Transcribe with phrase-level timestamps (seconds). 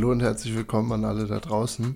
[0.00, 1.94] Hallo und herzlich willkommen an alle da draußen.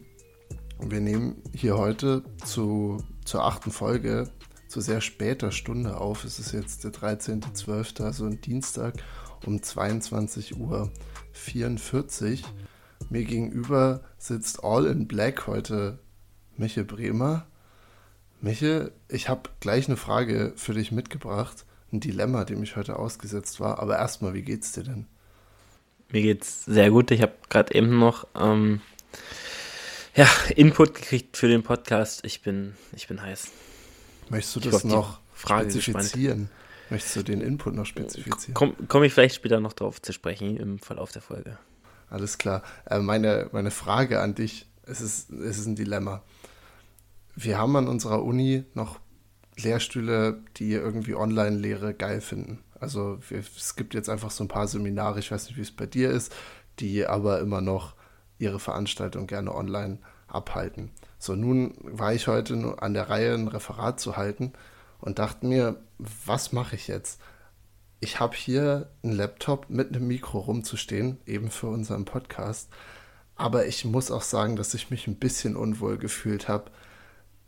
[0.79, 4.31] Wir nehmen hier heute zu, zur achten Folge
[4.69, 6.25] zu sehr später Stunde auf.
[6.25, 9.03] Es ist jetzt der 13.12., also ein Dienstag
[9.47, 10.93] um 22.44 Uhr.
[13.09, 15.99] Mir gegenüber sitzt All in Black heute
[16.59, 17.47] Miche Bremer.
[18.43, 21.65] Miche, ich habe gleich eine Frage für dich mitgebracht.
[21.91, 23.79] Ein Dilemma, dem ich heute ausgesetzt war.
[23.79, 25.07] Aber erstmal, wie geht's dir denn?
[26.15, 27.11] Mir geht's sehr gut.
[27.11, 28.81] Ich habe gerade eben noch ähm,
[30.15, 32.25] ja, Input gekriegt für den Podcast.
[32.25, 33.51] Ich bin, ich bin heiß.
[34.29, 36.51] Möchtest du das glaub, noch spezifizieren?
[36.89, 38.55] Möchtest du den Input noch spezifizieren?
[38.55, 41.59] Komme komm ich vielleicht später noch drauf zu sprechen im Verlauf der Folge.
[42.11, 42.63] Alles klar.
[42.89, 46.23] Äh, meine, meine Frage an dich, es ist, es ist ein Dilemma.
[47.35, 49.01] Wir haben an unserer Uni noch
[49.57, 52.64] Lehrstühle, die irgendwie Online-Lehre geil finden.
[52.81, 55.87] Also es gibt jetzt einfach so ein paar Seminare, ich weiß nicht, wie es bei
[55.87, 56.35] dir ist,
[56.81, 57.95] die aber immer noch
[58.39, 60.91] ihre Veranstaltung gerne online abhalten.
[61.19, 64.53] So, nun war ich heute an der Reihe, ein Referat zu halten
[65.01, 67.21] und dachte mir, was mache ich jetzt?
[68.01, 72.69] Ich habe hier einen Laptop mit einem Mikro rumzustehen, eben für unseren Podcast.
[73.37, 76.71] Aber ich muss auch sagen, dass ich mich ein bisschen unwohl gefühlt habe,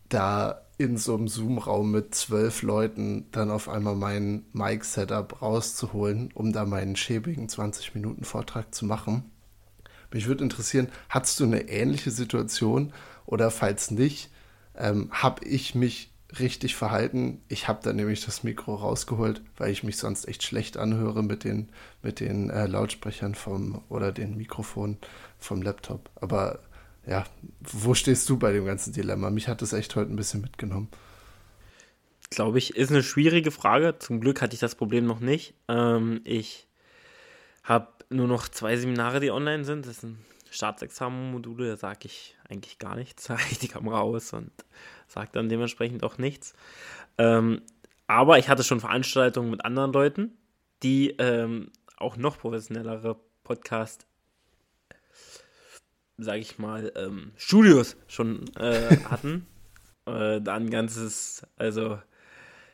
[0.08, 6.52] da in so einem Zoom-Raum mit zwölf Leuten dann auf einmal mein Mic-Setup rauszuholen, um
[6.52, 9.30] da meinen schäbigen 20-Minuten-Vortrag zu machen.
[10.12, 12.92] Mich würde interessieren, hattest du eine ähnliche Situation
[13.24, 14.30] oder falls nicht,
[14.76, 17.40] ähm, habe ich mich richtig verhalten?
[17.48, 21.44] Ich habe da nämlich das Mikro rausgeholt, weil ich mich sonst echt schlecht anhöre mit
[21.44, 21.70] den,
[22.02, 24.98] mit den äh, Lautsprechern vom oder den Mikrofonen
[25.38, 26.10] vom Laptop.
[26.16, 26.60] Aber
[27.06, 27.24] ja,
[27.60, 29.30] wo stehst du bei dem ganzen Dilemma?
[29.30, 30.88] Mich hat das echt heute ein bisschen mitgenommen.
[32.30, 33.98] Glaube ich, ist eine schwierige Frage.
[33.98, 35.54] Zum Glück hatte ich das Problem noch nicht.
[35.68, 36.66] Ähm, ich
[37.62, 39.86] habe nur noch zwei Seminare, die online sind.
[39.86, 40.18] Das sind
[40.50, 44.50] Staatsexamenmodule, da sage ich eigentlich gar nichts, sage ich die Kamera aus und
[45.06, 46.54] sage dann dementsprechend auch nichts.
[47.18, 47.62] Ähm,
[48.06, 50.36] aber ich hatte schon Veranstaltungen mit anderen Leuten,
[50.82, 54.06] die ähm, auch noch professionellere Podcast
[56.18, 59.46] sage ich mal, ähm, Studios schon äh, hatten.
[60.06, 61.98] äh, dann ganzes, also,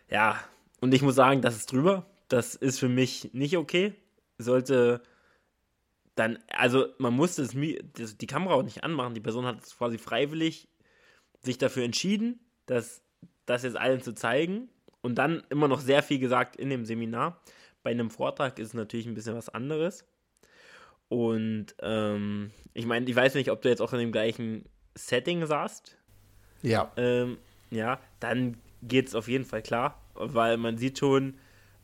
[0.09, 0.39] ja,
[0.81, 2.07] und ich muss sagen, das ist drüber.
[2.29, 3.95] Das ist für mich nicht okay.
[4.39, 5.03] Sollte
[6.15, 7.55] dann, also man muss das,
[7.95, 9.15] das, die Kamera auch nicht anmachen.
[9.15, 10.69] Die Person hat quasi freiwillig
[11.41, 13.03] sich dafür entschieden, dass
[13.47, 14.69] das jetzt allen zu zeigen
[15.01, 17.43] und dann immer noch sehr viel gesagt in dem Seminar.
[17.83, 20.05] Bei einem Vortrag ist es natürlich ein bisschen was anderes.
[21.13, 24.65] Und ähm, ich meine, ich weiß nicht, ob du jetzt auch in dem gleichen
[24.95, 25.99] Setting saßt.
[26.63, 26.91] Ja.
[26.97, 27.37] Ähm,
[27.71, 31.35] ja, dann geht es auf jeden Fall klar, weil man sieht schon,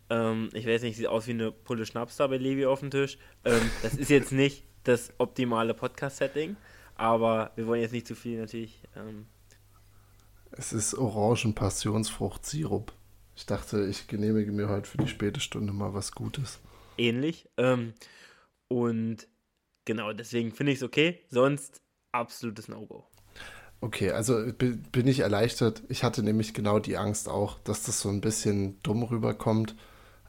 [0.09, 2.91] ähm, ich weiß nicht, sieht aus wie eine Pulle Schnaps da bei Levi auf dem
[2.91, 3.19] Tisch.
[3.45, 6.57] Ähm, das ist jetzt nicht das optimale Podcast-Setting,
[6.95, 8.81] aber wir wollen jetzt nicht zu viel natürlich.
[8.97, 9.27] Ähm.
[10.53, 12.95] es ist Orangen-Passionsfrucht-Sirup.
[13.37, 16.61] Ich dachte, ich genehmige mir heute für die späte Stunde mal was Gutes.
[16.97, 17.47] Ähnlich.
[17.59, 17.93] Ähm,
[18.69, 19.29] und
[19.85, 21.21] genau, deswegen finde ich es okay.
[21.29, 21.81] Sonst
[22.13, 23.07] absolutes No-Go.
[23.81, 25.83] Okay, also bin ich erleichtert.
[25.89, 29.77] Ich hatte nämlich genau die Angst auch, dass das so ein bisschen dumm rüberkommt.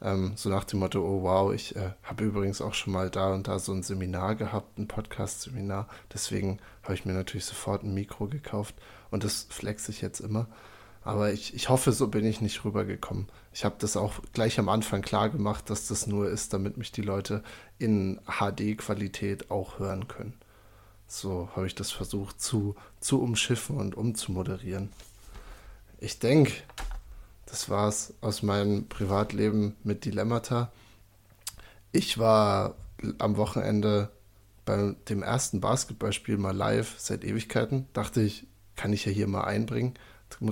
[0.02, 3.34] Ähm, so nach dem Motto, oh wow, ich äh, habe übrigens auch schon mal da
[3.34, 5.88] und da so ein Seminar gehabt, ein Podcast-Seminar.
[6.14, 8.76] Deswegen habe ich mir natürlich sofort ein Mikro gekauft
[9.10, 10.48] und das flexe ich jetzt immer.
[11.10, 13.26] Aber ich, ich hoffe, so bin ich nicht rübergekommen.
[13.52, 16.92] Ich habe das auch gleich am Anfang klar gemacht, dass das nur ist, damit mich
[16.92, 17.42] die Leute
[17.80, 20.34] in HD-Qualität auch hören können.
[21.08, 24.90] So habe ich das versucht zu, zu umschiffen und umzumoderieren.
[25.98, 26.52] Ich denke,
[27.46, 30.70] das war es aus meinem Privatleben mit Dilemmata.
[31.90, 32.76] Ich war
[33.18, 34.10] am Wochenende
[34.64, 37.88] bei dem ersten Basketballspiel mal live seit Ewigkeiten.
[37.94, 39.94] Dachte ich, kann ich ja hier mal einbringen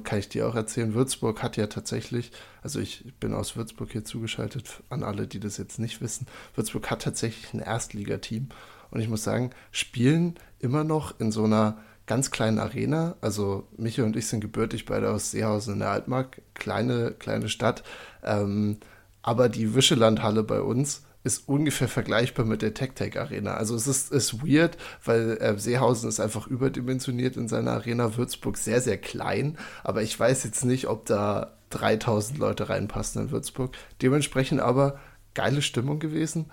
[0.04, 4.04] kann ich dir auch erzählen, Würzburg hat ja tatsächlich, also ich bin aus Würzburg hier
[4.04, 8.48] zugeschaltet, an alle, die das jetzt nicht wissen, Würzburg hat tatsächlich ein Erstligateam.
[8.90, 14.06] Und ich muss sagen, spielen immer noch in so einer ganz kleinen Arena, also Michael
[14.06, 17.84] und ich sind gebürtig beide aus Seehausen in der Altmark, kleine, kleine Stadt,
[18.24, 18.78] ähm,
[19.22, 23.54] aber die Wischelandhalle bei uns ist ungefähr vergleichbar mit der Tech-Tech Arena.
[23.54, 28.56] Also es ist, ist weird, weil äh, Seehausen ist einfach überdimensioniert in seiner Arena, Würzburg
[28.56, 33.76] sehr, sehr klein, aber ich weiß jetzt nicht, ob da 3000 Leute reinpassen in Würzburg.
[34.00, 34.98] Dementsprechend aber
[35.34, 36.50] geile Stimmung gewesen.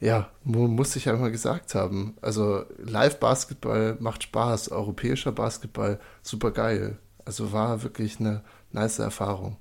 [0.00, 2.16] Ja, muss ich einmal gesagt haben.
[2.20, 6.98] Also Live-Basketball macht Spaß, europäischer Basketball super geil.
[7.24, 9.56] Also war wirklich eine nice Erfahrung.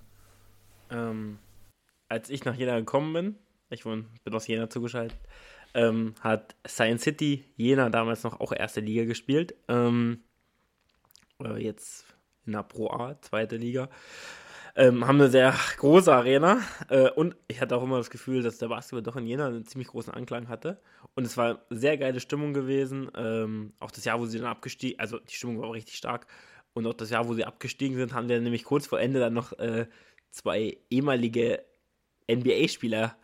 [0.90, 1.40] Ähm,
[2.10, 3.36] als ich nach Jena gekommen bin,
[3.74, 5.20] ich bin aus Jena zugeschaltet,
[5.74, 9.56] ähm, hat Science City Jena damals noch auch erste Liga gespielt.
[9.68, 10.24] Ähm,
[11.58, 12.06] jetzt
[12.46, 13.90] in der Pro A, zweite Liga.
[14.76, 16.60] Ähm, haben eine sehr große Arena
[16.90, 19.66] äh, und ich hatte auch immer das Gefühl, dass der Basketball doch in Jena einen
[19.66, 20.80] ziemlich großen Anklang hatte.
[21.14, 23.12] Und es war sehr geile Stimmung gewesen.
[23.16, 26.26] Ähm, auch das Jahr, wo sie dann abgestiegen, also die Stimmung war auch richtig stark.
[26.74, 29.34] Und auch das Jahr, wo sie abgestiegen sind, haben wir nämlich kurz vor Ende dann
[29.34, 29.86] noch äh,
[30.32, 31.64] zwei ehemalige
[32.28, 33.16] NBA-Spieler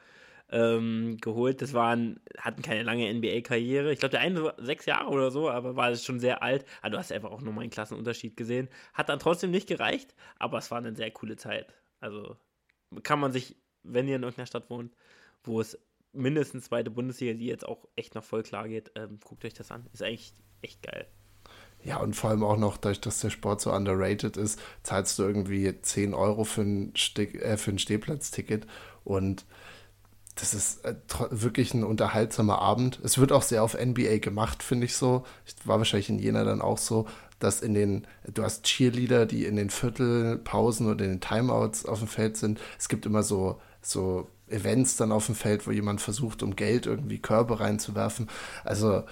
[0.52, 1.62] ähm, geholt.
[1.62, 3.92] Das waren, hatten keine lange NBA-Karriere.
[3.92, 6.66] Ich glaube, der eine sechs Jahre oder so, aber war schon sehr alt.
[6.82, 8.70] Also du hast einfach auch nochmal einen Klassenunterschied gesehen.
[8.94, 11.74] Hat dann trotzdem nicht gereicht, aber es war eine sehr coole Zeit.
[12.00, 12.38] Also
[13.04, 14.96] kann man sich, wenn ihr in irgendeiner Stadt wohnt,
[15.44, 15.78] wo es
[16.12, 19.72] mindestens zweite Bundesliga, die jetzt auch echt noch voll klar geht, ähm, guckt euch das
[19.72, 19.88] an.
[19.94, 21.08] Ist eigentlich echt geil.
[21.82, 25.24] Ja, und vor allem auch noch, dadurch, dass der Sport so underrated ist, zahlst du
[25.24, 28.68] irgendwie 10 Euro für ein, Steh äh, ein Stehplatzticket
[29.06, 29.46] und
[30.40, 30.96] das ist äh,
[31.30, 33.00] wirklich ein unterhaltsamer Abend.
[33.04, 35.26] Es wird auch sehr auf NBA gemacht, finde ich so.
[35.46, 37.08] Ich war wahrscheinlich in Jena dann auch so,
[37.40, 42.00] dass in den, du hast Cheerleader, die in den Viertelpausen oder in den Timeouts auf
[42.00, 42.60] dem Feld sind.
[42.78, 46.86] Es gibt immer so, so Events dann auf dem Feld, wo jemand versucht, um Geld
[46.86, 48.30] irgendwie Körbe reinzuwerfen.
[48.64, 49.04] Also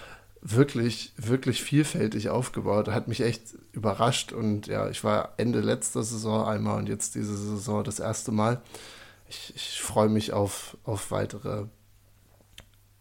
[0.41, 2.89] wirklich, wirklich vielfältig aufgebaut.
[2.89, 3.41] Hat mich echt
[3.71, 8.31] überrascht und ja, ich war Ende letzter Saison einmal und jetzt diese Saison das erste
[8.31, 8.61] Mal
[9.29, 11.65] ich, ich freue mich auf, auf weitere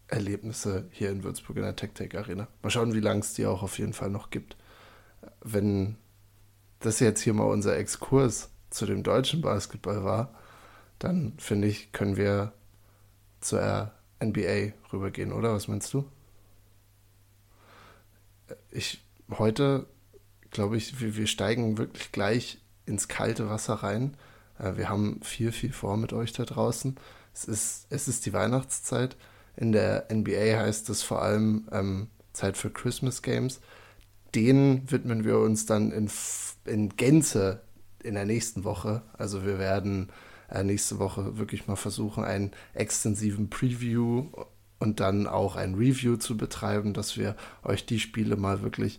[0.09, 2.49] Erlebnisse hier in Würzburg in der TechTech Arena.
[2.63, 4.57] Mal schauen, wie lange es die auch auf jeden Fall noch gibt.
[5.43, 5.97] Wenn
[6.81, 10.35] das jetzt hier mal unser Exkurs zu dem deutschen Basketball war,
[10.99, 12.53] dann finde ich, können wir
[13.41, 13.93] zur
[14.23, 15.53] NBA rübergehen, oder?
[15.53, 16.09] Was meinst du?
[18.71, 19.87] Ich heute
[20.57, 24.17] glaube ich, wir, wir steigen wirklich gleich ins kalte Wasser rein
[24.59, 26.97] wir haben viel, viel vor mit euch da draußen.
[27.35, 29.17] Es ist, es ist die Weihnachtszeit.
[29.57, 33.61] In der NBA heißt es vor allem ähm, Zeit für Christmas Games.
[34.35, 36.11] Denen widmen wir uns dann in,
[36.65, 37.63] in Gänze
[38.03, 39.03] in der nächsten Woche.
[39.15, 40.11] Also wir werden
[40.51, 44.27] äh, nächste Woche wirklich mal versuchen, einen extensiven Preview
[44.79, 48.99] und dann auch ein Review zu betreiben, dass wir euch die Spiele mal wirklich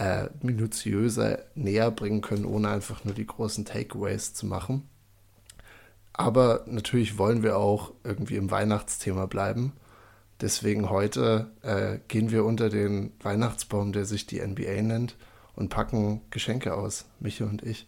[0.00, 4.88] äh, minutiöser näher bringen können, ohne einfach nur die großen Takeaways zu machen.
[6.14, 9.74] Aber natürlich wollen wir auch irgendwie im Weihnachtsthema bleiben.
[10.40, 15.16] Deswegen heute äh, gehen wir unter den Weihnachtsbaum, der sich die NBA nennt,
[15.54, 17.86] und packen Geschenke aus, Micha und ich.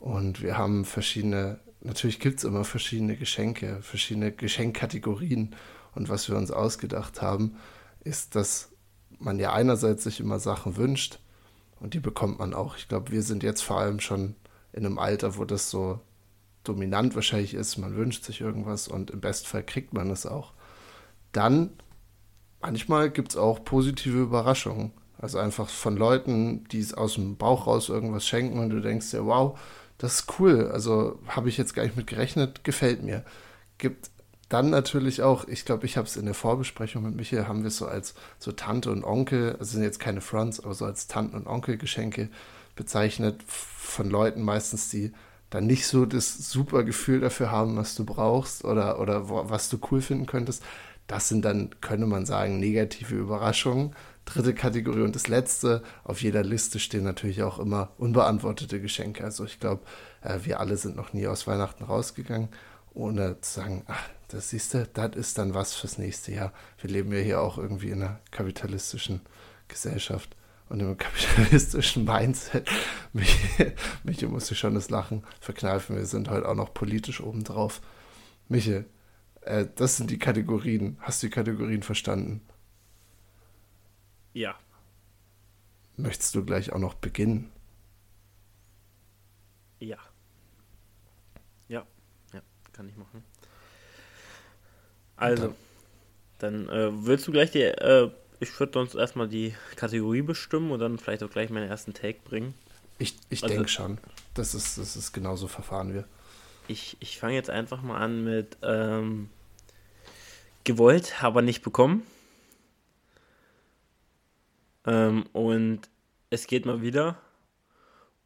[0.00, 5.54] Und wir haben verschiedene, natürlich gibt es immer verschiedene Geschenke, verschiedene Geschenkkategorien.
[5.94, 7.56] Und was wir uns ausgedacht haben,
[8.02, 8.70] ist, dass
[9.20, 11.20] man ja einerseits sich immer Sachen wünscht,
[11.80, 12.76] und die bekommt man auch.
[12.76, 14.34] Ich glaube, wir sind jetzt vor allem schon
[14.72, 16.00] in einem Alter, wo das so
[16.64, 17.78] dominant wahrscheinlich ist.
[17.78, 20.52] Man wünscht sich irgendwas und im Bestfall kriegt man es auch.
[21.32, 21.70] Dann,
[22.60, 24.92] manchmal gibt es auch positive Überraschungen.
[25.18, 29.10] Also einfach von Leuten, die es aus dem Bauch raus irgendwas schenken und du denkst
[29.10, 29.58] dir, wow,
[29.98, 30.70] das ist cool.
[30.70, 33.24] Also habe ich jetzt gar nicht mit gerechnet, gefällt mir.
[33.78, 34.10] Gibt
[34.48, 37.68] dann natürlich auch, ich glaube, ich habe es in der Vorbesprechung mit Michael, haben wir
[37.68, 41.06] es so als so Tante und Onkel, also sind jetzt keine Fronts, aber so als
[41.06, 42.30] Tanten- und Onkel-Geschenke
[42.74, 45.12] bezeichnet von Leuten meistens, die
[45.50, 49.78] dann nicht so das super Gefühl dafür haben, was du brauchst oder, oder was du
[49.90, 50.62] cool finden könntest.
[51.06, 53.94] Das sind dann, könnte man sagen, negative Überraschungen.
[54.26, 59.24] Dritte Kategorie und das letzte, auf jeder Liste stehen natürlich auch immer unbeantwortete Geschenke.
[59.24, 59.82] Also ich glaube,
[60.20, 62.50] äh, wir alle sind noch nie aus Weihnachten rausgegangen,
[62.92, 66.52] ohne zu sagen, ach, das siehst du, das ist dann was fürs nächste Jahr.
[66.80, 69.22] Wir leben ja hier auch irgendwie in einer kapitalistischen
[69.68, 70.36] Gesellschaft
[70.68, 72.68] und im kapitalistischen Mindset.
[73.12, 73.36] Mich,
[74.04, 75.96] Michi musste schon das Lachen verkneifen.
[75.96, 77.80] Wir sind heute auch noch politisch obendrauf.
[78.48, 78.84] Michi,
[79.42, 80.98] äh, das sind die Kategorien.
[81.00, 82.42] Hast du die Kategorien verstanden?
[84.34, 84.54] Ja.
[85.96, 87.50] Möchtest du gleich auch noch beginnen?
[89.80, 89.98] Ja.
[91.68, 91.86] Ja,
[92.32, 92.42] ja,
[92.72, 93.24] kann ich machen.
[95.18, 95.54] Also,
[96.38, 98.10] dann, äh, willst du gleich die, äh,
[98.40, 102.20] ich würde sonst erstmal die Kategorie bestimmen und dann vielleicht auch gleich meinen ersten Take
[102.24, 102.54] bringen.
[102.98, 103.98] Ich, ich also, denke schon.
[104.34, 106.04] Das ist, das ist genauso verfahren wir.
[106.68, 109.30] Ich, ich fange jetzt einfach mal an mit ähm,
[110.64, 112.06] gewollt, aber nicht bekommen.
[114.86, 115.80] Ähm, und
[116.30, 117.20] es geht mal wieder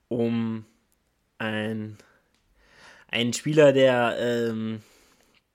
[0.09, 0.65] um
[1.39, 1.97] ein,
[3.09, 4.83] einen Spieler, der, ähm,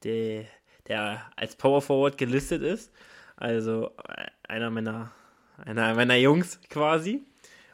[0.03, 0.45] der
[0.87, 2.91] der als Power Forward gelistet ist.
[3.35, 5.11] Also äh, einer meiner,
[5.57, 7.23] einer meiner Jungs quasi.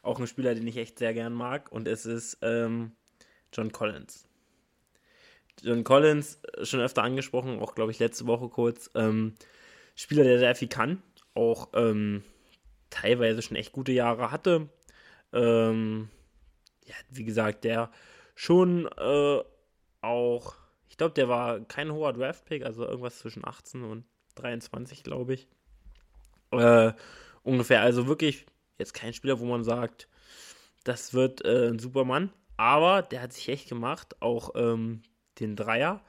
[0.02, 1.72] Auch ein Spieler, den ich echt sehr gern mag.
[1.72, 2.92] Und es ist ähm,
[3.54, 4.28] John Collins.
[5.62, 8.90] John Collins, äh, schon öfter angesprochen, auch glaube ich letzte Woche kurz.
[8.96, 9.36] Ähm,
[9.96, 11.02] Spieler, der sehr viel kann,
[11.36, 12.24] auch ähm,
[12.90, 14.70] teilweise schon echt gute Jahre hatte.
[15.32, 16.10] Ähm,
[16.86, 17.92] ja, wie gesagt, der
[18.36, 19.40] schon äh,
[20.02, 20.56] auch,
[20.94, 25.48] ich glaube, der war kein hoher Draft-Pick, also irgendwas zwischen 18 und 23, glaube ich.
[26.52, 26.94] Äh,
[27.42, 28.46] ungefähr, also wirklich
[28.78, 30.08] jetzt kein Spieler, wo man sagt,
[30.84, 35.02] das wird äh, ein Supermann, aber der hat sich echt gemacht, auch ähm,
[35.40, 36.06] den Dreier.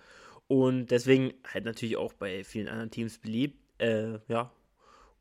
[0.49, 4.53] Und deswegen halt natürlich auch bei vielen anderen Teams beliebt, äh, ja.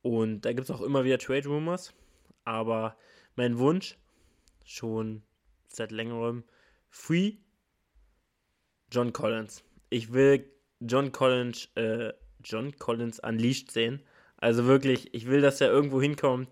[0.01, 1.93] Und da gibt es auch immer wieder Trade Rumors,
[2.43, 2.97] aber
[3.37, 3.97] mein Wunsch
[4.65, 5.23] schon
[5.69, 6.43] seit längerem
[6.89, 7.37] Free
[8.93, 9.63] John Collins.
[9.89, 10.45] Ich will
[10.79, 14.03] John Collins, äh, John Collins unleashed sehen.
[14.37, 16.49] Also wirklich, ich will, dass er irgendwo hinkommt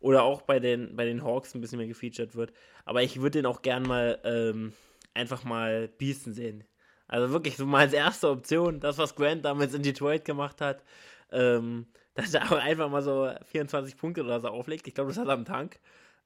[0.00, 2.52] oder auch bei den, bei den Hawks ein bisschen mehr gefeatured wird.
[2.84, 4.72] Aber ich würde den auch gern mal ähm,
[5.14, 6.64] einfach mal biesten sehen.
[7.06, 10.82] Also wirklich so mal als erste Option, das, was Grant damals in Detroit gemacht hat,
[11.30, 14.88] ähm, dass er auch einfach mal so 24 Punkte oder so auflegt.
[14.88, 15.78] Ich glaube, das hat er am Tank.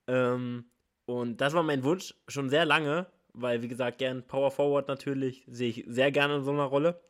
[0.07, 0.65] Ähm,
[1.05, 5.45] und das war mein Wunsch schon sehr lange, weil, wie gesagt, gern Power Forward natürlich,
[5.49, 7.01] sehe ich sehr gerne in so einer Rolle.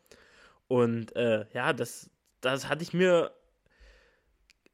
[0.68, 2.10] Und äh, ja, das,
[2.40, 3.32] das hatte ich mir.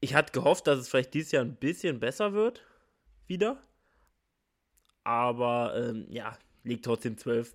[0.00, 2.62] Ich hatte gehofft, dass es vielleicht dieses Jahr ein bisschen besser wird.
[3.26, 3.60] Wieder.
[5.04, 7.54] Aber ähm, ja, liegt trotzdem 12,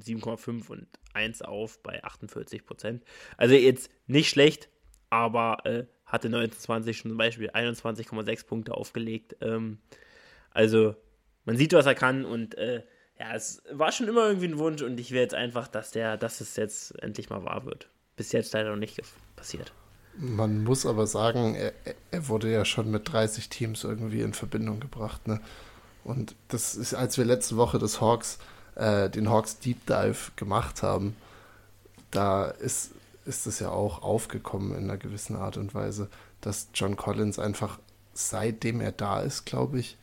[0.00, 3.04] 7,5 und 1 auf bei 48 Prozent.
[3.36, 4.68] Also jetzt nicht schlecht,
[5.10, 9.36] aber äh, hatte 1920 schon zum Beispiel 21,6 Punkte aufgelegt.
[9.40, 9.78] Ähm,
[10.50, 10.94] also
[11.44, 12.82] man sieht, was er kann und äh,
[13.22, 16.16] ja, es war schon immer irgendwie ein Wunsch und ich will jetzt einfach, dass der,
[16.16, 17.88] dass es jetzt endlich mal wahr wird.
[18.16, 19.00] Bis jetzt leider noch nicht
[19.36, 19.72] passiert.
[20.16, 21.72] Man muss aber sagen, er,
[22.10, 25.40] er, wurde ja schon mit 30 Teams irgendwie in Verbindung gebracht, ne?
[26.04, 28.38] Und das ist, als wir letzte Woche das Hawks,
[28.74, 31.14] äh, den Hawks Deep Dive gemacht haben,
[32.10, 32.90] da ist,
[33.24, 36.08] ist es ja auch aufgekommen in einer gewissen Art und Weise,
[36.40, 37.78] dass John Collins einfach
[38.14, 39.96] seitdem er da ist, glaube ich,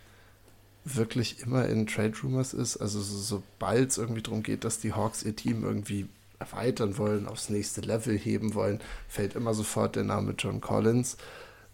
[0.95, 2.77] wirklich immer in Trade Rumors ist.
[2.77, 6.07] Also so, sobald es irgendwie darum geht, dass die Hawks ihr Team irgendwie
[6.39, 11.17] erweitern wollen, aufs nächste Level heben wollen, fällt immer sofort der Name John Collins.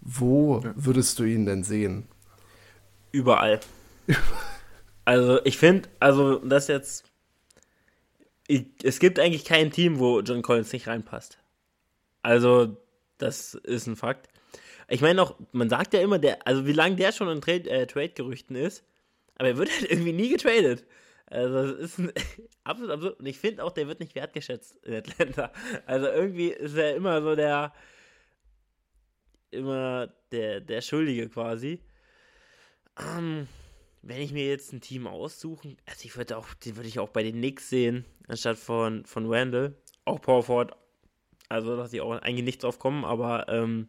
[0.01, 0.73] Wo ja.
[0.75, 2.07] würdest du ihn denn sehen?
[3.11, 3.59] Überall.
[5.05, 7.05] also ich finde, also das jetzt,
[8.47, 11.39] ich, es gibt eigentlich kein Team, wo John Collins nicht reinpasst.
[12.21, 12.77] Also
[13.17, 14.27] das ist ein Fakt.
[14.87, 17.87] Ich meine auch, man sagt ja immer, der, also wie lange der schon in äh,
[17.87, 18.83] Trade-Gerüchten ist,
[19.35, 20.85] aber er wird halt irgendwie nie getradet.
[21.27, 22.11] Also, das ist ein,
[22.63, 23.19] absolut absurd.
[23.19, 25.51] Und ich finde auch, der wird nicht wertgeschätzt in Atlanta.
[25.85, 27.73] Also, irgendwie ist er immer so der,
[29.51, 31.81] immer der, der Schuldige quasi.
[32.99, 33.47] Ähm,
[34.01, 37.09] wenn ich mir jetzt ein Team aussuchen, also ich würde auch, den würde ich auch
[37.09, 39.75] bei den Knicks sehen, anstatt von, von Randall.
[40.05, 40.73] Auch Power Forward.
[41.49, 43.87] Also, dass sie auch eigentlich nichts aufkommen, aber ähm,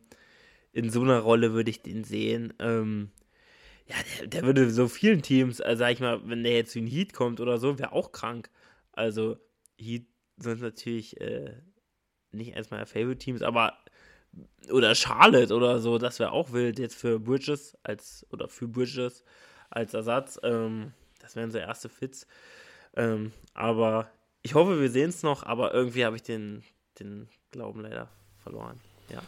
[0.73, 2.53] in so einer Rolle würde ich den sehen.
[2.59, 3.11] Ähm,
[3.87, 6.87] ja, der, der, würde so vielen Teams, also sag ich mal, wenn der jetzt in
[6.87, 8.51] Heat kommt oder so, wäre auch krank.
[8.93, 9.37] Also
[9.79, 11.55] Heat sind natürlich äh,
[12.33, 13.79] nicht erstmal Favorite-Teams, aber
[14.71, 19.25] oder Charlotte oder so, das wäre auch wild jetzt für Bridges als oder für Bridges
[19.71, 20.39] als Ersatz.
[20.43, 22.27] Ähm, das wären so erste Fits.
[22.95, 24.11] Ähm, aber
[24.43, 26.63] ich hoffe, wir sehen es noch, aber irgendwie habe ich den,
[27.01, 28.81] den Glauben leider verloren.
[29.09, 29.23] Ja.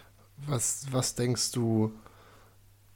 [0.47, 1.93] Was, was denkst du,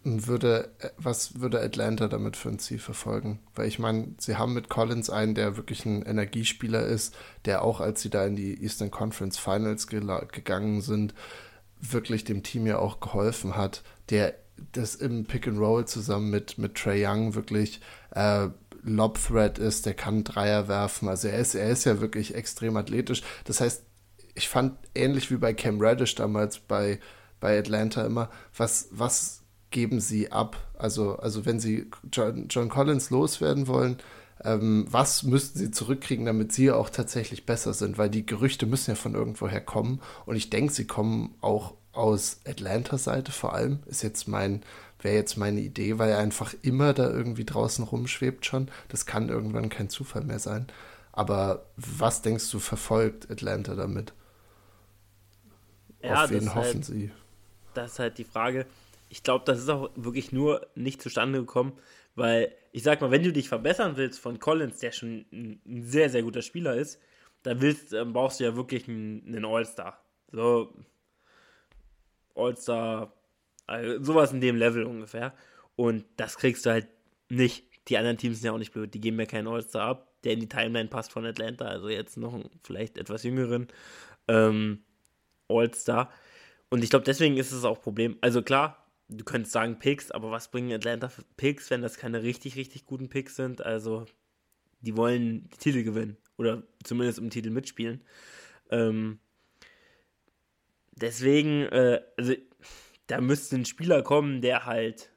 [0.05, 3.41] würde, was würde Atlanta damit für ein Ziel verfolgen?
[3.55, 7.81] Weil ich meine, sie haben mit Collins einen, der wirklich ein Energiespieler ist, der auch,
[7.81, 11.15] als sie da in die Eastern Conference Finals ge gegangen sind,
[11.81, 14.35] wirklich dem Team ja auch geholfen hat, der
[14.73, 17.81] das im Pick and Roll zusammen mit, mit Trey Young wirklich
[18.11, 18.49] äh,
[18.83, 21.09] Lob Threat ist, der kann Dreier werfen.
[21.09, 23.23] Also er ist, er ist ja wirklich extrem athletisch.
[23.45, 23.85] Das heißt,
[24.35, 26.99] ich fand ähnlich wie bei Cam Reddish damals bei,
[27.39, 29.42] bei Atlanta immer, was, was
[29.73, 30.57] geben sie ab?
[30.79, 33.99] Also, also wenn sie John, John Collins loswerden wollen,
[34.45, 37.99] ähm, was müssten sie zurückkriegen, damit sie auch tatsächlich besser sind?
[37.99, 40.01] Weil die Gerüchte müssen ja von irgendwoher kommen.
[40.27, 43.81] Und ich denke, sie kommen auch aus Atlanta-Seite vor allem.
[43.87, 44.63] Ist jetzt mein,
[45.01, 48.69] wäre jetzt meine Idee, weil er einfach immer da irgendwie draußen rumschwebt schon.
[48.89, 50.67] Das kann irgendwann kein Zufall mehr sein.
[51.13, 54.13] Aber was denkst du, verfolgt Atlanta damit?
[56.03, 57.11] Ja, Auf wen hoffen halt, sie?
[57.75, 58.67] Das ist halt die Frage
[59.13, 61.75] ich glaube, das ist auch wirklich nur nicht zustande gekommen,
[62.15, 66.09] weil ich sag mal, wenn du dich verbessern willst von Collins, der schon ein, sehr,
[66.09, 66.99] sehr guter Spieler ist,
[67.43, 70.03] dann willst, dann brauchst du ja wirklich einen, einen All-Star.
[70.31, 70.75] So,
[72.35, 73.13] All-Star,
[73.67, 75.35] also sowas in dem Level ungefähr.
[75.77, 76.89] Und das kriegst du halt
[77.29, 77.67] nicht.
[77.89, 80.33] Die anderen Teams sind ja auch nicht blöd, die geben mir keinen All-Star ab, der
[80.33, 83.69] in die Timeline passt von Atlanta, also jetzt noch einen vielleicht etwas jüngeren
[84.27, 84.85] ähm,
[85.49, 86.11] All-Star.
[86.71, 88.17] Und ich glaube, deswegen ist es auch Problem.
[88.23, 88.82] Also klar,
[89.17, 93.09] du könntest sagen Picks, aber was bringen Atlanta Picks, wenn das keine richtig, richtig guten
[93.09, 93.65] Picks sind?
[93.65, 94.07] Also,
[94.81, 98.03] die wollen die Titel gewinnen oder zumindest um Titel mitspielen.
[98.71, 99.19] Ähm,
[100.93, 102.35] deswegen, äh, also,
[103.07, 105.13] da müsste ein Spieler kommen, der halt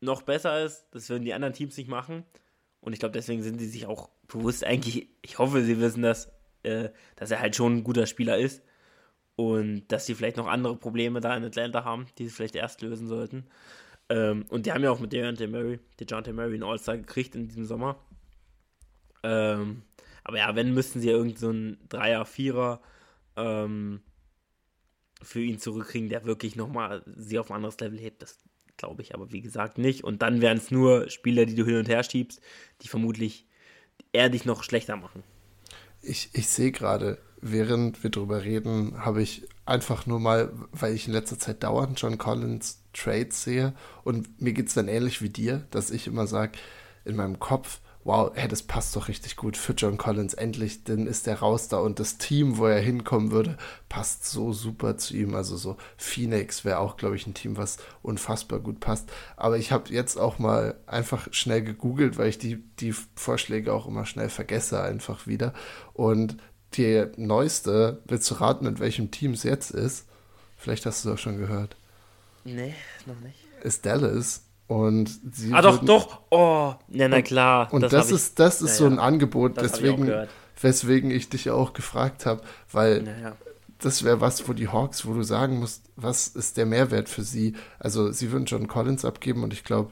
[0.00, 0.86] noch besser ist.
[0.90, 2.24] Das würden die anderen Teams nicht machen.
[2.80, 6.32] Und ich glaube, deswegen sind sie sich auch bewusst, eigentlich, ich hoffe, sie wissen das,
[6.62, 8.62] äh, dass er halt schon ein guter Spieler ist.
[9.36, 12.82] Und dass sie vielleicht noch andere Probleme da in Atlanta haben, die sie vielleicht erst
[12.82, 13.46] lösen sollten.
[14.08, 17.48] Ähm, und die haben ja auch mit DeJounte Murray, DeJounte Murray einen All-Star gekriegt in
[17.48, 17.98] diesem Sommer.
[19.22, 19.82] Ähm,
[20.24, 22.80] aber ja, wenn, müssten sie ja irgendeinen so Dreier, Vierer
[23.36, 24.00] ähm,
[25.22, 28.22] für ihn zurückkriegen, der wirklich nochmal sie auf ein anderes Level hebt.
[28.22, 28.38] Das
[28.76, 30.04] glaube ich aber wie gesagt nicht.
[30.04, 32.40] Und dann wären es nur Spieler, die du hin und her schiebst,
[32.82, 33.46] die vermutlich
[34.12, 35.22] eher dich noch schlechter machen.
[36.02, 41.06] Ich, ich sehe gerade, während wir drüber reden, habe ich einfach nur mal, weil ich
[41.06, 45.28] in letzter Zeit dauernd John Collins Trades sehe und mir geht es dann ähnlich wie
[45.28, 46.52] dir, dass ich immer sage,
[47.04, 50.34] in meinem Kopf, wow, hey, das passt doch richtig gut für John Collins.
[50.34, 53.56] Endlich, dann ist er raus da und das Team, wo er hinkommen würde,
[53.88, 55.34] passt so super zu ihm.
[55.34, 59.10] Also so Phoenix wäre auch, glaube ich, ein Team, was unfassbar gut passt.
[59.36, 63.86] Aber ich habe jetzt auch mal einfach schnell gegoogelt, weil ich die, die Vorschläge auch
[63.86, 65.52] immer schnell vergesse einfach wieder.
[65.92, 66.36] Und
[66.76, 70.06] die neueste, willst du raten, mit welchem Team es jetzt ist?
[70.56, 71.76] Vielleicht hast du es auch schon gehört.
[72.44, 72.74] Nee,
[73.06, 73.38] noch nicht.
[73.62, 74.42] Ist Dallas.
[74.66, 76.20] Und sie ah, doch, doch.
[76.30, 77.72] Oh, ja, na klar.
[77.72, 80.10] Und das, das ist, das ist ja, so ein Angebot, deswegen,
[80.60, 83.36] weswegen ich dich auch gefragt habe, weil ja,
[83.78, 87.22] das wäre was, wo die Hawks, wo du sagen musst, was ist der Mehrwert für
[87.22, 87.54] sie?
[87.78, 89.90] Also, sie würden John Collins abgeben und ich glaube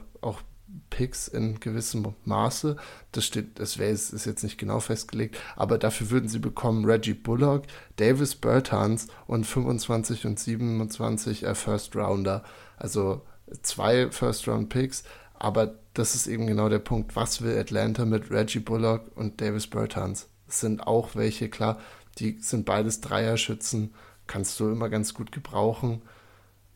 [0.89, 2.75] Picks in gewissem Maße.
[3.11, 7.13] Das steht, das wäre ist jetzt nicht genau festgelegt, aber dafür würden sie bekommen Reggie
[7.13, 7.63] Bullock,
[7.95, 12.43] Davis Bertans und 25 und 27 äh, First Rounder.
[12.77, 13.21] Also
[13.61, 17.15] zwei First-Round-Picks, aber das ist eben genau der Punkt.
[17.15, 20.29] Was will Atlanta mit Reggie Bullock und Davis Bertans?
[20.47, 21.79] Das sind auch welche, klar,
[22.17, 23.93] die sind beides Dreierschützen,
[24.27, 26.01] kannst du immer ganz gut gebrauchen.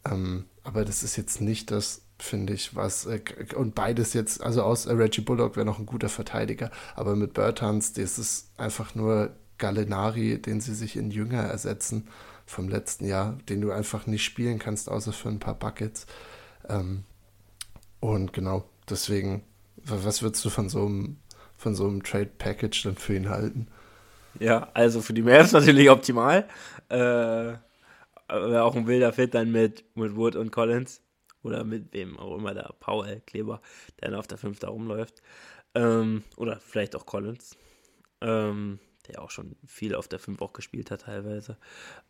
[0.06, 3.06] Ähm, aber das ist jetzt nicht das, finde ich, was.
[3.06, 3.22] Äh,
[3.56, 7.34] und beides jetzt, also aus äh, Reggie Bullock wäre noch ein guter Verteidiger, aber mit
[7.34, 12.08] Bertans, das ist einfach nur Gallinari, den sie sich in Jünger ersetzen
[12.46, 16.06] vom letzten Jahr, den du einfach nicht spielen kannst, außer für ein paar Buckets.
[16.70, 17.04] Ähm,
[18.00, 19.44] und genau, deswegen,
[19.78, 21.18] was würdest du von so einem,
[21.58, 23.68] von so einem Trade Package dann für ihn halten?
[24.40, 26.48] Ja, also für die Mavs natürlich optimal.
[26.90, 27.54] Äh,
[28.28, 31.02] Wäre auch ein wilder Fit dann mit, mit Wood und Collins.
[31.46, 33.62] Oder mit wem auch immer der Powell Kleber,
[34.02, 35.22] der dann auf der 5 da rumläuft.
[35.76, 37.56] Ähm, oder vielleicht auch Collins.
[38.22, 41.58] Ähm, der auch schon viel auf der 5 auch gespielt hat teilweise.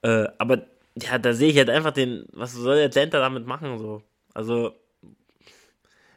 [0.03, 0.65] Äh, aber
[0.97, 3.77] ja, da sehe ich halt einfach den, was soll Atlanta damit machen?
[3.77, 4.73] So, also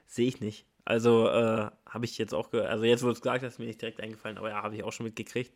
[0.06, 0.64] sehe ich nicht.
[0.84, 3.82] Also äh, habe ich jetzt auch, also jetzt wurde es gesagt, das ist mir nicht
[3.82, 5.52] direkt eingefallen, aber ja, habe ich auch schon mitgekriegt.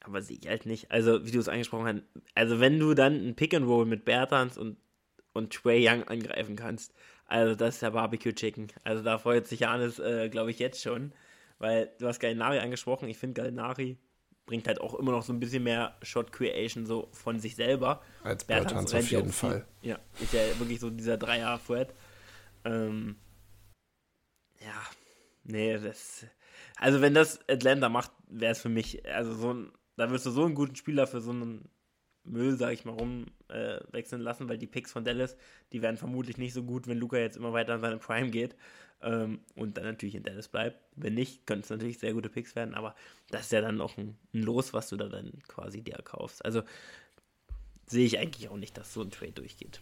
[0.00, 0.90] Aber sehe ich halt nicht.
[0.90, 4.04] Also, wie du es angesprochen hast, also wenn du dann ein Pick and Roll mit
[4.04, 4.76] Bertans und,
[5.34, 6.94] und Trey Young angreifen kannst,
[7.26, 8.68] also das ist ja Barbecue Chicken.
[8.84, 11.12] Also da freut sich Janis, äh, glaube ich, jetzt schon.
[11.58, 13.08] Weil du hast Gallinari angesprochen.
[13.08, 13.98] Ich finde Gallinari
[14.46, 18.02] bringt halt auch immer noch so ein bisschen mehr Shot Creation so von sich selber.
[18.22, 19.66] Als Bertans auf jeden Fall.
[19.82, 21.94] Ja, ist ja wirklich so dieser Dreier-Fred.
[22.64, 23.16] Ähm,
[24.60, 24.82] ja,
[25.44, 26.26] nee, das.
[26.76, 30.30] Also, wenn das Atlanta macht, wäre es für mich, also so ein, da wirst du
[30.30, 31.68] so einen guten Spieler für so einen
[32.24, 35.36] Müll, sag ich mal, rumwechseln äh, lassen, weil die Picks von Dallas,
[35.72, 38.56] die werden vermutlich nicht so gut, wenn Luca jetzt immer weiter an seine Prime geht
[39.02, 40.78] ähm, und dann natürlich in Dallas bleibt.
[40.96, 42.94] Wenn nicht, könnte es natürlich sehr gute Picks werden, aber
[43.30, 46.44] das ist ja dann auch ein, ein Los, was du da dann quasi dir kaufst.
[46.44, 46.62] Also
[47.86, 49.80] sehe ich eigentlich auch nicht, dass so ein Trade durchgeht.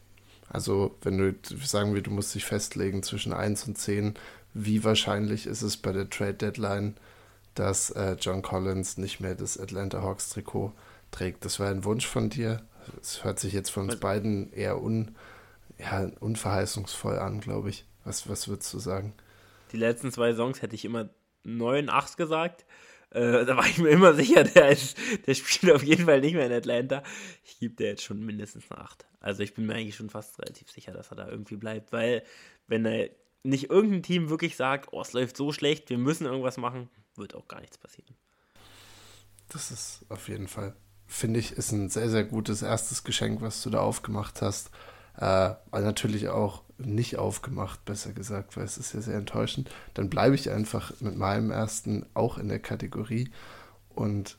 [0.48, 4.14] Also, wenn du sagen wir, du musst dich festlegen zwischen 1 und 10,
[4.52, 6.96] wie wahrscheinlich ist es bei der Trade Deadline,
[7.54, 10.72] dass äh, John Collins nicht mehr das Atlanta Hawks Trikot
[11.12, 11.44] trägt?
[11.44, 12.66] Das war ein Wunsch von dir.
[13.00, 15.16] Es hört sich jetzt von uns beiden eher un,
[15.78, 17.84] ja, unverheißungsvoll an, glaube ich.
[18.04, 19.14] Was, was würdest du sagen?
[19.70, 21.08] Die letzten zwei Songs hätte ich immer
[21.44, 22.64] 9, 8 gesagt.
[23.10, 24.96] Äh, da war ich mir immer sicher, der, ist,
[25.26, 27.02] der spielt auf jeden Fall nicht mehr in Atlanta.
[27.44, 29.06] Ich gebe dir jetzt schon mindestens eine 8.
[29.20, 32.22] Also ich bin mir eigentlich schon fast relativ sicher, dass er da irgendwie bleibt, weil
[32.66, 33.10] wenn er
[33.42, 37.34] nicht irgendein Team wirklich sagt, oh, es läuft so schlecht, wir müssen irgendwas machen, wird
[37.34, 38.14] auch gar nichts passieren.
[39.48, 40.74] Das ist auf jeden Fall,
[41.12, 44.70] finde ich, ist ein sehr, sehr gutes erstes Geschenk, was du da aufgemacht hast.
[45.18, 49.70] Äh, natürlich auch nicht aufgemacht, besser gesagt, weil es ist ja sehr enttäuschend.
[49.94, 53.30] Dann bleibe ich einfach mit meinem ersten auch in der Kategorie
[53.90, 54.38] und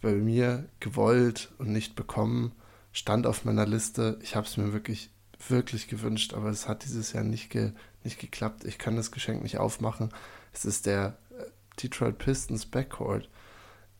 [0.00, 2.52] bei mir gewollt und nicht bekommen
[2.92, 4.18] stand auf meiner Liste.
[4.22, 5.10] Ich habe es mir wirklich,
[5.48, 8.64] wirklich gewünscht, aber es hat dieses Jahr nicht, ge, nicht geklappt.
[8.64, 10.10] Ich kann das Geschenk nicht aufmachen.
[10.52, 11.44] Es ist der äh,
[11.82, 13.28] Detroit Pistons Backcourt.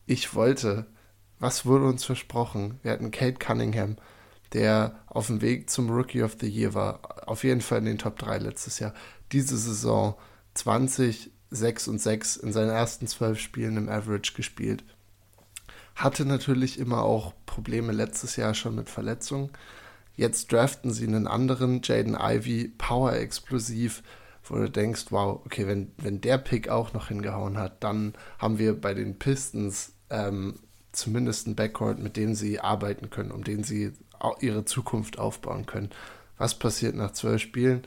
[0.06, 0.86] Ich wollte,
[1.44, 2.80] was wurde uns versprochen?
[2.82, 3.96] Wir hatten Kate Cunningham,
[4.54, 7.28] der auf dem Weg zum Rookie of the Year war.
[7.28, 8.94] Auf jeden Fall in den Top 3 letztes Jahr.
[9.30, 10.14] Diese Saison
[10.54, 14.84] 20, 6 und 6 in seinen ersten zwölf Spielen im Average gespielt.
[15.94, 19.50] Hatte natürlich immer auch Probleme letztes Jahr schon mit Verletzungen.
[20.16, 24.02] Jetzt draften sie einen anderen, Jaden Ivy, Power explosiv,
[24.44, 28.58] wo du denkst, wow, okay, wenn, wenn der Pick auch noch hingehauen hat, dann haben
[28.58, 30.54] wir bei den Pistons ähm,
[30.96, 33.92] zumindest ein Backcourt, mit dem sie arbeiten können, um den sie
[34.40, 35.90] ihre Zukunft aufbauen können.
[36.38, 37.82] Was passiert nach zwölf Spielen?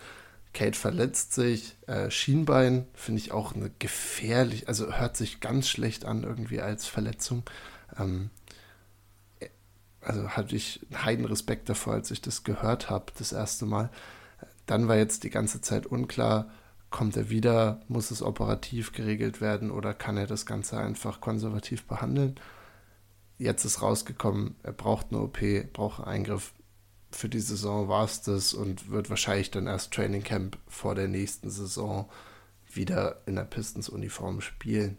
[0.54, 6.06] Kate verletzt sich, äh, Schienbein finde ich auch eine gefährlich, also hört sich ganz schlecht
[6.06, 7.44] an irgendwie als Verletzung.
[8.00, 8.30] Ähm,
[10.02, 13.90] also hatte ich einen heiden Respekt davor, als ich das gehört habe, das erste Mal.
[14.66, 16.50] Dann war jetzt die ganze Zeit unklar,
[16.90, 21.84] kommt er wieder, muss es operativ geregelt werden oder kann er das Ganze einfach konservativ
[21.84, 22.40] behandeln.
[23.38, 25.40] Jetzt ist rausgekommen, er braucht eine OP,
[25.74, 26.54] braucht einen Eingriff.
[27.12, 31.08] Für die Saison war es das und wird wahrscheinlich dann erst Training Camp vor der
[31.08, 32.10] nächsten Saison
[32.74, 34.98] wieder in der Pistons-Uniform spielen.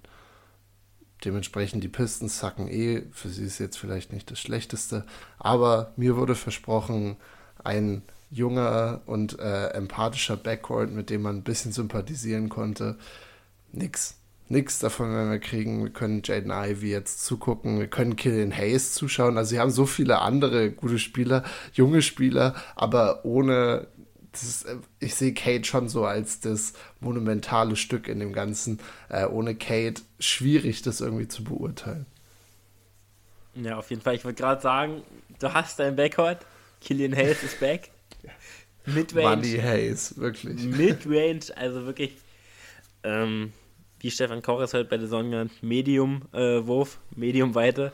[1.24, 5.04] Dementsprechend die Pistons sacken eh, für sie ist jetzt vielleicht nicht das Schlechteste,
[5.38, 7.16] aber mir wurde versprochen,
[7.64, 12.98] ein junger und äh, empathischer Backcourt, mit dem man ein bisschen sympathisieren konnte.
[13.72, 14.17] Nix.
[14.48, 15.84] Nix davon werden wir kriegen.
[15.84, 17.78] Wir können Jaden Ivy jetzt zugucken.
[17.78, 19.36] Wir können Killian Hayes zuschauen.
[19.36, 23.88] Also sie haben so viele andere gute Spieler, junge Spieler, aber ohne
[24.42, 28.80] ist, äh, ich sehe Kate schon so als das monumentale Stück in dem Ganzen.
[29.08, 32.06] Äh, ohne Kate schwierig, das irgendwie zu beurteilen.
[33.54, 34.14] Ja, auf jeden Fall.
[34.14, 35.02] Ich wollte gerade sagen,
[35.40, 36.38] du hast dein Backcourt.
[36.80, 37.90] Killian Hayes ist back.
[38.86, 39.36] Midrange.
[39.36, 40.62] Money Hayes, wirklich.
[40.62, 42.12] Midrange, also wirklich,
[43.02, 43.52] ähm,
[44.00, 47.92] wie Stefan Korres heute bei der Sonne genannt, Medium-Wurf, äh, Medium-Weite.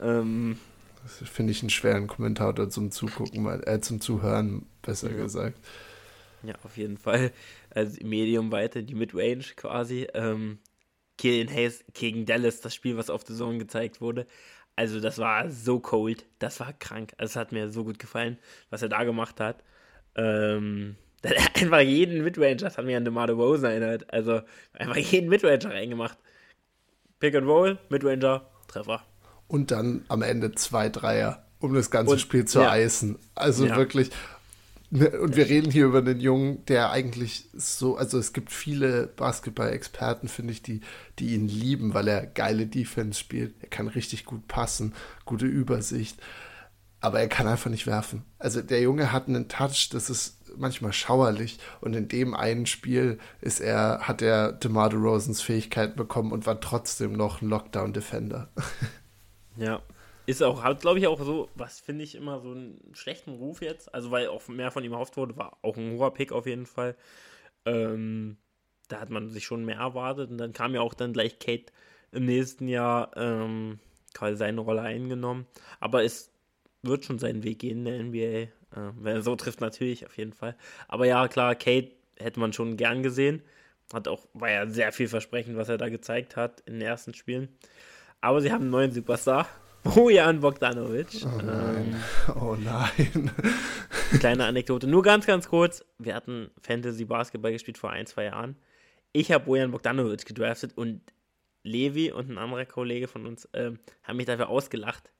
[0.00, 0.58] Ähm,
[1.02, 5.16] das finde ich einen schweren Kommentator zum Zugucken, äh, zum Zuhören, besser ja.
[5.16, 5.58] gesagt.
[6.42, 7.32] Ja, auf jeden Fall.
[7.70, 10.06] Also Medium-Weite, die Midrange quasi.
[10.14, 10.58] Ähm,
[11.18, 14.26] Killian Hayes gegen Dallas, das Spiel, was auf der Zone gezeigt wurde.
[14.74, 17.12] Also das war so cold, das war krank.
[17.18, 18.38] Also es hat mir so gut gefallen,
[18.70, 19.62] was er da gemacht hat.
[20.16, 20.96] Ähm,
[21.54, 24.12] einfach jeden Midranger, das hat mich an DeMar Rosen erinnert.
[24.12, 24.40] Also
[24.72, 26.18] einfach jeden Midranger reingemacht.
[27.20, 29.02] Pick and Roll, Midranger, Treffer.
[29.46, 32.70] Und dann am Ende zwei Dreier, um das ganze Und, Spiel zu ja.
[32.70, 33.18] eisen.
[33.34, 33.76] Also ja.
[33.76, 34.10] wirklich.
[34.90, 39.06] Ne, und wir reden hier über einen Jungen, der eigentlich so, also es gibt viele
[39.06, 40.80] Basketball-Experten, finde ich, die,
[41.18, 43.54] die ihn lieben, weil er geile Defense spielt.
[43.62, 44.92] Er kann richtig gut passen,
[45.24, 46.18] gute Übersicht
[47.02, 48.22] aber er kann einfach nicht werfen.
[48.38, 53.18] Also der Junge hat einen Touch, das ist manchmal schauerlich und in dem einen Spiel
[53.40, 58.48] ist er, hat er DeMar Rosens Fähigkeiten bekommen und war trotzdem noch ein Lockdown-Defender.
[59.56, 59.82] Ja,
[60.24, 63.60] ist auch, hat glaube ich auch so, was finde ich immer so einen schlechten Ruf
[63.60, 66.46] jetzt, also weil auch mehr von ihm erhofft wurde, war auch ein hoher Pick auf
[66.46, 66.96] jeden Fall.
[67.66, 68.38] Ähm,
[68.88, 71.72] da hat man sich schon mehr erwartet und dann kam ja auch dann gleich Kate
[72.12, 73.78] im nächsten Jahr ähm,
[74.14, 75.46] quasi seine Rolle eingenommen,
[75.80, 76.32] aber ist
[76.82, 78.52] wird schon seinen Weg gehen in der NBA.
[78.74, 80.56] Äh, wenn so trifft, natürlich, auf jeden Fall.
[80.88, 83.42] Aber ja, klar, Kate hätte man schon gern gesehen.
[83.92, 87.48] Hat auch, war ja sehr vielversprechend, was er da gezeigt hat in den ersten Spielen.
[88.20, 89.46] Aber sie haben einen neuen Superstar.
[89.82, 91.24] Bojan Bogdanovic.
[91.24, 91.96] Oh nein.
[92.28, 93.30] Ähm, oh nein.
[94.20, 94.86] kleine Anekdote.
[94.86, 95.84] Nur ganz, ganz kurz.
[95.98, 98.56] Wir hatten Fantasy Basketball gespielt vor ein, zwei Jahren.
[99.12, 101.02] Ich habe Bojan Bogdanovic gedraftet und
[101.64, 105.12] Levi und ein anderer Kollege von uns ähm, haben mich dafür ausgelacht,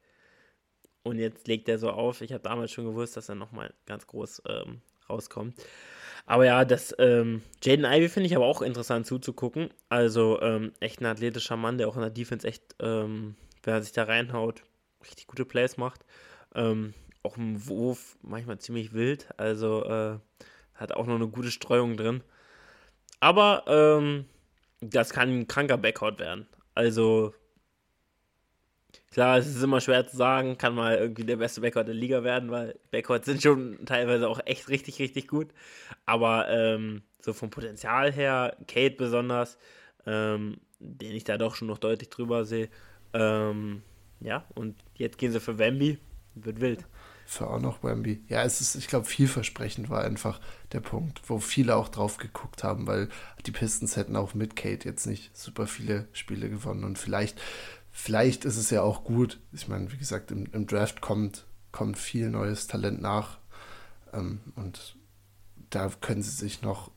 [1.02, 2.20] und jetzt legt er so auf.
[2.20, 5.54] Ich habe damals schon gewusst, dass er nochmal ganz groß ähm, rauskommt.
[6.26, 9.70] Aber ja, das ähm, Jaden Ivy finde ich aber auch interessant zuzugucken.
[9.88, 13.34] Also ähm, echt ein athletischer Mann, der auch in der Defense echt, ähm,
[13.64, 14.62] wenn er sich da reinhaut,
[15.02, 16.04] richtig gute Plays macht.
[16.54, 19.28] Ähm, auch im Wurf manchmal ziemlich wild.
[19.36, 20.18] Also äh,
[20.74, 22.22] hat auch noch eine gute Streuung drin.
[23.20, 24.26] Aber ähm,
[24.80, 26.46] das kann ein kranker Backcourt werden.
[26.74, 27.34] Also
[29.12, 32.24] Klar, es ist immer schwer zu sagen, kann mal irgendwie der beste Backcourt der Liga
[32.24, 35.48] werden, weil Backcourts sind schon teilweise auch echt richtig, richtig gut.
[36.06, 39.58] Aber ähm, so vom Potenzial her, Kate besonders,
[40.06, 42.70] ähm, den ich da doch schon noch deutlich drüber sehe.
[43.12, 43.82] Ähm,
[44.20, 45.98] ja, und jetzt gehen sie für Wemby,
[46.34, 46.86] wird wild.
[47.26, 48.24] Für auch noch Wemby.
[48.28, 50.40] Ja, es ist, ich glaube, vielversprechend war einfach
[50.72, 53.10] der Punkt, wo viele auch drauf geguckt haben, weil
[53.44, 57.40] die Pistons hätten auch mit Kate jetzt nicht super viele Spiele gewonnen und vielleicht
[57.92, 59.38] vielleicht ist es ja auch gut.
[59.52, 63.38] Ich meine, wie gesagt, im, im Draft kommt kommt viel neues Talent nach.
[64.12, 64.96] Ähm, und
[65.70, 66.90] da können sie sich noch,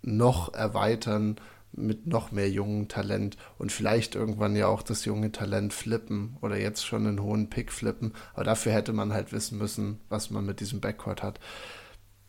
[0.00, 1.36] noch erweitern
[1.72, 6.58] mit noch mehr jungen Talent und vielleicht irgendwann ja auch das junge Talent flippen oder
[6.58, 8.12] jetzt schon einen hohen Pick flippen.
[8.34, 11.40] Aber dafür hätte man halt wissen müssen, was man mit diesem Backcourt hat.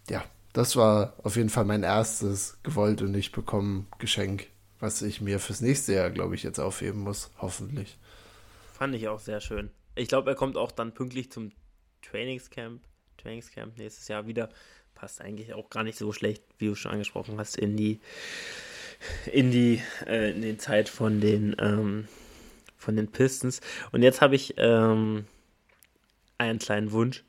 [0.09, 0.23] Ja,
[0.53, 4.47] das war auf jeden Fall mein erstes gewollt und nicht bekommen Geschenk,
[4.79, 7.97] was ich mir fürs nächste Jahr, glaube ich, jetzt aufheben muss, hoffentlich.
[8.73, 9.69] Fand ich auch sehr schön.
[9.93, 11.51] Ich glaube, er kommt auch dann pünktlich zum
[12.01, 12.81] Trainingscamp,
[13.17, 14.49] Trainingscamp nächstes Jahr wieder.
[14.95, 17.99] Passt eigentlich auch gar nicht so schlecht, wie du schon angesprochen hast, in die
[19.31, 22.07] in die äh, in die Zeit von den ähm,
[22.75, 23.61] von den Pistons.
[23.91, 25.27] Und jetzt habe ich ähm,
[26.39, 27.23] einen kleinen Wunsch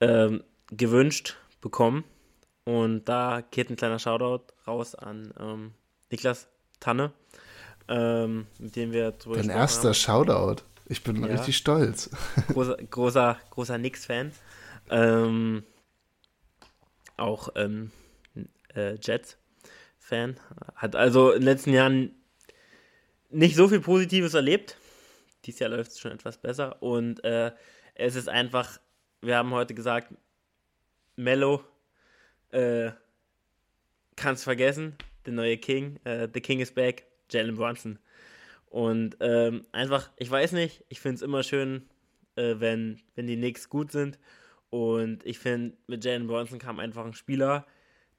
[0.00, 2.02] ähm, gewünscht bekommen.
[2.64, 5.74] Und da geht ein kleiner Shoutout raus an ähm,
[6.10, 6.48] Niklas
[6.80, 7.12] Tanne,
[7.88, 9.94] ähm, mit dem wir drüber Dein erster haben.
[9.94, 10.62] Shoutout.
[10.88, 11.26] Ich bin ja.
[11.26, 12.10] richtig stolz.
[12.48, 14.32] Großer, großer, großer Knicks-Fan.
[14.90, 15.64] Ähm,
[17.16, 17.90] auch ähm,
[18.74, 20.36] äh, Jets-Fan.
[20.76, 22.14] Hat also in den letzten Jahren
[23.30, 24.76] nicht so viel Positives erlebt.
[25.44, 26.82] Dieses Jahr läuft es schon etwas besser.
[26.82, 27.52] Und äh,
[27.94, 28.78] es ist einfach,
[29.22, 30.14] wir haben heute gesagt,
[31.16, 31.64] Mello
[32.50, 32.92] äh,
[34.14, 34.96] kannst vergessen.
[35.24, 35.98] Der neue King.
[36.04, 37.04] Äh, the King is back.
[37.30, 37.98] Jalen Brunson.
[38.66, 41.88] Und ähm, einfach, ich weiß nicht, ich finde es immer schön,
[42.36, 44.18] äh, wenn, wenn die Knicks gut sind.
[44.70, 47.66] Und ich finde, mit Jalen Brunson kam einfach ein Spieler,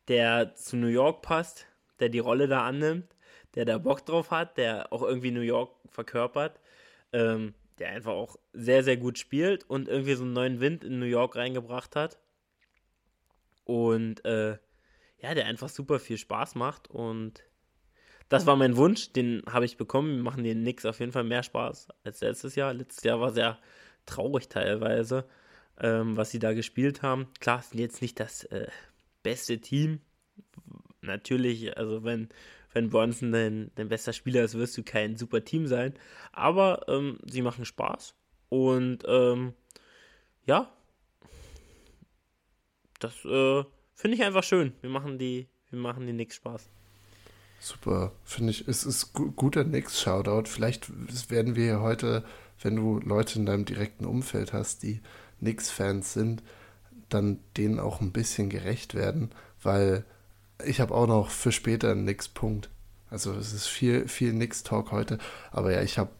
[0.07, 1.67] der zu New York passt,
[1.99, 3.15] der die Rolle da annimmt,
[3.55, 6.59] der da Bock drauf hat, der auch irgendwie New York verkörpert,
[7.11, 10.99] ähm, der einfach auch sehr, sehr gut spielt und irgendwie so einen neuen Wind in
[10.99, 12.19] New York reingebracht hat.
[13.65, 14.57] Und äh,
[15.19, 17.43] ja, der einfach super viel Spaß macht und
[18.29, 20.17] das war mein Wunsch, den habe ich bekommen.
[20.17, 22.73] Wir machen den Knicks auf jeden Fall mehr Spaß als letztes Jahr.
[22.73, 23.57] Letztes Jahr war sehr
[24.05, 25.25] traurig teilweise,
[25.79, 27.27] ähm, was sie da gespielt haben.
[27.39, 28.67] Klar, sind jetzt nicht das äh,
[29.23, 30.01] beste Team.
[31.01, 32.29] Natürlich, also wenn,
[32.73, 35.93] wenn Bronson dein, dein bester Spieler ist, wirst du kein super Team sein.
[36.33, 38.13] Aber ähm, sie machen Spaß.
[38.49, 39.53] Und ähm,
[40.45, 40.69] ja,
[42.99, 43.63] das äh,
[43.93, 44.73] finde ich einfach schön.
[44.81, 46.69] Wir machen die, wir machen die Knicks Spaß.
[47.59, 48.67] Super, finde ich.
[48.67, 50.47] Es ist gu guter Nix-Shoutout.
[50.47, 50.89] Vielleicht
[51.29, 52.23] werden wir heute,
[52.61, 55.01] wenn du Leute in deinem direkten Umfeld hast, die
[55.39, 56.43] Nix-Fans sind,
[57.09, 60.05] dann denen auch ein bisschen gerecht werden, weil
[60.65, 62.69] ich habe auch noch für später einen Nix-Punkt.
[63.09, 65.17] Also es ist viel, viel Nix-Talk heute,
[65.51, 66.11] aber ja, ich habe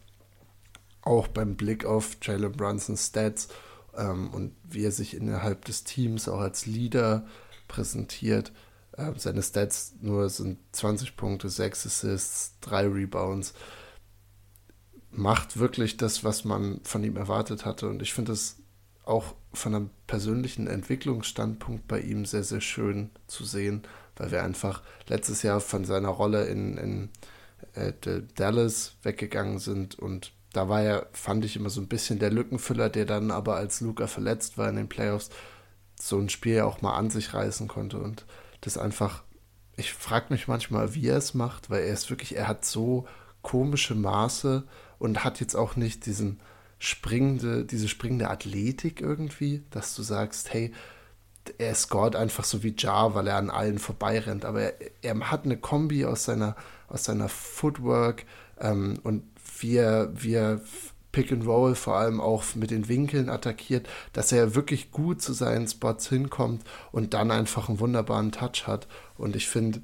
[1.02, 3.48] auch beim Blick auf Jalen Brunsons Stats
[3.96, 7.26] ähm, und wie er sich innerhalb des Teams auch als Leader
[7.66, 8.52] präsentiert,
[8.98, 13.54] äh, seine Stats nur sind 20 Punkte, 6 Assists, 3 Rebounds.
[15.10, 17.88] Macht wirklich das, was man von ihm erwartet hatte.
[17.88, 18.56] Und ich finde es
[19.04, 23.82] auch von einem persönlichen Entwicklungsstandpunkt bei ihm sehr, sehr schön zu sehen,
[24.16, 27.08] weil wir einfach letztes Jahr von seiner Rolle in, in
[27.74, 27.92] äh,
[28.34, 32.88] Dallas weggegangen sind und da war er, fand ich immer so ein bisschen der Lückenfüller,
[32.88, 35.30] der dann aber als Luca verletzt war in den Playoffs,
[36.00, 37.98] so ein Spiel auch mal an sich reißen konnte.
[37.98, 38.24] Und
[38.60, 39.24] das einfach,
[39.76, 43.06] ich frage mich manchmal, wie er es macht, weil er ist wirklich, er hat so
[43.42, 44.64] komische Maße
[44.98, 46.40] und hat jetzt auch nicht diesen
[46.78, 50.72] springende, diese springende Athletik irgendwie, dass du sagst, hey,
[51.56, 54.44] er scored einfach so wie Jar, weil er an allen vorbeirennt.
[54.44, 56.56] Aber er, er hat eine Kombi aus seiner,
[56.88, 58.26] aus seiner Footwork
[58.60, 59.24] ähm, und
[59.60, 60.60] wie er, wie er
[61.12, 65.32] Pick and Roll vor allem auch mit den Winkeln attackiert, dass er wirklich gut zu
[65.32, 68.86] seinen Spots hinkommt und dann einfach einen wunderbaren Touch hat.
[69.16, 69.80] Und ich finde,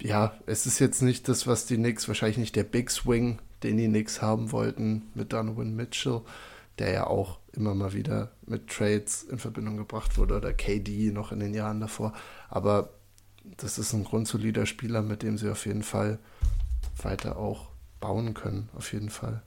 [0.00, 3.76] ja, es ist jetzt nicht das, was die Knicks, wahrscheinlich nicht der Big Swing, den
[3.76, 6.22] die Knicks haben wollten mit Donovan Mitchell,
[6.78, 11.30] der ja auch immer mal wieder mit Trades in Verbindung gebracht wurde oder KD noch
[11.30, 12.12] in den Jahren davor.
[12.48, 12.90] Aber
[13.56, 16.18] das ist ein grundsolider Spieler, mit dem sie auf jeden Fall
[17.02, 17.68] weiter auch
[18.00, 19.42] bauen können, auf jeden Fall.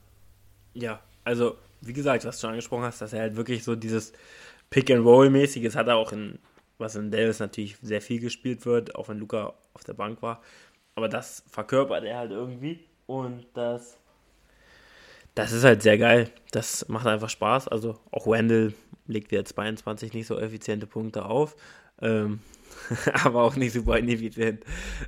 [0.73, 4.13] Ja, also wie gesagt, was du schon angesprochen hast, dass er halt wirklich so dieses
[4.69, 6.39] Pick-and-Roll-mäßiges hat er auch in,
[6.77, 10.41] was in Davis natürlich sehr viel gespielt wird, auch wenn Luca auf der Bank war.
[10.95, 13.97] Aber das verkörpert er halt irgendwie und das,
[15.35, 16.31] das ist halt sehr geil.
[16.51, 17.67] Das macht einfach Spaß.
[17.67, 18.73] Also auch Wendell
[19.05, 21.55] legt wieder 22 nicht so effiziente Punkte auf.
[22.01, 22.39] Ähm,
[23.23, 24.63] aber auch nicht super ineffizient.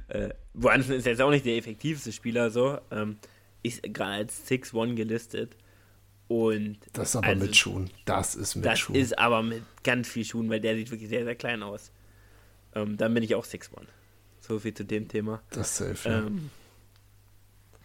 [0.09, 2.77] Äh, Brunson ist jetzt auch nicht der effektivste Spieler so.
[2.91, 3.17] Ähm,
[3.63, 5.55] ist gerade als 6-1 gelistet.
[6.29, 7.89] Und das ist aber also, mit Schuhen.
[8.05, 8.93] Das ist mit das Schuhen.
[8.93, 11.91] Das ist aber mit ganz viel Schuhen, weil der sieht wirklich sehr, sehr klein aus.
[12.75, 13.69] Ähm, dann bin ich auch 6-1.
[14.39, 15.41] So viel zu dem Thema.
[15.49, 16.09] Das ist safe.
[16.09, 16.51] Ja, ähm,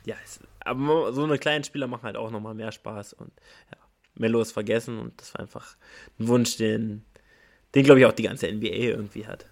[0.04, 3.14] ja es, aber so eine kleinen Spieler machen halt auch nochmal mehr Spaß.
[3.14, 3.32] Und
[3.72, 3.78] ja,
[4.14, 5.76] Melo ist vergessen und das war einfach
[6.18, 7.02] ein Wunsch, den,
[7.74, 9.46] den glaube ich auch die ganze NBA irgendwie hat.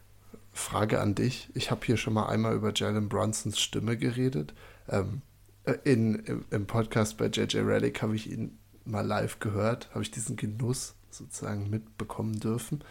[0.52, 1.48] Frage an dich.
[1.54, 4.52] Ich habe hier schon mal einmal über Jalen Brunsons Stimme geredet.
[4.86, 5.22] Ähm,
[5.64, 10.10] äh, in, im, Podcast bei JJ Redick habe ich ihn mal live gehört, habe ich
[10.10, 12.82] diesen Genuss sozusagen mitbekommen dürfen.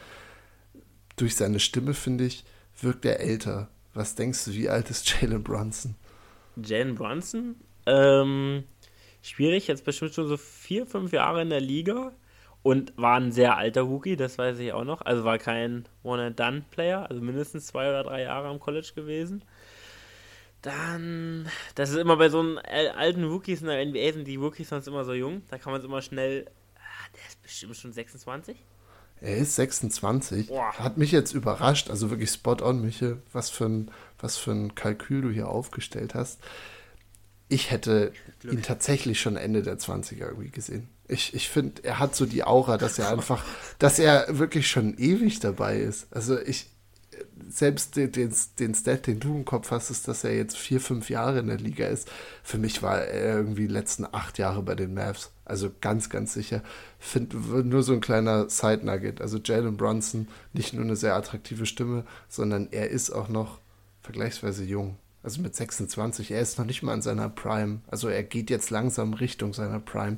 [1.15, 2.45] Durch seine Stimme, finde ich,
[2.80, 3.69] wirkt er älter.
[3.93, 5.95] Was denkst du, wie alt ist Jalen Brunson?
[6.56, 7.56] Jalen Brunson?
[7.86, 8.63] Ähm,
[9.21, 12.13] schwierig, jetzt bestimmt schon so vier, fünf Jahre in der Liga
[12.63, 15.01] und war ein sehr alter Rookie, das weiß ich auch noch.
[15.01, 19.43] Also war kein One-and-Done-Player, also mindestens zwei oder drei Jahre am College gewesen.
[20.62, 24.69] Dann, das ist immer bei so einen alten Rookies in der NBA, sind die Rookies
[24.69, 25.41] sonst immer so jung.
[25.50, 26.45] Da kann man es immer schnell.
[26.76, 28.58] Ah, der ist bestimmt schon 26.
[29.21, 30.47] Er ist 26.
[30.47, 30.74] Boah.
[30.74, 31.89] Hat mich jetzt überrascht.
[31.89, 33.21] Also wirklich spot on, Miche.
[33.32, 36.39] Was für ein, was für ein Kalkül du hier aufgestellt hast.
[37.47, 40.88] Ich hätte ihn tatsächlich schon Ende der 20er irgendwie gesehen.
[41.08, 43.43] Ich, ich finde, er hat so die Aura, dass er einfach,
[43.78, 46.08] dass er wirklich schon ewig dabei ist.
[46.15, 46.67] Also ich,
[47.51, 48.11] selbst den,
[48.59, 51.47] den, Stat, den du im Kopf hast, ist, dass er jetzt vier, fünf Jahre in
[51.47, 52.09] der Liga ist.
[52.43, 55.31] Für mich war er irgendwie die letzten acht Jahre bei den Mavs.
[55.45, 56.63] Also ganz, ganz sicher.
[56.97, 59.21] Finde nur so ein kleiner Side-Nugget.
[59.21, 63.59] Also Jalen Brunson, nicht nur eine sehr attraktive Stimme, sondern er ist auch noch
[64.01, 64.97] vergleichsweise jung.
[65.23, 66.31] Also mit 26.
[66.31, 67.81] Er ist noch nicht mal in seiner Prime.
[67.87, 70.17] Also er geht jetzt langsam Richtung seiner Prime.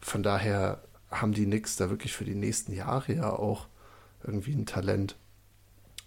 [0.00, 3.66] Von daher haben die Knicks da wirklich für die nächsten Jahre ja auch
[4.24, 5.16] irgendwie ein Talent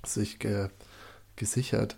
[0.05, 0.69] sich ge
[1.35, 1.95] gesichert.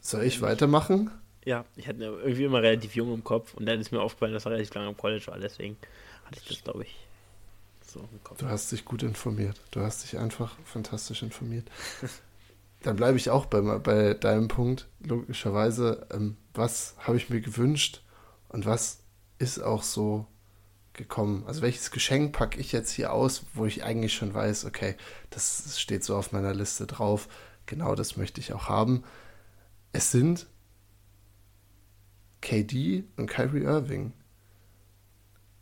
[0.00, 1.10] Soll ich weitermachen?
[1.44, 4.44] Ja, ich hatte irgendwie immer relativ jung im Kopf und dann ist mir aufgefallen, dass
[4.44, 5.76] er relativ lange im College war, deswegen
[6.24, 6.96] hatte ich das, glaube ich,
[7.86, 8.38] so im Kopf.
[8.38, 9.60] Du hast dich gut informiert.
[9.72, 11.68] Du hast dich einfach fantastisch informiert.
[12.82, 16.06] dann bleibe ich auch bei, bei deinem Punkt, logischerweise.
[16.12, 18.02] Ähm, was habe ich mir gewünscht
[18.48, 19.02] und was
[19.38, 20.26] ist auch so
[21.00, 21.44] gekommen?
[21.46, 24.96] Also welches Geschenk packe ich jetzt hier aus, wo ich eigentlich schon weiß, okay,
[25.30, 27.28] das steht so auf meiner Liste drauf,
[27.66, 29.02] genau das möchte ich auch haben.
[29.92, 30.46] Es sind
[32.42, 34.12] KD und Kyrie Irving.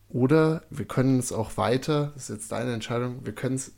[0.09, 3.73] Oder wir können es auch weiter, das ist jetzt deine Entscheidung, wir können es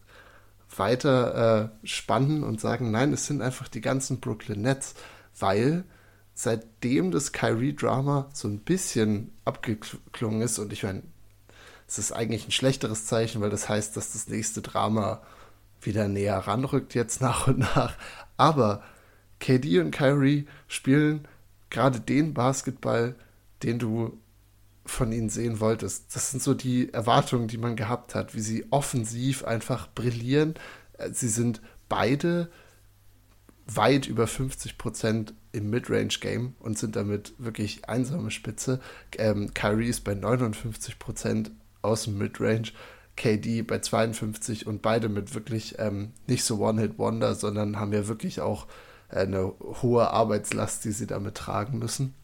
[0.76, 4.94] weiter äh, spannen und sagen, nein, es sind einfach die ganzen Brooklyn Nets,
[5.38, 5.84] weil
[6.34, 11.02] seitdem das Kyrie-Drama so ein bisschen abgeklungen ist, und ich meine,
[11.90, 15.22] es ist eigentlich ein schlechteres Zeichen, weil das heißt, dass das nächste Drama
[15.82, 17.96] wieder näher ranrückt jetzt nach und nach.
[18.36, 18.84] Aber
[19.40, 21.26] KD und Kyrie spielen
[21.68, 23.16] gerade den Basketball,
[23.64, 24.20] den du
[24.86, 26.14] von ihnen sehen wolltest.
[26.14, 30.54] Das sind so die Erwartungen, die man gehabt hat, wie sie offensiv einfach brillieren.
[31.10, 32.52] Sie sind beide
[33.66, 38.78] weit über 50 Prozent im Midrange-Game und sind damit wirklich einsame Spitze.
[39.18, 41.50] Ähm, Kyrie ist bei 59 Prozent
[41.82, 42.72] aus dem Midrange.
[43.16, 48.40] KD bei 52 und beide mit wirklich ähm, nicht so One-Hit-Wonder, sondern haben ja wirklich
[48.40, 48.66] auch
[49.10, 52.14] äh, eine hohe Arbeitslast, die sie damit tragen müssen.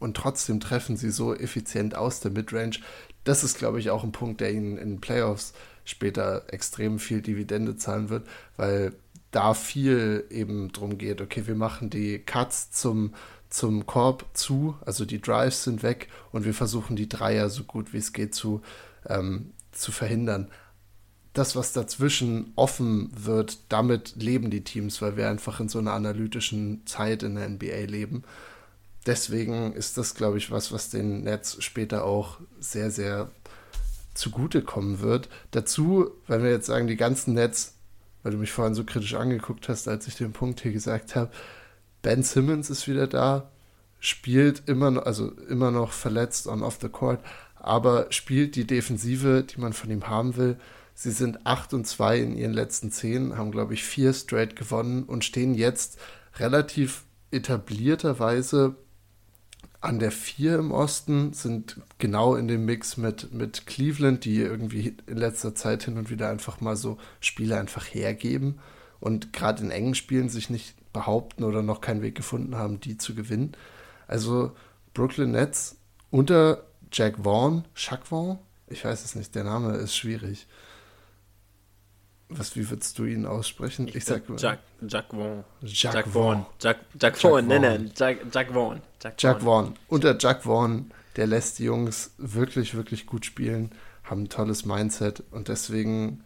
[0.00, 2.78] Und trotzdem treffen sie so effizient aus der Midrange.
[3.24, 5.52] Das ist, glaube ich, auch ein Punkt, der ihnen in Playoffs
[5.84, 8.26] später extrem viel Dividende zahlen wird,
[8.56, 8.94] weil
[9.32, 13.14] da viel eben drum geht, okay, wir machen die Cuts zum
[13.52, 17.92] zum Korb zu, also die Drives sind weg und wir versuchen die Dreier so gut
[17.92, 18.62] wie es geht zu,
[19.06, 20.50] ähm, zu verhindern.
[21.34, 25.92] Das, was dazwischen offen wird, damit leben die Teams, weil wir einfach in so einer
[25.92, 28.24] analytischen Zeit in der NBA leben.
[29.06, 33.30] Deswegen ist das, glaube ich, was, was den Netz später auch sehr, sehr
[34.14, 35.28] zugutekommen wird.
[35.50, 37.74] Dazu, wenn wir jetzt sagen, die ganzen Netz,
[38.22, 41.30] weil du mich vorhin so kritisch angeguckt hast, als ich den Punkt hier gesagt habe,
[42.02, 43.50] Ben Simmons ist wieder da,
[44.00, 47.20] spielt immer noch, also immer noch verletzt on off the court,
[47.54, 50.56] aber spielt die Defensive, die man von ihm haben will.
[50.94, 55.04] Sie sind 8 und 2 in ihren letzten 10, haben, glaube ich, vier straight gewonnen
[55.04, 55.98] und stehen jetzt
[56.38, 58.74] relativ etablierterweise
[59.80, 64.96] an der 4 im Osten, sind genau in dem Mix mit, mit Cleveland, die irgendwie
[65.06, 68.58] in letzter Zeit hin und wieder einfach mal so Spiele einfach hergeben
[69.00, 72.96] und gerade in engen Spielen sich nicht behaupten oder noch keinen Weg gefunden haben, die
[72.96, 73.52] zu gewinnen.
[74.06, 74.52] Also
[74.94, 75.76] Brooklyn Nets
[76.10, 78.38] unter Jack Vaughn, Chuck Vaughn?
[78.66, 80.46] Ich weiß es nicht, der Name ist schwierig.
[82.28, 83.88] Was, wie würdest du ihn aussprechen?
[83.88, 85.44] Ich, ich sag Jack, Jack Vaughn.
[85.62, 86.46] Jack, Jack Vaughn.
[86.58, 88.80] Jack Vaughn, nein, nein, Jack, Jack Vaughn.
[89.02, 89.66] Jack, Jack Vaughn.
[89.66, 89.78] Vaughn.
[89.88, 93.70] Unter Jack Vaughn, der lässt die Jungs wirklich, wirklich gut spielen,
[94.04, 96.24] haben ein tolles Mindset und deswegen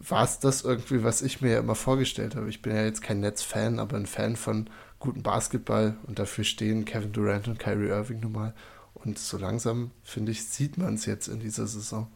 [0.00, 2.48] war es das irgendwie, was ich mir ja immer vorgestellt habe.
[2.48, 4.70] Ich bin ja jetzt kein Netz-Fan, aber ein Fan von
[5.00, 8.54] gutem Basketball und dafür stehen Kevin Durant und Kyrie Irving nun mal.
[8.94, 12.10] Und so langsam, finde ich, sieht man es jetzt in dieser Saison.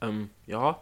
[0.00, 0.80] Ähm, ja,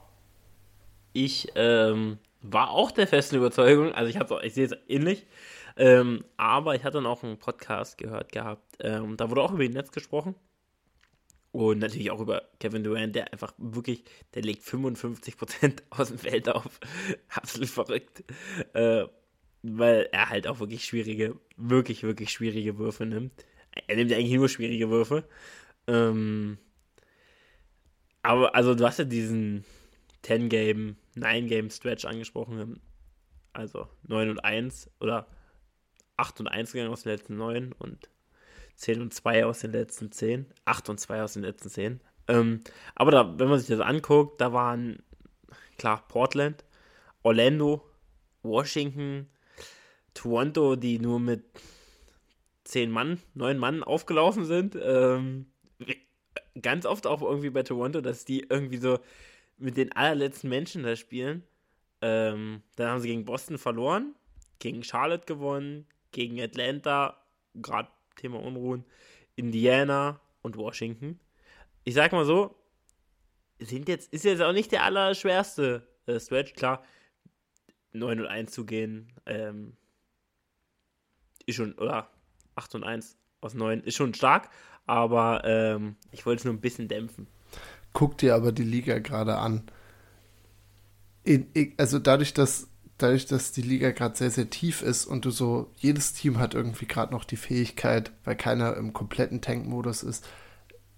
[1.12, 5.26] ich ähm, war auch der festen Überzeugung, also ich, ich sehe es ähnlich,
[5.76, 9.62] ähm, aber ich hatte dann auch einen Podcast gehört gehabt, ähm, da wurde auch über
[9.62, 10.34] die Netz gesprochen
[11.56, 14.04] und natürlich auch über Kevin Durant, der einfach wirklich,
[14.34, 16.78] der legt 55% aus dem Feld auf,
[17.30, 18.24] absolut verrückt,
[18.74, 19.06] äh,
[19.62, 23.32] weil er halt auch wirklich schwierige, wirklich, wirklich schwierige Würfe nimmt.
[23.86, 25.26] Er nimmt eigentlich nur schwierige Würfe.
[25.86, 26.58] Ähm,
[28.20, 29.64] aber also du hast ja diesen
[30.24, 32.82] 10-Game, 9-Game-Stretch angesprochen.
[33.54, 35.26] Also 9 und 1 oder
[36.18, 38.10] 8 und 1 gegangen aus den letzten 9 und
[38.76, 40.46] 10 und 2 aus den letzten 10.
[40.64, 42.00] 8 und 2 aus den letzten 10.
[42.28, 42.60] Ähm,
[42.94, 45.02] aber da, wenn man sich das anguckt, da waren
[45.78, 46.64] klar Portland,
[47.22, 47.84] Orlando,
[48.42, 49.28] Washington,
[50.14, 51.44] Toronto, die nur mit
[52.64, 54.76] 10 Mann, 9 Mann aufgelaufen sind.
[54.80, 55.46] Ähm,
[56.62, 58.98] ganz oft auch irgendwie bei Toronto, dass die irgendwie so
[59.58, 61.42] mit den allerletzten Menschen da spielen.
[62.02, 64.14] Ähm, dann haben sie gegen Boston verloren,
[64.58, 67.22] gegen Charlotte gewonnen, gegen Atlanta,
[67.54, 68.84] gerade Thema Unruhen,
[69.36, 71.20] Indiana und Washington.
[71.84, 72.56] Ich sag mal so,
[73.58, 76.54] sind jetzt, ist jetzt auch nicht der allerschwerste äh, Stretch.
[76.54, 76.82] Klar,
[77.92, 79.76] 9 und 1 zu gehen, ähm,
[81.46, 82.10] ist schon, oder
[82.56, 84.50] 8 und 1 aus 9 ist schon stark,
[84.86, 87.26] aber ähm, ich wollte es nur ein bisschen dämpfen.
[87.92, 89.64] Guck dir aber die Liga gerade an.
[91.24, 91.48] In,
[91.78, 92.68] also dadurch, dass
[92.98, 96.54] dadurch, dass die Liga gerade sehr, sehr tief ist und du so, jedes Team hat
[96.54, 100.26] irgendwie gerade noch die Fähigkeit, weil keiner im kompletten Tank-Modus ist,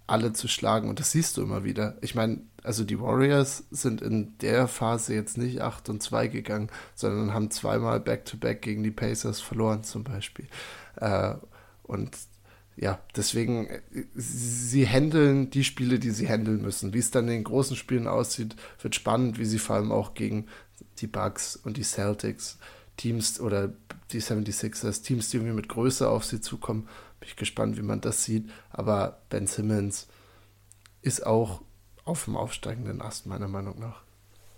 [0.07, 0.89] alle zu schlagen.
[0.89, 1.99] Und das siehst du immer wieder.
[2.01, 6.71] Ich meine, also die Warriors sind in der Phase jetzt nicht 8 und 2 gegangen,
[6.95, 10.47] sondern haben zweimal Back-to-Back -back gegen die Pacers verloren, zum Beispiel.
[10.97, 11.35] Äh,
[11.83, 12.17] und
[12.77, 13.69] ja, deswegen,
[14.15, 16.95] sie handeln die Spiele, die sie handeln müssen.
[16.95, 20.15] Wie es dann in den großen Spielen aussieht, wird spannend, wie sie vor allem auch
[20.15, 20.47] gegen
[20.99, 22.59] die Bucks und die Celtics,
[22.97, 23.73] Teams oder
[24.13, 26.89] die 76ers, Teams, die irgendwie mit Größe auf sie zukommen.
[27.21, 28.49] Bin ich gespannt, wie man das sieht.
[28.71, 30.09] Aber Ben Simmons
[31.03, 31.63] ist auch
[32.05, 34.03] auf dem aufsteigenden Ast, meiner Meinung nach.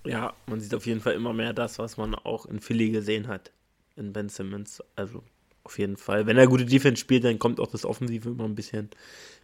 [0.04, 3.28] Ja, man sieht auf jeden Fall immer mehr das, was man auch in Philly gesehen
[3.28, 3.52] hat.
[3.96, 4.82] In Ben Simmons.
[4.96, 5.22] Also
[5.64, 6.26] auf jeden Fall.
[6.26, 8.90] Wenn er gute Defense spielt, dann kommt auch das Offensive immer ein bisschen,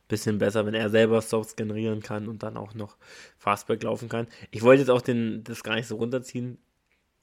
[0.09, 2.97] bisschen besser, wenn er selber Stops generieren kann und dann auch noch
[3.39, 4.27] Fastback laufen kann.
[4.51, 6.59] Ich wollte jetzt auch den, das gar nicht so runterziehen.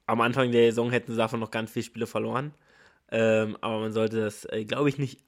[0.05, 2.53] Am Anfang der Saison hätten sie davon noch ganz viele Spiele verloren.
[3.11, 5.23] Ähm, aber man sollte das, äh, glaube ich, nicht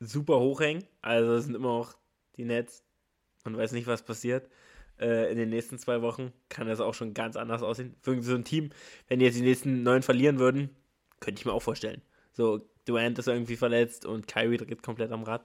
[0.00, 0.84] super hochhängen.
[1.00, 1.94] Also es sind immer auch
[2.36, 2.84] die Nets.
[3.44, 4.48] Man weiß nicht, was passiert.
[5.00, 7.94] Äh, in den nächsten zwei Wochen kann das auch schon ganz anders aussehen.
[8.02, 8.70] Für so ein Team,
[9.08, 10.70] wenn die jetzt die nächsten neun verlieren würden,
[11.20, 12.02] könnte ich mir auch vorstellen.
[12.32, 15.44] So, Durant ist irgendwie verletzt und Kyrie dreht komplett am Rad.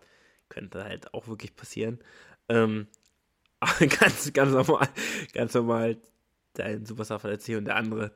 [0.50, 2.00] Könnte halt auch wirklich passieren.
[2.50, 2.88] Ähm,
[4.00, 4.90] ganz, ganz normal,
[5.34, 5.98] ganz normal,
[6.54, 8.12] dein Superstar verletzt sich und der andere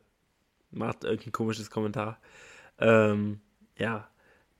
[0.72, 2.20] macht irgendein komisches Kommentar.
[2.80, 3.42] Ähm,
[3.78, 4.08] ja.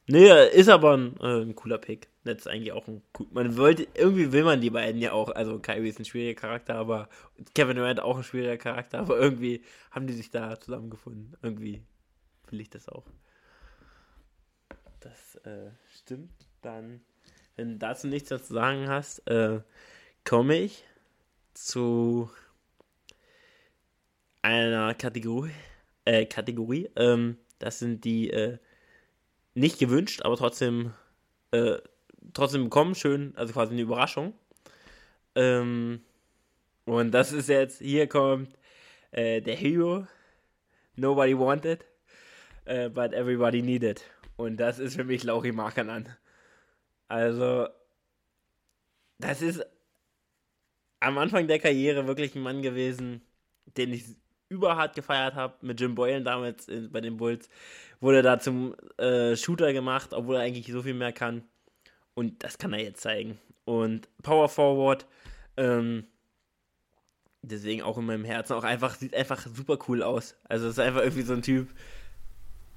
[0.08, 2.10] Nee, ist aber ein, äh, ein cooler Pick.
[2.24, 3.02] Das ist eigentlich auch ein
[3.32, 5.30] Man wollte, irgendwie will man die beiden ja auch.
[5.30, 7.10] Also Kyrie ist ein schwieriger Charakter, aber
[7.56, 11.36] Kevin Durant auch ein schwieriger Charakter, aber irgendwie haben die sich da zusammengefunden.
[11.42, 11.82] Irgendwie
[12.50, 13.06] will ich das auch
[15.02, 16.32] das äh, stimmt.
[16.62, 17.02] Dann,
[17.56, 19.62] wenn du dazu nichts zu sagen hast, äh,
[20.24, 20.84] komme ich
[21.54, 22.30] zu
[24.42, 25.52] einer Kategorie.
[26.12, 26.90] Äh, Kategorie.
[26.98, 28.58] Ähm, das sind die äh,
[29.54, 30.92] nicht gewünscht, aber trotzdem
[31.52, 31.78] äh,
[32.34, 32.96] trotzdem bekommen.
[32.96, 34.34] Schön, also quasi eine Überraschung.
[35.36, 36.02] Ähm,
[36.84, 38.50] und das ist jetzt, hier kommt
[39.12, 40.06] äh, der Hero.
[40.98, 41.86] Nobody wanted,
[42.68, 44.04] uh, but everybody needed.
[44.36, 46.10] Und das ist für mich Lauri Markanen.
[47.08, 47.70] Also,
[49.18, 49.66] das ist
[51.00, 53.22] am Anfang der Karriere wirklich ein Mann gewesen,
[53.78, 54.04] den ich
[54.52, 57.50] überhart gefeiert habe, mit Jim Boylan damals in, bei den Bulls.
[58.02, 61.44] Wurde da zum äh, Shooter gemacht, obwohl er eigentlich so viel mehr kann.
[62.14, 63.40] Und das kann er jetzt zeigen.
[63.64, 65.06] Und Power Forward,
[65.56, 66.06] ähm,
[67.42, 70.36] deswegen auch in meinem Herzen auch einfach, sieht einfach super cool aus.
[70.44, 71.70] Also es ist einfach irgendwie so ein Typ,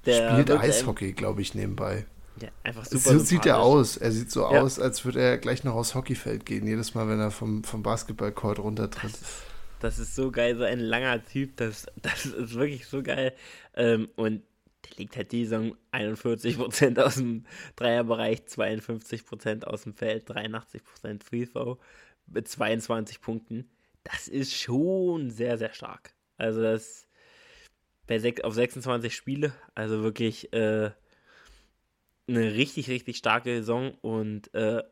[0.05, 2.05] der Spielt Eishockey, glaube ich, nebenbei.
[2.41, 3.13] Ja, einfach super.
[3.13, 3.97] So sieht er aus.
[3.97, 4.61] Er sieht so ja.
[4.61, 7.81] aus, als würde er gleich noch aufs Hockeyfeld gehen, jedes Mal, wenn er vom, vom
[7.81, 9.13] Basketballcourt runtertritt.
[9.13, 9.43] Das,
[9.85, 11.57] das, ist so geil, so ein langer Typ.
[11.57, 13.33] Das, das ist wirklich so geil.
[13.75, 14.43] Ähm, und
[14.85, 21.45] der liegt halt die Saison 41% aus dem Dreierbereich, 52% aus dem Feld, 83% Free
[21.45, 21.77] Throw
[22.27, 23.69] mit 22 Punkten.
[24.03, 26.13] Das ist schon sehr, sehr stark.
[26.37, 27.07] Also das
[28.07, 29.53] bei sech, auf 26 Spiele.
[29.73, 30.91] Also wirklich äh,
[32.27, 34.83] eine richtig, richtig starke Saison und äh,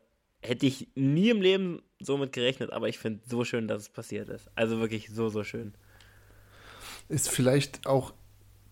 [0.44, 3.88] hätte ich nie im Leben so mit gerechnet, aber ich finde so schön, dass es
[3.88, 4.50] passiert ist.
[4.54, 5.74] Also wirklich so, so schön.
[7.08, 8.12] Ist vielleicht auch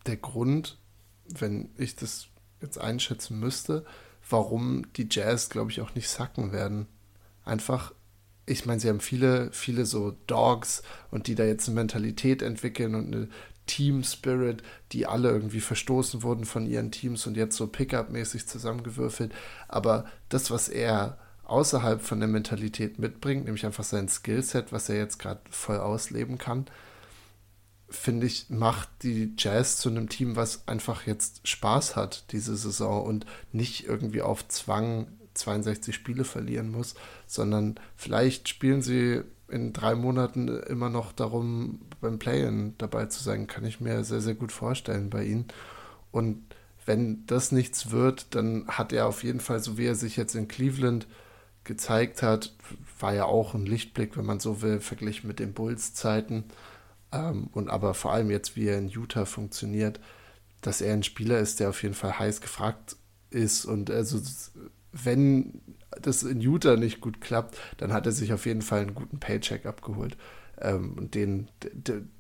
[0.06, 0.78] der Grund,
[1.24, 2.28] wenn ich das
[2.60, 3.84] jetzt einschätzen müsste,
[4.28, 6.86] warum die Jazz, glaube ich, auch nicht sacken werden.
[7.44, 7.94] Einfach,
[8.46, 12.94] ich meine, sie haben viele, viele so Dogs und die da jetzt eine Mentalität entwickeln
[12.94, 13.28] und eine
[13.66, 14.62] Team Spirit,
[14.92, 19.32] die alle irgendwie verstoßen wurden von ihren Teams und jetzt so Pickup-mäßig zusammengewürfelt.
[19.68, 21.18] Aber das, was er
[21.52, 26.38] außerhalb von der Mentalität mitbringt, nämlich einfach sein Skillset, was er jetzt gerade voll ausleben
[26.38, 26.66] kann,
[27.90, 33.04] finde ich, macht die Jazz zu einem Team, was einfach jetzt Spaß hat diese Saison
[33.04, 36.94] und nicht irgendwie auf Zwang 62 Spiele verlieren muss,
[37.26, 43.46] sondern vielleicht spielen sie in drei Monaten immer noch darum, beim Play-In dabei zu sein,
[43.46, 45.48] kann ich mir sehr, sehr gut vorstellen bei ihnen.
[46.10, 46.42] Und
[46.86, 50.34] wenn das nichts wird, dann hat er auf jeden Fall, so wie er sich jetzt
[50.34, 51.06] in Cleveland
[51.64, 52.54] gezeigt hat,
[52.98, 56.44] war ja auch ein Lichtblick, wenn man so will, verglichen mit den Bulls-Zeiten.
[57.12, 60.00] Ähm, und aber vor allem jetzt, wie er in Utah funktioniert,
[60.60, 62.96] dass er ein Spieler ist, der auf jeden Fall heiß gefragt
[63.30, 63.64] ist.
[63.64, 64.20] Und also,
[64.92, 65.60] wenn
[66.00, 69.18] das in Utah nicht gut klappt, dann hat er sich auf jeden Fall einen guten
[69.18, 70.16] Paycheck abgeholt.
[70.60, 71.48] Ähm, und den,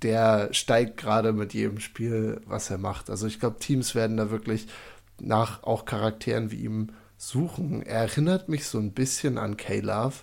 [0.02, 3.08] der steigt gerade mit jedem Spiel, was er macht.
[3.10, 4.66] Also ich glaube, Teams werden da wirklich
[5.20, 6.90] nach auch Charakteren wie ihm
[7.22, 7.82] suchen.
[7.82, 10.16] Er erinnert mich so ein bisschen an K-Love,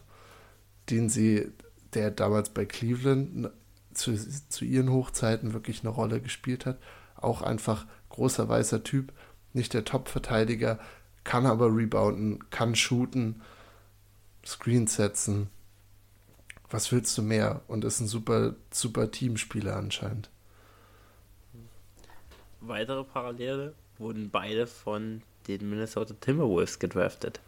[0.89, 1.50] den sie,
[1.93, 3.52] der damals bei Cleveland
[3.93, 4.16] zu,
[4.50, 6.78] zu ihren Hochzeiten wirklich eine Rolle gespielt hat.
[7.16, 9.14] Auch einfach großer weißer Typ,
[9.54, 10.78] nicht der Top-Verteidiger,
[11.24, 13.41] kann aber rebounden, kann shooten,
[14.45, 15.50] Screens setzen.
[16.70, 17.62] Was willst du mehr?
[17.68, 20.30] Und ist ein super, super Teamspieler anscheinend.
[22.60, 25.24] Weitere Parallele wurden beide von
[25.58, 27.39] den Minnesota Timberwolves gedraftet.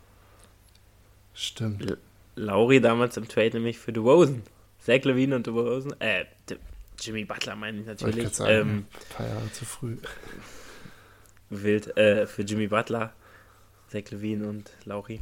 [1.33, 1.81] Stimmt.
[1.81, 1.97] L
[2.35, 4.43] Lauri damals im Trade nämlich für DeRozan.
[4.79, 5.93] Zach Levine und DeRozan.
[5.99, 6.25] Äh,
[6.99, 8.25] Jimmy Butler meine ich natürlich.
[8.25, 9.97] Ich sagen, ähm, ein paar Jahre zu früh.
[11.49, 13.13] Wild äh, für Jimmy Butler,
[13.89, 15.19] Zach Levine und Lauri.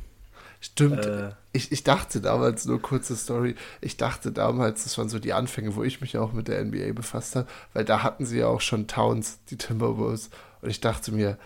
[0.62, 1.06] Stimmt.
[1.06, 5.34] Äh, ich, ich dachte damals, nur kurze Story, ich dachte damals, das waren so die
[5.34, 8.48] Anfänge, wo ich mich auch mit der NBA befasst habe, weil da hatten sie ja
[8.48, 10.30] auch schon Towns, die Timberwolves.
[10.62, 11.38] Und ich dachte mir,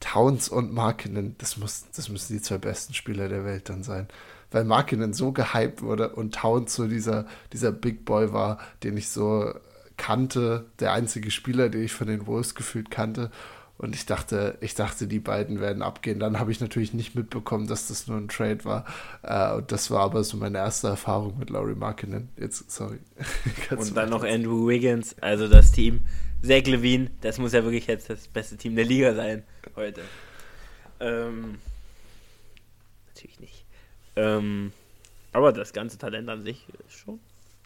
[0.00, 4.08] Towns und Markinen, das, muss, das müssen die zwei besten Spieler der Welt dann sein.
[4.50, 9.10] Weil Markinen so gehypt wurde und Towns so dieser, dieser Big Boy war, den ich
[9.10, 9.52] so
[9.96, 13.30] kannte, der einzige Spieler, den ich von den Wolves gefühlt kannte.
[13.76, 16.18] Und ich dachte, ich dachte, die beiden werden abgehen.
[16.18, 18.84] Dann habe ich natürlich nicht mitbekommen, dass das nur ein Trade war.
[19.22, 22.28] Äh, und das war aber so meine erste Erfahrung mit Laurie Markinen.
[22.36, 22.98] Jetzt, sorry.
[23.70, 26.00] und dann noch Andrew Wiggins, also das Team.
[26.42, 29.42] Zach Levine, das muss ja wirklich jetzt das beste Team der Liga sein
[29.74, 30.02] heute.
[31.00, 31.58] Ähm,
[33.08, 33.64] natürlich nicht.
[34.16, 34.72] Ähm,
[35.32, 37.20] aber das ganze Talent an sich ist schon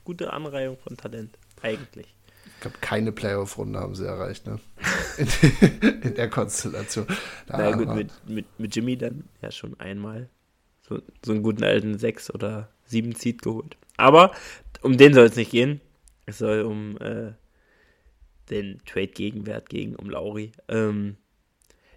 [0.04, 2.14] gute Anreihung von Talent, eigentlich.
[2.46, 4.58] Ich glaube, keine Playoff-Runde haben sie erreicht, ne?
[5.18, 7.06] In, in der Konstellation.
[7.46, 10.30] Na naja, gut, mit, mit, mit Jimmy dann ja schon einmal
[10.88, 13.76] so, so einen guten alten 6 oder 7 Seed geholt.
[13.98, 14.32] Aber
[14.80, 15.80] um den soll es nicht gehen.
[16.24, 17.32] Es soll um äh,
[18.50, 20.52] den Trade-Gegenwert gegen um Lauri.
[20.68, 21.16] Ähm,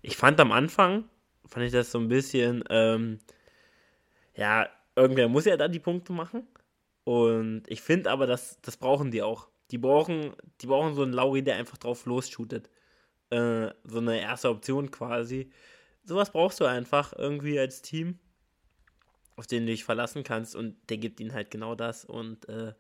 [0.01, 1.05] ich fand am Anfang,
[1.47, 3.19] fand ich das so ein bisschen, ähm,
[4.35, 6.47] ja, irgendwer muss ja dann die Punkte machen.
[7.03, 9.47] Und ich finde aber, das, das brauchen die auch.
[9.71, 12.69] Die brauchen, die brauchen so einen Lauri, der einfach drauf losshootet.
[13.29, 15.49] Äh, so eine erste Option quasi.
[16.03, 18.19] Sowas brauchst du einfach irgendwie als Team,
[19.35, 22.05] auf den du dich verlassen kannst und der gibt ihnen halt genau das.
[22.05, 22.73] Und äh,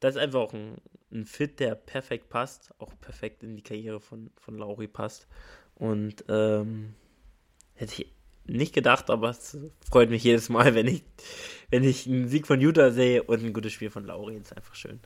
[0.00, 0.78] das ist einfach auch ein,
[1.12, 5.26] ein Fit, der perfekt passt, auch perfekt in die Karriere von, von Lauri passt.
[5.74, 6.94] Und ähm,
[7.74, 8.12] hätte ich
[8.46, 9.56] nicht gedacht, aber es
[9.88, 11.04] freut mich jedes Mal, wenn ich,
[11.70, 14.36] wenn ich einen Sieg von Utah sehe und ein gutes Spiel von Lauri.
[14.36, 15.00] Ist einfach schön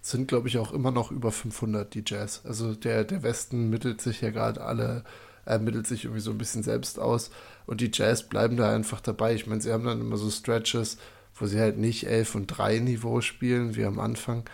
[0.00, 2.42] sind, glaube ich, auch immer noch über 500, die Jazz.
[2.44, 5.04] Also der, der Westen mittelt sich ja gerade alle,
[5.46, 7.30] äh, mittelt sich irgendwie so ein bisschen selbst aus.
[7.66, 9.34] Und die Jazz bleiben da einfach dabei.
[9.34, 10.98] Ich meine, sie haben dann immer so Stretches,
[11.38, 14.44] wo sie halt nicht 11 und 3 Niveau spielen, wie am Anfang,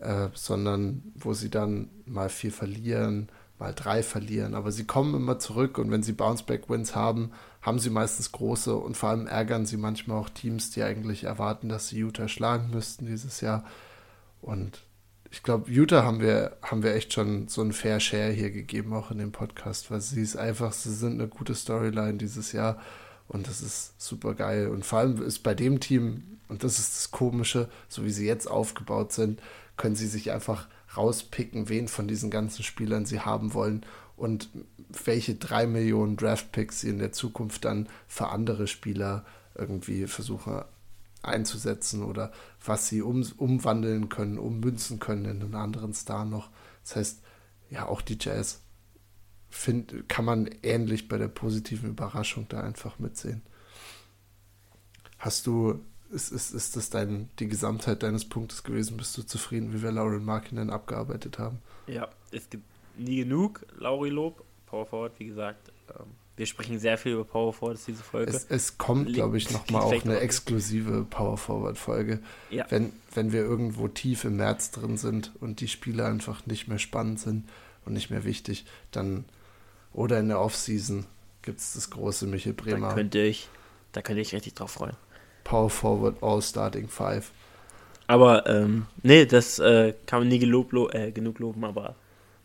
[0.00, 3.28] äh, sondern wo sie dann mal vier verlieren,
[3.58, 4.54] mal drei verlieren.
[4.54, 7.32] Aber sie kommen immer zurück und wenn sie Bounceback-Wins haben,
[7.62, 11.68] haben sie meistens große und vor allem ärgern sie manchmal auch Teams, die eigentlich erwarten,
[11.68, 13.64] dass sie Utah schlagen müssten dieses Jahr.
[14.42, 14.82] Und
[15.30, 18.92] ich glaube, Utah haben wir, haben wir echt schon so ein Fair Share hier gegeben,
[18.92, 22.80] auch in dem Podcast, weil sie ist einfach, sie sind eine gute Storyline dieses Jahr
[23.28, 24.68] und das ist super geil.
[24.68, 28.26] Und vor allem ist bei dem Team, und das ist das Komische, so wie sie
[28.26, 29.40] jetzt aufgebaut sind,
[29.76, 33.84] können sie sich einfach rauspicken, wen von diesen ganzen Spielern sie haben wollen
[34.16, 34.48] und
[35.04, 39.24] welche drei Millionen Draft-Picks sie in der Zukunft dann für andere Spieler
[39.54, 40.62] irgendwie versuchen
[41.22, 42.32] einzusetzen oder
[42.64, 46.50] was sie um, umwandeln können, ummünzen können in einen anderen Star noch.
[46.84, 47.22] Das heißt,
[47.68, 48.62] ja, auch die Jazz
[49.50, 53.42] find, kann man ähnlich bei der positiven Überraschung da einfach mitsehen.
[55.18, 55.80] Hast du,
[56.10, 58.96] ist, ist, ist das dein, die Gesamtheit deines Punktes gewesen?
[58.96, 61.58] Bist du zufrieden, wie wir Lauren Markinen abgearbeitet haben?
[61.86, 62.64] Ja, es gibt
[62.96, 64.44] nie genug Lauri Lob.
[64.66, 68.30] Power Forward, wie gesagt, ähm, wir sprechen sehr viel über Power Forward diese Folge.
[68.30, 72.20] Es, es kommt, glaube ich, nochmal auch eine exklusive Power Forward Folge.
[72.50, 72.66] Ja.
[72.68, 76.78] Wenn, wenn wir irgendwo tief im März drin sind und die Spiele einfach nicht mehr
[76.78, 77.48] spannend sind
[77.86, 79.24] und nicht mehr wichtig, dann
[79.96, 81.06] oder in der Offseason
[81.42, 82.88] gibt es das große Michel Bremer.
[82.88, 83.48] Da könnte ich,
[83.92, 84.96] da könnte ich richtig drauf freuen.
[85.42, 87.30] Power Forward All Starting Five.
[88.06, 91.96] Aber ähm, nee, das äh, kann man nie gelob, lo äh, genug loben, aber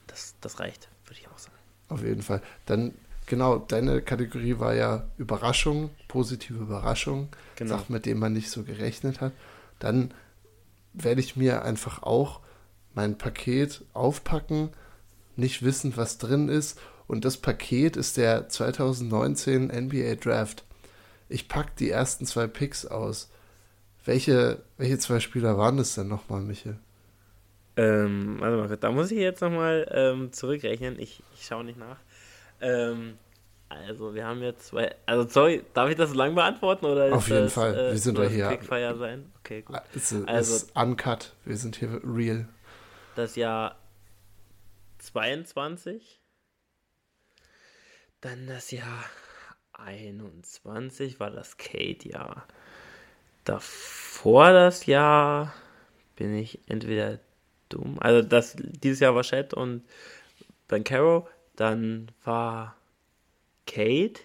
[0.07, 1.55] das, das reicht, würde ich auch sagen.
[1.89, 2.41] Auf jeden Fall.
[2.65, 2.93] Dann
[3.25, 7.77] genau, deine Kategorie war ja Überraschung, positive Überraschung, genau.
[7.77, 9.33] Sachen, mit denen man nicht so gerechnet hat.
[9.79, 10.13] Dann
[10.93, 12.39] werde ich mir einfach auch
[12.93, 14.69] mein Paket aufpacken,
[15.35, 16.79] nicht wissen, was drin ist.
[17.11, 20.63] Und das Paket ist der 2019 NBA Draft.
[21.27, 23.29] Ich packe die ersten zwei Picks aus.
[24.05, 26.79] Welche, welche zwei Spieler waren das denn nochmal, Michael?
[27.75, 30.97] Ähm, warte mal, da muss ich jetzt nochmal ähm, zurückrechnen.
[30.99, 31.97] Ich, ich schaue nicht nach.
[32.61, 33.17] Ähm,
[33.67, 34.95] also, wir haben jetzt zwei.
[35.05, 36.85] Also, sorry, darf ich das so lang beantworten?
[36.85, 37.77] Oder Auf jeden das, Fall.
[37.77, 38.47] Äh, wir sind da hier.
[38.47, 39.29] Quickfire sein?
[39.41, 39.75] Okay, gut.
[39.93, 41.33] Es ist, also, ist uncut.
[41.43, 42.47] Wir sind hier real.
[43.17, 43.75] Das Jahr
[44.99, 46.20] 22.
[48.21, 49.03] Dann das Jahr
[49.73, 52.47] 21 war das Kate-Jahr.
[53.43, 55.53] Davor das Jahr
[56.15, 57.19] bin ich entweder
[57.69, 57.97] dumm.
[57.99, 59.83] Also das dieses Jahr war Chat und
[60.67, 61.27] Ben Caro.
[61.55, 62.75] Dann war
[63.65, 64.21] Kate.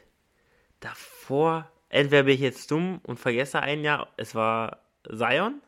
[0.80, 5.62] Davor, entweder bin ich jetzt dumm und vergesse ein Jahr, es war Zion.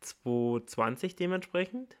[0.00, 1.96] 220 dementsprechend.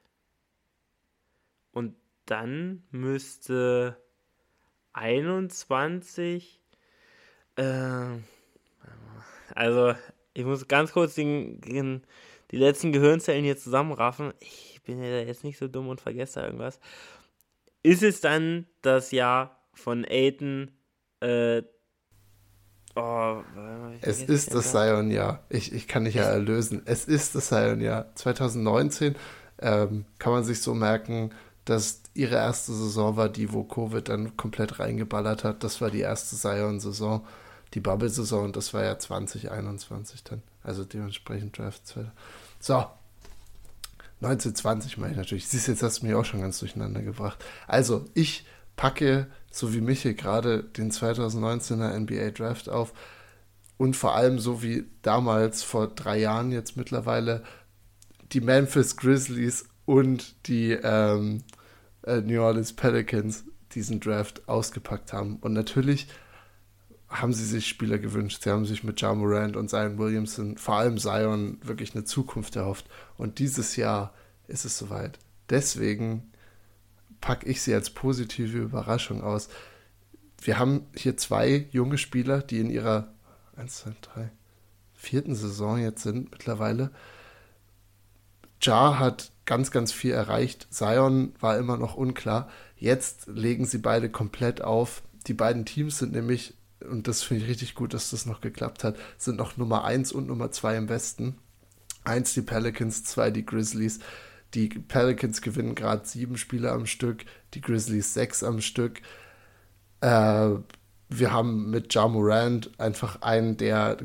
[1.72, 1.94] Und
[2.26, 3.96] dann müsste
[4.96, 6.60] 21.
[7.56, 7.62] Äh,
[9.54, 9.94] also,
[10.34, 12.02] ich muss ganz kurz den, den,
[12.50, 14.32] die letzten Gehirnzellen hier zusammenraffen.
[14.40, 16.80] Ich bin ja jetzt nicht so dumm und vergesse irgendwas
[17.86, 20.72] ist es dann das Jahr von Aiden?
[21.20, 21.62] Äh,
[22.96, 23.42] oh,
[24.00, 25.44] es ist das Zion-Jahr.
[25.48, 26.82] Ich, ich kann dich ja erlösen.
[26.84, 28.12] Es ist das Zion-Jahr.
[28.16, 29.14] 2019
[29.60, 31.30] ähm, kann man sich so merken,
[31.66, 35.62] dass ihre erste Saison war die, wo Covid dann komplett reingeballert hat.
[35.62, 37.26] Das war die erste Zion-Saison,
[37.74, 40.42] die Bubble-Saison und das war ja 2021 dann.
[40.62, 42.06] Also dementsprechend Draft 2.
[42.60, 42.86] So,
[44.22, 45.48] 1920 meine ich natürlich.
[45.48, 47.44] Siehst jetzt hast du mich auch schon ganz durcheinander gebracht.
[47.66, 48.46] Also, ich
[48.76, 52.92] packe, so wie Michel gerade, den 2019er NBA Draft auf.
[53.76, 57.42] Und vor allem, so wie damals vor drei Jahren jetzt mittlerweile,
[58.32, 61.42] die Memphis Grizzlies und die ähm,
[62.06, 65.36] äh, New Orleans Pelicans diesen Draft ausgepackt haben.
[65.36, 66.06] Und natürlich
[67.08, 68.42] haben sie sich Spieler gewünscht.
[68.42, 72.56] Sie haben sich mit Ja Morant und Zion Williamson, vor allem Zion, wirklich eine Zukunft
[72.56, 72.86] erhofft.
[73.16, 74.14] Und dieses Jahr
[74.48, 75.18] ist es soweit.
[75.50, 76.32] Deswegen
[77.20, 79.48] packe ich sie als positive Überraschung aus.
[80.40, 83.12] Wir haben hier zwei junge Spieler, die in ihrer
[83.56, 84.30] 1, 2, 3,
[84.94, 86.90] vierten Saison jetzt sind mittlerweile.
[88.62, 90.66] Ja hat ganz, ganz viel erreicht.
[90.70, 92.48] Zion war immer noch unklar.
[92.76, 95.02] Jetzt legen sie beide komplett auf.
[95.26, 98.84] Die beiden Teams sind nämlich und das finde ich richtig gut, dass das noch geklappt
[98.84, 101.38] hat, sind noch Nummer 1 und Nummer 2 im Westen.
[102.04, 103.98] Eins die Pelicans, zwei die Grizzlies.
[104.54, 107.24] Die Pelicans gewinnen gerade sieben Spiele am Stück,
[107.54, 109.00] die Grizzlies sechs am Stück.
[110.00, 110.50] Äh,
[111.08, 113.96] wir haben mit Ja Morant einfach einen, der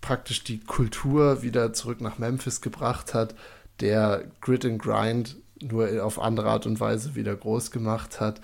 [0.00, 3.34] praktisch die Kultur wieder zurück nach Memphis gebracht hat,
[3.80, 8.40] der Grit and Grind nur auf andere Art und Weise wieder groß gemacht hat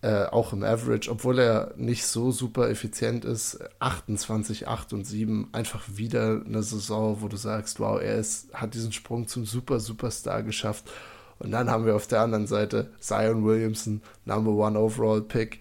[0.00, 5.48] äh, auch im Average, obwohl er nicht so super effizient ist, 28, 8 und 7,
[5.52, 9.80] einfach wieder eine Saison, wo du sagst, wow, er ist, hat diesen Sprung zum Super
[9.80, 10.88] Superstar geschafft.
[11.40, 15.60] Und dann haben wir auf der anderen Seite Zion Williamson, Number One Overall Pick,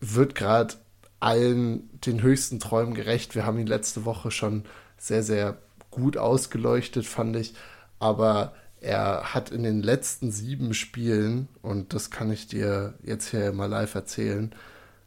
[0.00, 0.74] wird gerade
[1.20, 3.34] allen den höchsten Träumen gerecht.
[3.34, 4.64] Wir haben ihn letzte Woche schon
[4.98, 5.58] sehr, sehr
[5.90, 7.54] gut ausgeleuchtet, fand ich.
[7.98, 13.52] Aber er hat in den letzten sieben Spielen, und das kann ich dir jetzt hier
[13.52, 14.54] mal live erzählen,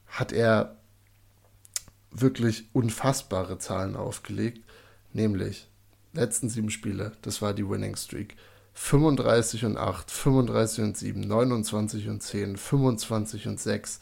[0.08, 0.76] hat er
[2.12, 4.64] wirklich unfassbare Zahlen aufgelegt.
[5.14, 5.68] Nämlich,
[6.14, 8.36] letzten sieben Spiele, das war die Winning Streak.
[8.74, 14.00] 35 und 8, 35 und 7, 29 und 10, 25 und 6,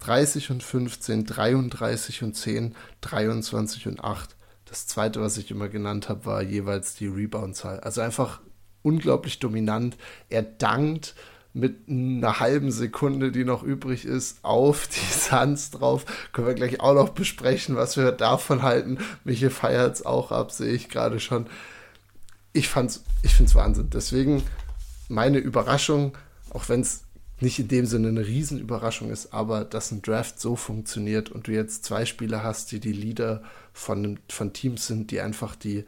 [0.00, 4.35] 30 und 15, 33 und 10, 23 und 8.
[4.66, 7.80] Das zweite, was ich immer genannt habe, war jeweils die Rebound-Zahl.
[7.80, 8.40] Also einfach
[8.82, 9.96] unglaublich dominant.
[10.28, 11.14] Er dankt
[11.56, 16.04] mit einer halben Sekunde, die noch übrig ist, auf die Suns drauf.
[16.32, 18.98] Können wir gleich auch noch besprechen, was wir davon halten.
[19.24, 21.46] Michael feiert es auch ab, sehe ich gerade schon.
[22.52, 23.88] Ich fand's, ich finde es Wahnsinn.
[23.90, 24.42] Deswegen
[25.08, 26.12] meine Überraschung,
[26.50, 27.04] auch wenn es
[27.40, 31.52] nicht in dem Sinne eine Riesenüberraschung ist, aber dass ein Draft so funktioniert und du
[31.52, 33.42] jetzt zwei Spieler hast, die die Leader
[33.76, 35.84] von, von Teams sind, die einfach die,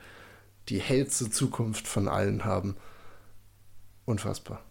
[0.69, 2.77] die hellste Zukunft von allen haben.
[4.05, 4.63] Unfassbar.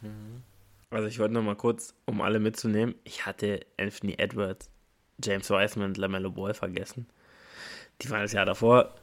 [0.00, 0.42] Mhm.
[0.90, 4.70] Also ich wollte noch mal kurz, um alle mitzunehmen, ich hatte Anthony Edwards,
[5.22, 7.06] James Wiseman und LaMelo Ball vergessen.
[8.02, 8.94] Die waren das Jahr davor.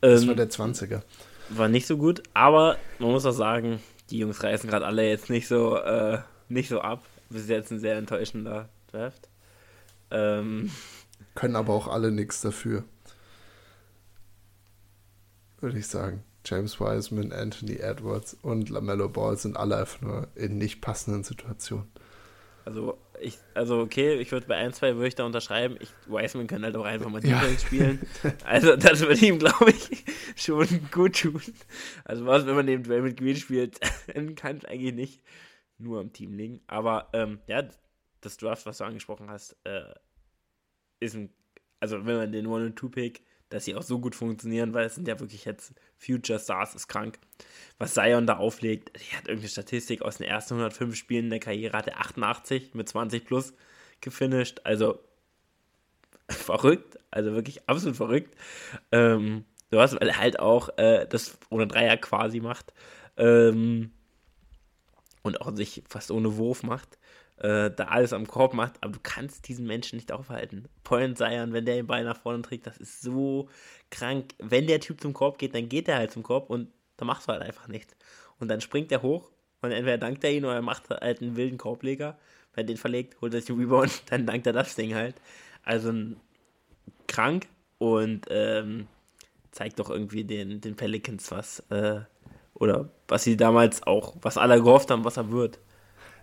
[0.00, 1.02] Das ähm, war der 20er.
[1.50, 3.80] War nicht so gut, aber man muss auch sagen,
[4.10, 6.18] die Jungs reißen gerade alle jetzt nicht so, äh,
[6.48, 7.04] nicht so ab.
[7.30, 9.28] Bis jetzt ein sehr enttäuschender Draft.
[10.10, 10.70] Ähm,
[11.34, 12.84] Können aber auch alle nichts dafür.
[15.60, 16.22] Würde ich sagen.
[16.46, 21.90] James Wiseman, Anthony Edwards und LaMelo Ball sind alle einfach nur in nicht passenden Situationen.
[22.66, 25.76] Also, ich, also okay, ich würde bei ein, zwei würde ich da unterschreiben.
[25.80, 27.58] Ich, Wiseman kann halt auch einfach mal Defense ja.
[27.66, 28.00] spielen.
[28.44, 30.04] Also, das würde ihm, glaube ich,
[30.36, 31.42] schon gut tun.
[32.04, 33.80] Also, was, wenn man neben Draymond Green spielt,
[34.14, 35.22] dann kann es eigentlich nicht
[35.78, 36.60] nur am Team liegen.
[36.66, 37.64] Aber, ähm, ja,
[38.20, 39.94] das Draft, was du angesprochen hast, äh,
[41.00, 41.30] ist ein,
[41.80, 43.22] also, wenn man den One-and-Two-Pick
[43.54, 46.88] dass sie auch so gut funktionieren, weil es sind ja wirklich jetzt Future Stars, ist
[46.88, 47.20] krank.
[47.78, 51.78] Was Zion da auflegt, er hat irgendeine Statistik aus den ersten 105 Spielen der Karriere,
[51.78, 53.54] hat er 88 mit 20 plus
[54.00, 54.98] gefinisht, also
[56.28, 58.34] verrückt, also wirklich absolut verrückt.
[58.90, 62.72] Ähm, hast, weil er halt auch äh, das ohne Dreier quasi macht
[63.16, 63.92] ähm,
[65.22, 66.98] und auch sich fast ohne Wurf macht
[67.38, 70.68] äh, da alles am Korb macht, aber du kannst diesen Menschen nicht aufhalten.
[70.84, 73.48] Point Zion, wenn der den Ball nach vorne trägt, das ist so
[73.90, 74.34] krank.
[74.38, 77.28] Wenn der Typ zum Korb geht, dann geht er halt zum Korb und da machst
[77.28, 77.96] du halt einfach nichts.
[78.38, 79.30] Und dann springt er hoch
[79.62, 82.16] und entweder dankt er ihn oder er macht halt einen wilden Korbleger.
[82.54, 85.16] Wenn er den verlegt, holt er sich den Rebound, dann dankt er das Ding halt.
[85.64, 85.92] Also
[87.08, 88.86] krank und ähm,
[89.50, 92.00] zeigt doch irgendwie den, den Pelicans was, äh,
[92.54, 95.58] oder was sie damals auch, was alle gehofft haben, was er wird.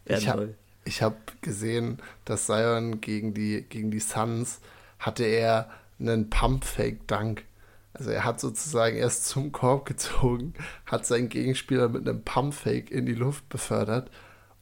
[0.06, 0.56] Ich habe
[0.86, 4.60] ich habe gesehen, dass Zion gegen die, gegen die Suns
[5.00, 5.70] hatte er
[6.00, 7.44] einen Pump-Fake-Dunk.
[7.94, 10.54] Also er hat sozusagen erst zum Korb gezogen,
[10.86, 14.10] hat seinen Gegenspieler mit einem Pump-Fake in die Luft befördert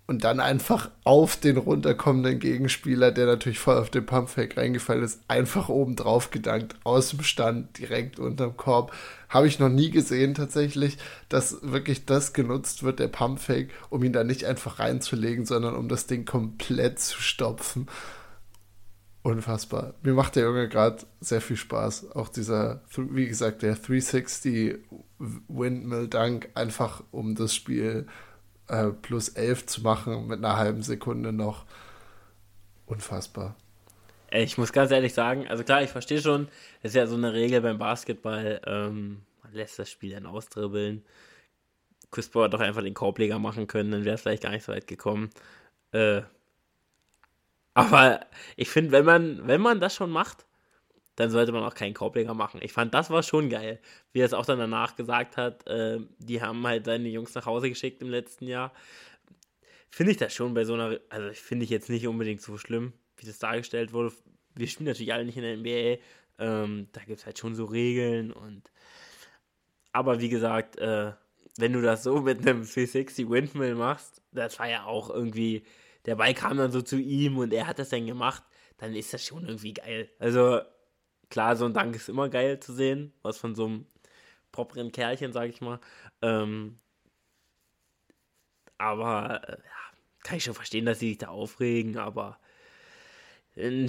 [0.09, 5.21] und dann einfach auf den runterkommenden Gegenspieler, der natürlich voll auf den Pumpfake reingefallen ist,
[5.27, 8.91] einfach oben drauf gedankt, aus dem Stand, direkt unterm Korb.
[9.29, 10.97] Habe ich noch nie gesehen tatsächlich,
[11.29, 15.87] dass wirklich das genutzt wird, der Pumpfake, um ihn da nicht einfach reinzulegen, sondern um
[15.87, 17.87] das Ding komplett zu stopfen.
[19.21, 19.93] Unfassbar.
[20.01, 22.11] Mir macht der Junge gerade sehr viel Spaß.
[22.15, 24.77] Auch dieser, wie gesagt, der 360
[25.19, 28.07] Windmill Dunk, einfach um das Spiel
[28.67, 31.65] äh, plus 11 zu machen mit einer halben Sekunde noch.
[32.85, 33.55] Unfassbar.
[34.31, 36.47] Ich muss ganz ehrlich sagen, also klar, ich verstehe schon,
[36.81, 41.03] das ist ja so eine Regel beim Basketball, ähm, man lässt das Spiel dann austribbeln.
[42.11, 44.63] Chris Paul hat doch einfach den Korbleger machen können, dann wäre es vielleicht gar nicht
[44.63, 45.29] so weit gekommen.
[45.91, 46.21] Äh,
[47.73, 48.21] aber
[48.55, 50.45] ich finde, wenn man, wenn man das schon macht,
[51.15, 52.61] dann sollte man auch keinen Korbleger machen.
[52.63, 53.79] Ich fand, das war schon geil,
[54.13, 55.67] wie er es auch dann danach gesagt hat.
[55.67, 58.73] Äh, die haben halt seine Jungs nach Hause geschickt im letzten Jahr.
[59.89, 62.93] Finde ich das schon bei so einer, also finde ich jetzt nicht unbedingt so schlimm,
[63.19, 64.13] wie das dargestellt wurde.
[64.55, 66.01] Wir spielen natürlich alle nicht in der NBA.
[66.39, 68.71] Ähm, da gibt es halt schon so Regeln und
[69.91, 71.13] aber wie gesagt, äh,
[71.57, 75.63] wenn du das so mit einem 360 Windmill machst, das war ja auch irgendwie,
[76.05, 78.43] der Ball kam dann so zu ihm und er hat das dann gemacht,
[78.77, 80.09] dann ist das schon irgendwie geil.
[80.19, 80.61] Also
[81.29, 83.85] Klar, so ein Dank ist immer geil zu sehen, was von so einem
[84.51, 85.79] properen Kerlchen, sag ich mal.
[86.21, 86.79] Ähm,
[88.77, 92.39] aber äh, ja, kann ich schon verstehen, dass sie sich da aufregen, aber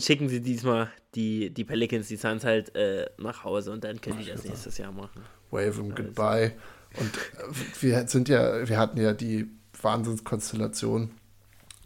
[0.01, 4.18] schicken sie diesmal die, die Pelicans, die Suns halt äh, nach Hause und dann können
[4.18, 5.23] die das nächstes Jahr machen.
[5.51, 6.03] Wave them also.
[6.03, 6.53] goodbye.
[6.99, 9.49] Und äh, wir sind ja, wir hatten ja die
[9.81, 11.11] Wahnsinnskonstellation,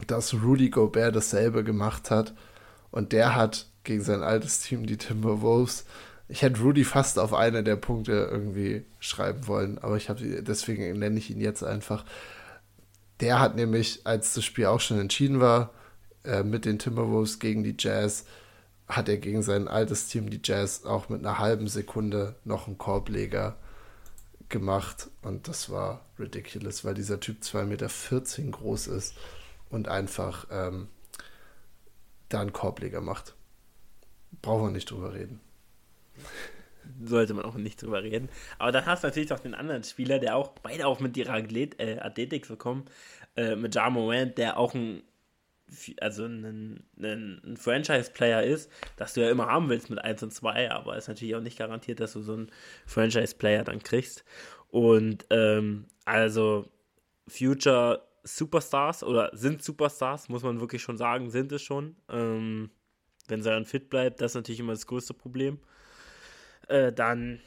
[0.07, 2.35] dass Rudy Gobert dasselbe gemacht hat
[2.91, 5.85] und der hat gegen sein altes Team, die Timberwolves.
[6.29, 10.99] Ich hätte Rudy fast auf eine der Punkte irgendwie schreiben wollen, aber ich habe deswegen
[10.99, 12.05] nenne ich ihn jetzt einfach.
[13.21, 15.71] Der hat nämlich, als das Spiel auch schon entschieden war,
[16.25, 18.25] äh, mit den Timberwolves gegen die Jazz,
[18.89, 22.79] hat er gegen sein altes Team, die Jazz, auch mit einer halben Sekunde noch einen
[22.79, 23.57] Korbleger
[24.49, 25.09] gemacht.
[25.23, 29.15] Und das war ridiculous, weil dieser Typ 2,14 Meter groß ist
[29.71, 30.89] und einfach ähm,
[32.29, 33.35] da einen Korbleger macht.
[34.43, 35.41] Brauchen wir nicht drüber reden.
[37.03, 38.29] Sollte man auch nicht drüber reden.
[38.59, 41.39] Aber dann hast du natürlich auch den anderen Spieler, der auch beide auch mit ihrer
[41.39, 42.85] äh, Athletik so kommen,
[43.37, 45.03] äh, mit Ja Morant, der auch ein
[46.01, 50.33] also ein, ein, ein Franchise-Player ist, dass du ja immer haben willst mit 1 und
[50.33, 52.51] 2, aber ist natürlich auch nicht garantiert, dass du so einen
[52.87, 54.25] Franchise-Player dann kriegst.
[54.69, 56.69] Und ähm, also
[57.29, 61.97] Future Superstars oder sind Superstars, muss man wirklich schon sagen, sind es schon.
[62.09, 62.71] Ähm,
[63.29, 65.59] wenn dann fit bleibt, das ist natürlich immer das größte Problem.
[66.69, 67.41] Äh, dann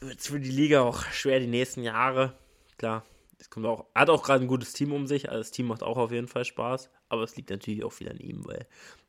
[0.00, 2.34] wird es für die Liga auch schwer die nächsten Jahre.
[2.78, 3.04] Klar,
[3.42, 5.82] es kommt auch, hat auch gerade ein gutes Team um sich, also das Team macht
[5.82, 8.66] auch auf jeden Fall Spaß, aber es liegt natürlich auch viel an ihm, weil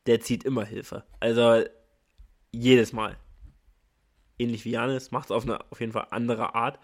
[0.07, 1.03] der zieht immer Hilfe.
[1.19, 1.63] Also
[2.51, 3.15] jedes Mal.
[4.39, 6.79] Ähnlich wie Janis, macht es auf auf jeden Fall andere Art.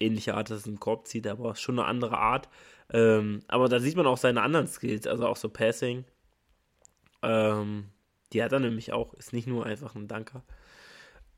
[0.00, 2.48] Ähnliche Art, dass es einen Korb zieht, aber schon eine andere Art.
[2.90, 6.04] Ähm, aber da sieht man auch seine anderen Skills, also auch so Passing.
[7.22, 7.90] Ähm,
[8.32, 10.42] die hat er nämlich auch, ist nicht nur einfach ein Danker.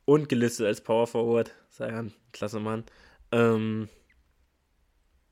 [0.06, 2.84] Und gelistet als Power Forward, sei ein klasse Mann.
[3.30, 3.90] Ähm,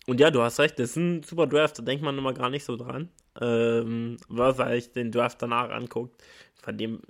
[0.08, 2.48] und ja, du hast recht, das ist ein super Draft, da denkt man immer gar
[2.48, 3.10] nicht so dran.
[3.42, 7.02] Ähm, weil ich den Draft danach anguckt, von dem,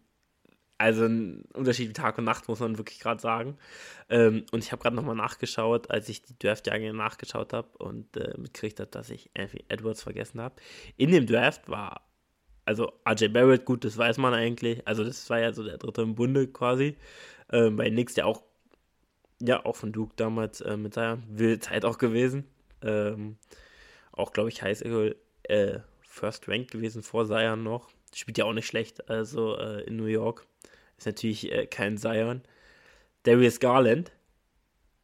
[0.78, 3.56] also ein Unterschied wie Tag und Nacht, muss man wirklich gerade sagen.
[4.08, 8.36] Ähm, und ich habe gerade nochmal nachgeschaut, als ich die Draft-Jahre nachgeschaut habe und äh,
[8.36, 10.56] mitgekriegt habe, dass ich Anthony Edwards vergessen habe.
[10.96, 12.00] In dem Draft war,
[12.64, 16.02] also RJ Barrett, gut, das weiß man eigentlich, also das war ja so der dritte
[16.02, 16.96] im Bunde quasi.
[17.52, 18.42] Ähm, bei Nix, der auch,
[19.40, 22.44] ja, auch von Duke damals äh, mit seiner wilde Zeit auch gewesen
[22.82, 23.38] ähm,
[24.12, 27.88] auch, glaube ich, High School äh, First Rank gewesen vor Zion noch.
[28.14, 30.46] Spielt ja auch nicht schlecht, also äh, in New York.
[30.96, 32.42] Ist natürlich äh, kein Zion.
[33.22, 34.12] Darius Garland,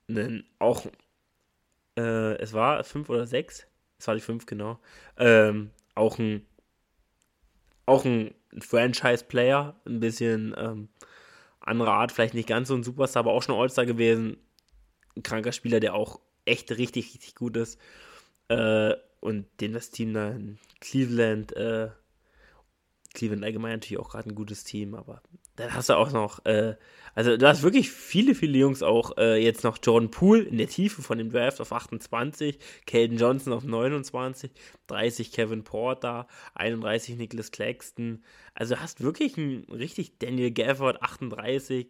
[0.07, 0.87] ne, auch,
[1.97, 3.67] äh, es war fünf oder sechs,
[3.99, 4.79] es war die fünf genau,
[5.19, 6.47] ähm, auch ein,
[7.87, 10.89] auch ein Franchise-Player, ein bisschen ähm,
[11.61, 14.37] andere Art, vielleicht nicht ganz so ein Superstar, aber auch schon All-Star gewesen.
[15.17, 17.79] Ein kranker Spieler, der auch echt richtig, richtig gut ist.
[18.49, 21.89] Äh, und den das Team da in Cleveland, äh,
[23.15, 25.23] Cleveland allgemein natürlich auch gerade ein gutes Team, aber
[25.57, 26.75] dann hast du auch noch, äh,
[27.15, 30.69] also du hast wirklich viele, viele Jungs auch, äh, jetzt noch Jordan Poole in der
[30.69, 34.51] Tiefe von dem Draft auf 28, Caden Johnson auf 29,
[34.89, 41.89] 30 Kevin Porter, 31 Nicholas Claxton, also du hast wirklich ein richtig Daniel Gafford 38,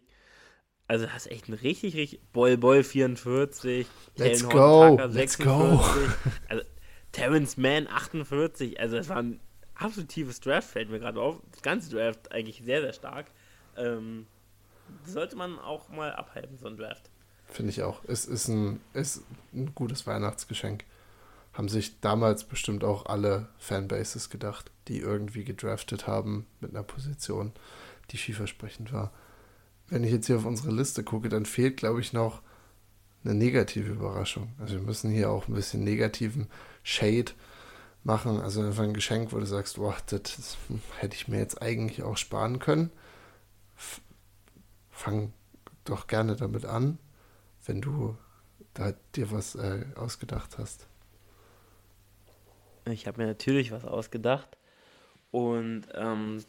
[0.87, 5.83] also hast echt ein richtig, richtig Boy Boy 44, Let's Helen go, Tucker, let's go.
[6.49, 6.63] Also
[7.11, 9.39] Terrence Mann 48, also das war ein
[9.75, 11.37] absolut tiefes Draft, fällt mir gerade auf.
[11.51, 13.27] Das ganze Draft eigentlich sehr, sehr stark.
[13.77, 14.27] Ähm,
[15.05, 17.09] sollte man auch mal abhalten, so ein Draft.
[17.47, 18.03] Finde ich auch.
[18.07, 19.23] Es ist ein, ist
[19.53, 20.83] ein gutes Weihnachtsgeschenk.
[21.53, 27.53] Haben sich damals bestimmt auch alle Fanbases gedacht, die irgendwie gedraftet haben mit einer Position,
[28.11, 29.11] die vielversprechend war
[29.87, 32.41] wenn ich jetzt hier auf unsere Liste gucke, dann fehlt, glaube ich, noch
[33.23, 34.53] eine negative Überraschung.
[34.59, 36.47] Also wir müssen hier auch ein bisschen negativen
[36.83, 37.31] Shade
[38.03, 38.39] machen.
[38.39, 40.57] Also einfach ein Geschenk, wo du sagst, boah, das
[40.99, 42.91] hätte ich mir jetzt eigentlich auch sparen können.
[44.91, 45.33] Fang
[45.83, 46.97] doch gerne damit an,
[47.65, 48.17] wenn du
[48.73, 50.87] da dir was äh, ausgedacht hast.
[52.85, 54.57] Ich habe mir natürlich was ausgedacht.
[55.31, 56.43] Und ähm,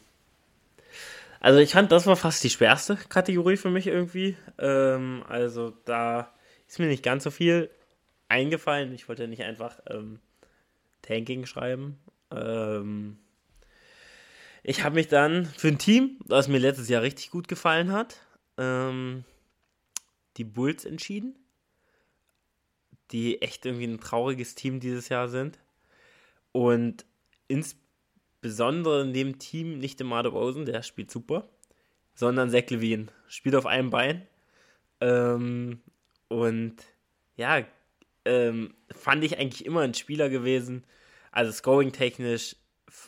[1.39, 4.37] also ich fand, das war fast die schwerste Kategorie für mich irgendwie.
[4.57, 6.33] Ähm, also da
[6.67, 7.69] ist mir nicht ganz so viel
[8.27, 8.93] eingefallen.
[8.93, 10.19] Ich wollte nicht einfach ähm,
[11.01, 11.99] Tanking schreiben.
[12.31, 13.17] Ähm,
[14.63, 18.21] ich habe mich dann für ein Team, das mir letztes Jahr richtig gut gefallen hat,
[18.57, 19.23] ähm,
[20.37, 21.35] die Bulls entschieden.
[23.11, 25.59] Die echt irgendwie ein trauriges Team dieses Jahr sind.
[26.51, 27.05] Und
[27.47, 27.86] insbesondere
[28.41, 31.49] Besondere in dem Team nicht der Marder Rosen, der spielt super,
[32.13, 33.07] sondern Zach Levine.
[33.27, 34.27] Spielt auf einem Bein.
[35.01, 35.81] Ähm,
[36.27, 36.75] und
[37.35, 37.65] ja,
[38.25, 40.83] ähm, fand ich eigentlich immer ein Spieler gewesen.
[41.31, 42.55] Also scoring-technisch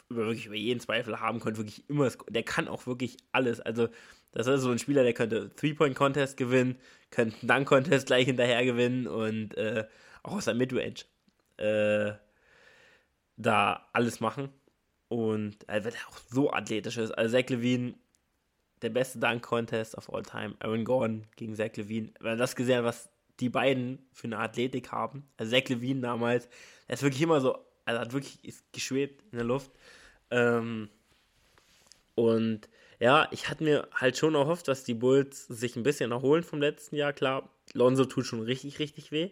[0.10, 3.60] wirklich über jeden Zweifel haben konnte, wirklich immer, der kann auch wirklich alles.
[3.60, 3.90] Also,
[4.32, 6.78] das ist so ein Spieler, der könnte Three-Point-Contest gewinnen,
[7.10, 9.86] könnte einen Dunk-Contest gleich hinterher gewinnen und äh,
[10.22, 11.06] auch aus der Midrange
[11.58, 12.14] äh,
[13.38, 14.50] da alles machen.
[15.10, 17.12] Und äh, weil er auch so athletisch ist.
[17.12, 17.96] Also Zach Levine,
[18.82, 20.56] der beste Dunk-Contest of all time.
[20.60, 22.12] Aaron Gordon gegen Zach Levine.
[22.20, 25.28] Wenn das gesehen, was die beiden für eine Athletik haben.
[25.38, 26.48] Also Zach Levine damals,
[26.88, 29.72] er ist wirklich immer so, also hat wirklich ist geschwebt in der Luft.
[30.30, 30.90] Ähm,
[32.16, 36.44] und ja, ich hatte mir halt schon erhofft, dass die Bulls sich ein bisschen erholen
[36.44, 37.14] vom letzten Jahr.
[37.14, 39.32] Klar, Lonzo tut schon richtig, richtig weh.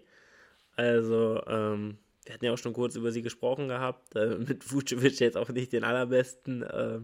[0.76, 1.98] Also, ähm,
[2.28, 5.50] wir hatten ja auch schon kurz über sie gesprochen gehabt, äh, mit Vucevic jetzt auch
[5.50, 7.00] nicht den allerbesten äh,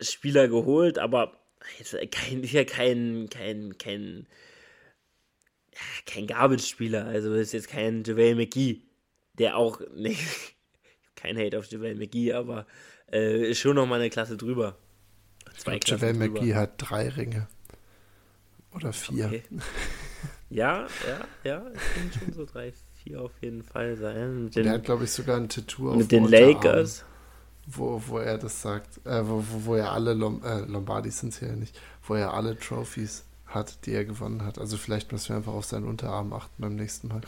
[0.00, 1.38] Spieler geholt, aber
[1.78, 4.26] jetzt kein, ja kein, kein, kein,
[5.72, 8.82] ja, kein Garbage-Spieler, also ist jetzt kein JaVale McGee,
[9.34, 10.56] der auch nicht,
[11.16, 12.66] kein Hate auf JaVale McGee, aber
[13.12, 14.76] äh, ist schon nochmal eine Klasse drüber.
[15.56, 17.48] Zwei ich JaVale McGee hat drei Ringe.
[18.74, 19.26] Oder vier.
[19.26, 19.42] Okay.
[20.48, 22.72] Ja, ja, ja, es sind schon so drei,
[23.02, 24.50] vier auf jeden Fall sein.
[24.50, 27.04] Den, der hat, glaube ich, sogar ein Tattoo auf Mit den Lakers.
[27.66, 31.32] Wo, wo er das sagt, äh, wo, wo, wo er alle Lom äh, Lombardis sind
[31.32, 34.58] es ja nicht, wo er alle Trophies hat, die er gewonnen hat.
[34.58, 37.20] Also vielleicht müssen wir einfach auf seinen Unterarm achten beim nächsten Mal.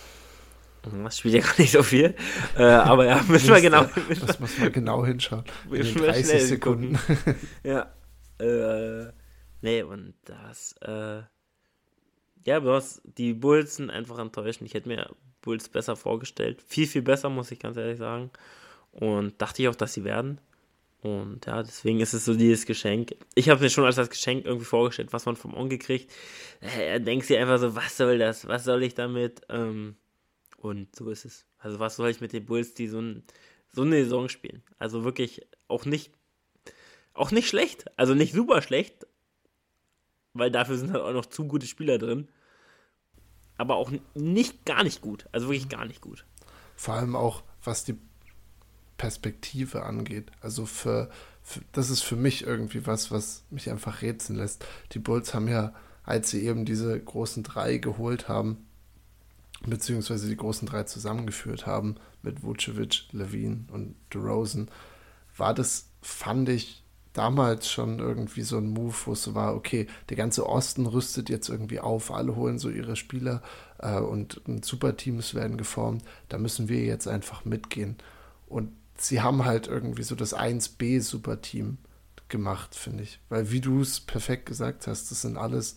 [0.82, 2.14] Das spielt ja gar nicht so viel.
[2.56, 3.86] Äh, aber ja, müssen wir genau.
[4.26, 5.44] das muss man genau hinschauen.
[5.70, 6.98] In den 30 Sekunden.
[7.62, 7.92] ja.
[8.38, 9.12] Äh,
[9.62, 11.22] nee, und das, äh,
[12.44, 14.68] ja, bloß die Bulls sind einfach enttäuschend.
[14.68, 15.08] Ich hätte mir
[15.44, 16.62] Bulls besser vorgestellt.
[16.66, 18.30] Viel, viel besser, muss ich ganz ehrlich sagen.
[18.92, 20.40] Und dachte ich auch, dass sie werden.
[21.02, 23.14] Und ja, deswegen ist es so dieses Geschenk.
[23.34, 26.10] Ich habe mir schon als das Geschenk irgendwie vorgestellt, was man vom Onkel kriegt.
[26.60, 28.48] Er denkt sich einfach so, was soll das?
[28.48, 29.42] Was soll ich damit?
[29.50, 29.96] Ähm,
[30.56, 31.44] und so ist es.
[31.58, 33.22] Also was soll ich mit den Bulls, die so, ein,
[33.70, 34.62] so eine Saison spielen?
[34.78, 36.10] Also wirklich auch nicht,
[37.12, 37.84] auch nicht schlecht.
[37.98, 39.06] Also nicht super schlecht,
[40.32, 42.28] weil dafür sind halt auch noch zu gute Spieler drin.
[43.56, 45.26] Aber auch nicht gar nicht gut.
[45.32, 46.24] Also wirklich gar nicht gut.
[46.76, 47.96] Vor allem auch, was die
[48.96, 50.30] Perspektive angeht.
[50.40, 51.10] Also für,
[51.42, 54.64] für, das ist für mich irgendwie was, was mich einfach rätseln lässt.
[54.92, 55.74] Die Bulls haben ja,
[56.04, 58.66] als sie eben diese großen drei geholt haben,
[59.66, 64.68] beziehungsweise die großen drei zusammengeführt haben mit Vucevic, Levine und DeRozan,
[65.36, 66.83] war das, fand ich,
[67.14, 71.30] damals schon irgendwie so ein Move, wo es so war, okay, der ganze Osten rüstet
[71.30, 73.40] jetzt irgendwie auf, alle holen so ihre Spieler
[73.78, 77.96] äh, und, Superteams werden geformt, da müssen wir jetzt einfach mitgehen.
[78.48, 81.76] Und sie haben halt irgendwie so das 1B-Superteam
[82.28, 83.20] gemacht, finde ich.
[83.28, 85.76] Weil wie du es perfekt gesagt hast, das sind alles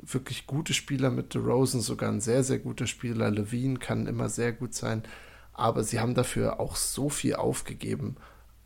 [0.00, 3.30] wirklich gute Spieler mit DeRozan, sogar ein sehr, sehr guter Spieler.
[3.30, 5.04] Levine kann immer sehr gut sein.
[5.52, 8.16] Aber sie haben dafür auch so viel aufgegeben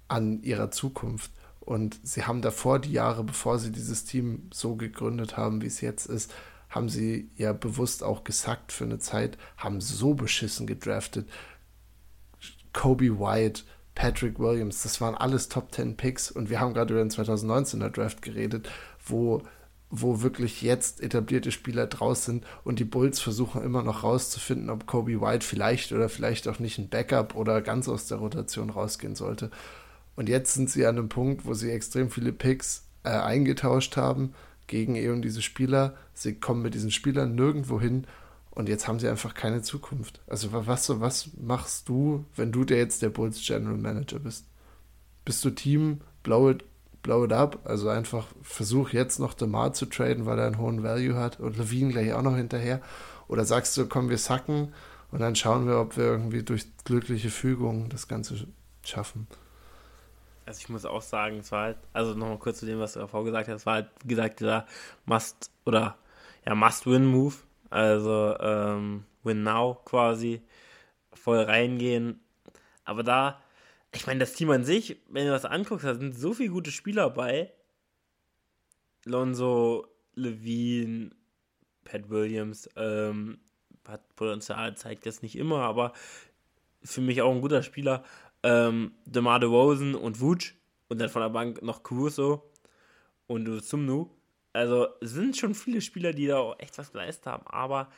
[0.09, 1.31] an ihrer Zukunft.
[1.69, 5.83] Und sie haben davor, die Jahre, bevor sie dieses Team so gegründet haben, wie es
[5.83, 6.33] jetzt ist,
[6.71, 11.29] haben sie ja bewusst auch gesackt für eine Zeit, haben so beschissen gedraftet.
[12.73, 13.65] Kobe White,
[13.95, 17.91] Patrick Williams, das waren alles Top 10 Picks und wir haben gerade über den 2019er
[17.91, 18.71] Draft geredet,
[19.05, 19.43] wo,
[19.91, 24.87] wo wirklich jetzt etablierte Spieler draus sind und die Bulls versuchen immer noch rauszufinden, ob
[24.87, 29.15] Kobe White vielleicht oder vielleicht auch nicht ein Backup oder ganz aus der Rotation rausgehen
[29.17, 29.51] sollte.
[30.19, 34.35] Und jetzt sind sie an einem Punkt, wo sie extrem viele Picks äh, eingetauscht haben
[34.67, 35.95] gegen eben diese Spieler.
[36.13, 38.05] Sie kommen mit diesen Spielern nirgendwo hin
[38.51, 40.21] und jetzt haben sie einfach keine Zukunft.
[40.27, 44.47] Also was, was machst du, wenn du der jetzt der Bulls General Manager bist?
[45.25, 46.65] Bist du Team, blow it,
[47.05, 47.61] blow it up?
[47.63, 51.59] Also einfach versuch jetzt noch DeMar zu traden, weil er einen hohen Value hat und
[51.59, 52.83] Levine gleich auch noch hinterher.
[53.29, 54.75] Oder sagst du, komm, wir sacken
[55.13, 58.49] und dann schauen wir, ob wir irgendwie durch glückliche Fügung das Ganze
[58.83, 59.29] schaffen.
[60.49, 63.01] Also ich muss auch sagen, es war halt, also nochmal kurz zu dem, was du
[63.01, 64.67] davor gesagt hast, es war halt, wie gesagt, dieser
[65.05, 65.99] Must- oder
[66.47, 67.35] ja, Must-Win-Move
[67.69, 70.41] also ähm, Win Now quasi,
[71.13, 72.19] voll reingehen.
[72.85, 73.43] Aber da,
[73.95, 76.71] ich meine, das Team an sich, wenn du das anguckst, da sind so viele gute
[76.71, 77.53] Spieler bei.
[79.05, 81.11] Lonzo, Levine,
[81.85, 83.39] Pat Williams, ähm,
[83.87, 85.93] hat Potenzial, zeigt das nicht immer, aber
[86.83, 88.03] für mich auch ein guter Spieler.
[88.43, 90.55] Ähm, DeMar DeRozan und Vooch
[90.89, 92.51] und dann von der Bank noch Caruso
[93.27, 94.11] und Sumnu.
[94.53, 97.91] Also sind schon viele Spieler, die da auch echt was geleistet haben, aber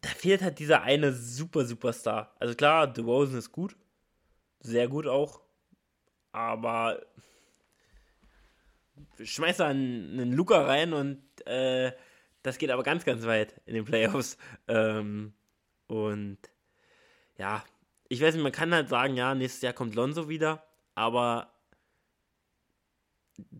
[0.00, 2.34] da fehlt halt dieser eine super Superstar.
[2.38, 3.76] Also klar, DeRozan ist gut,
[4.60, 5.40] sehr gut auch,
[6.32, 7.00] aber
[9.22, 11.92] schmeiß da einen, einen Luca rein und äh,
[12.42, 14.36] das geht aber ganz, ganz weit in den Playoffs.
[14.68, 15.32] Ähm,
[15.86, 16.38] und
[17.38, 17.64] ja,
[18.12, 20.62] ich weiß nicht, man kann halt sagen, ja, nächstes Jahr kommt Lonzo wieder,
[20.94, 21.50] aber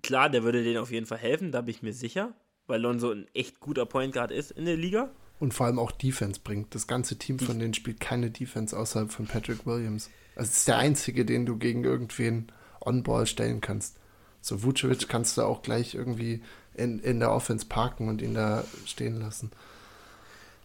[0.02, 2.34] klar, der würde denen auf jeden Fall helfen, da bin ich mir sicher,
[2.66, 5.10] weil Lonzo ein echt guter Point Guard ist in der Liga.
[5.40, 6.74] Und vor allem auch Defense bringt.
[6.74, 10.10] Das ganze Team von denen spielt keine Defense außerhalb von Patrick Williams.
[10.36, 13.96] Also es ist der einzige, den du gegen irgendwen on-ball stellen kannst.
[14.42, 16.42] So Vucevic kannst du auch gleich irgendwie
[16.74, 19.50] in, in der Offense parken und ihn da stehen lassen.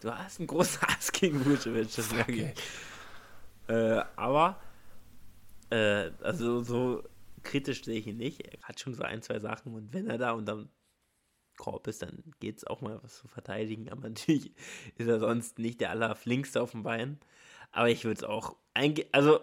[0.01, 2.53] Du hast einen großen Hass gegen Vucevic, das merke ich.
[3.67, 4.59] Äh, aber,
[5.69, 7.03] äh, also so
[7.43, 8.41] kritisch sehe ich ihn nicht.
[8.41, 10.69] Er hat schon so ein, zwei Sachen und wenn er da dann
[11.57, 13.89] Korb ist, dann geht es auch mal was zu verteidigen.
[13.89, 14.53] Aber natürlich
[14.95, 17.19] ist er sonst nicht der allerflinkste auf dem Bein.
[17.71, 18.55] Aber ich würde es auch,
[19.11, 19.39] also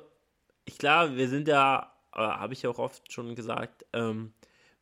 [0.65, 4.33] ich klar, wir sind ja, äh, habe ich ja auch oft schon gesagt, ähm,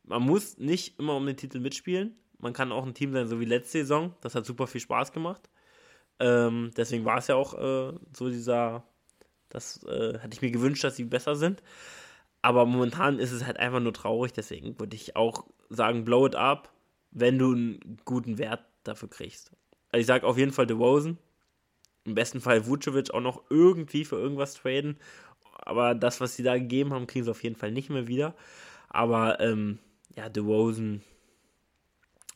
[0.03, 2.17] man muss nicht immer um den Titel mitspielen.
[2.37, 4.13] Man kann auch ein Team sein, so wie letzte Saison.
[4.21, 5.49] Das hat super viel Spaß gemacht.
[6.19, 8.83] Ähm, deswegen war es ja auch äh, so dieser,
[9.53, 11.61] das äh, hätte ich mir gewünscht, dass sie besser sind.
[12.41, 14.33] Aber momentan ist es halt einfach nur traurig.
[14.33, 16.73] Deswegen würde ich auch sagen, blow it up,
[17.11, 19.51] wenn du einen guten Wert dafür kriegst.
[19.91, 21.17] Also ich sage auf jeden Fall DeRozan.
[22.05, 24.97] Im besten Fall Vucevic auch noch irgendwie für irgendwas traden.
[25.53, 28.35] Aber das, was sie da gegeben haben, kriegen sie auf jeden Fall nicht mehr wieder.
[28.89, 29.79] Aber ähm,
[30.15, 31.01] ja, DeRozan,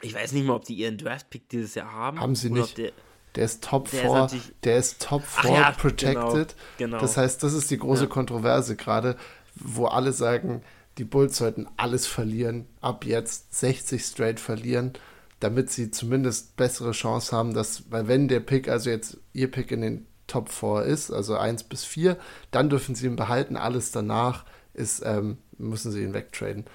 [0.01, 2.19] ich weiß nicht mal, ob die ihren Draft-Pick dieses Jahr haben.
[2.21, 2.77] Haben sie nicht.
[2.77, 2.93] Der,
[3.35, 4.29] der, ist Top 4,
[4.63, 6.55] der ist Top 4 ja, protected.
[6.77, 6.97] Genau, genau.
[6.99, 8.09] Das heißt, das ist die große ja.
[8.09, 9.15] Kontroverse gerade,
[9.55, 10.61] wo alle sagen,
[10.97, 14.93] die Bulls sollten alles verlieren, ab jetzt 60 straight verlieren,
[15.39, 19.71] damit sie zumindest bessere Chance haben, dass, weil wenn der Pick, also jetzt ihr Pick
[19.71, 22.17] in den Top 4 ist, also 1 bis 4,
[22.51, 26.65] dann dürfen sie ihn behalten, alles danach ist, ähm, müssen sie ihn wegtraden.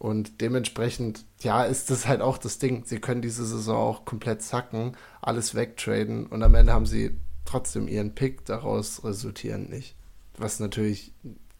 [0.00, 2.86] Und dementsprechend, ja, ist das halt auch das Ding.
[2.86, 7.86] Sie können diese Saison auch komplett zacken, alles wegtraden und am Ende haben sie trotzdem
[7.86, 9.94] ihren Pick, daraus resultieren nicht.
[10.38, 11.12] Was natürlich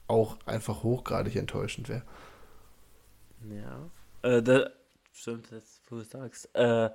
[0.07, 2.03] auch einfach hochgradig enttäuschend wäre.
[3.43, 3.91] Ja.
[4.23, 4.71] Äh, da,
[5.13, 6.49] stimmt, jetzt, wo du sagst.
[6.55, 6.89] Äh,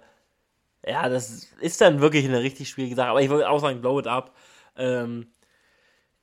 [0.83, 3.09] ja, das ist dann wirklich eine richtig schwierige Sache.
[3.09, 4.35] Aber ich würde auch sagen, blow it up.
[4.77, 5.27] Ähm,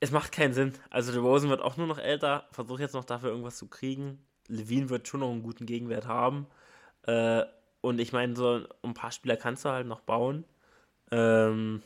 [0.00, 0.72] es macht keinen Sinn.
[0.90, 4.18] Also, der Rosen wird auch nur noch älter, versucht jetzt noch dafür irgendwas zu kriegen.
[4.48, 6.46] Levine wird schon noch einen guten Gegenwert haben.
[7.06, 7.44] Äh,
[7.80, 10.44] und ich meine, so ein paar Spieler kannst du halt noch bauen.
[11.10, 11.82] Ähm,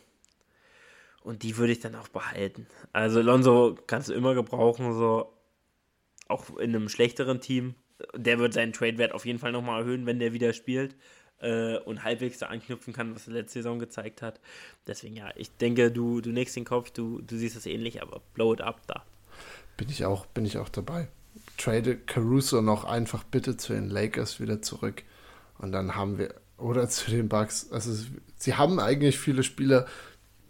[1.22, 2.66] und die würde ich dann auch behalten.
[2.92, 5.32] Also Lonzo kannst du immer gebrauchen, so
[6.28, 7.74] auch in einem schlechteren Team.
[8.14, 10.94] Der wird seinen Trade-Wert auf jeden Fall nochmal erhöhen, wenn der wieder spielt
[11.40, 14.40] äh, und halbwegs da anknüpfen kann, was er letzte Saison gezeigt hat.
[14.86, 18.20] Deswegen ja, ich denke, du, du nächst den Kopf, du, du siehst es ähnlich, aber
[18.34, 19.04] blow it up da.
[19.76, 21.08] Bin ich auch, bin ich auch dabei
[21.56, 25.02] trade Caruso noch einfach bitte zu den Lakers wieder zurück.
[25.58, 27.70] Und dann haben wir, oder zu den Bucks.
[27.70, 27.92] Also,
[28.36, 29.86] sie haben eigentlich viele Spieler,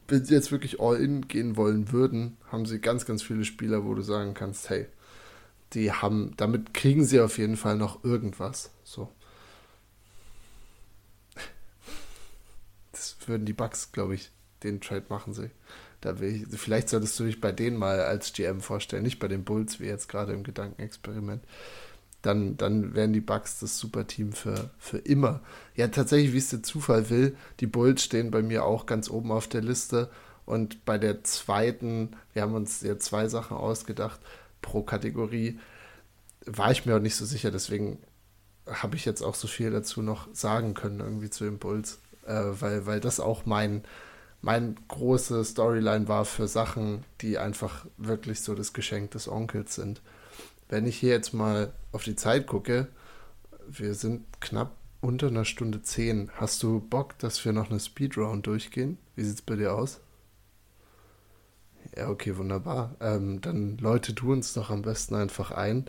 [0.09, 3.85] wenn sie jetzt wirklich all in gehen wollen würden, haben sie ganz, ganz viele Spieler,
[3.85, 4.87] wo du sagen kannst, hey,
[5.73, 8.71] die haben, damit kriegen sie auf jeden Fall noch irgendwas.
[8.85, 9.11] So.
[12.93, 14.31] Das würden die Bucks, glaube ich,
[14.63, 15.51] den Trade machen sie.
[16.07, 19.27] Da will ich, vielleicht solltest du dich bei denen mal als GM vorstellen, nicht bei
[19.27, 21.43] den Bulls, wie jetzt gerade im Gedankenexperiment.
[22.23, 25.41] Dann, dann wären die Bucks das Superteam für, für immer.
[25.75, 29.33] Ja, tatsächlich, wie es der Zufall will, die Bulls stehen bei mir auch ganz oben
[29.33, 30.09] auf der Liste.
[30.45, 34.21] Und bei der zweiten, wir haben uns ja zwei Sachen ausgedacht
[34.63, 35.59] pro Kategorie,
[36.45, 37.51] war ich mir auch nicht so sicher.
[37.51, 37.99] Deswegen
[38.65, 41.99] habe ich jetzt auch so viel dazu noch sagen können, irgendwie zu den Bulls.
[42.25, 43.83] Äh, weil, weil das auch mein,
[44.47, 50.03] mein große Storyline war für Sachen, die einfach wirklich so das Geschenk des Onkels sind.
[50.69, 52.87] Wenn ich hier jetzt mal auf die Zeit gucke,
[53.67, 54.71] wir sind knapp
[55.01, 56.31] unter einer Stunde zehn.
[56.37, 58.99] Hast du Bock, dass wir noch eine Speedround durchgehen?
[59.17, 59.99] Wie sieht's bei dir aus?
[61.97, 62.95] Ja, okay, wunderbar.
[63.01, 65.87] Ähm, dann läute du uns doch am besten einfach ein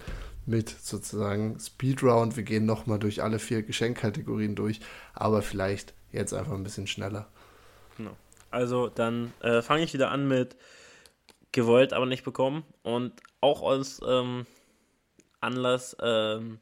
[0.48, 2.36] mit sozusagen Speedround.
[2.38, 4.80] Wir gehen nochmal durch alle vier Geschenkkategorien durch,
[5.14, 7.28] aber vielleicht jetzt einfach ein bisschen schneller.
[7.98, 8.18] Genau.
[8.58, 10.58] Also dann äh, fange ich wieder an mit
[11.52, 12.66] gewollt, aber nicht bekommen.
[12.82, 14.48] Und auch aus ähm,
[15.40, 16.58] Anlass, ähm,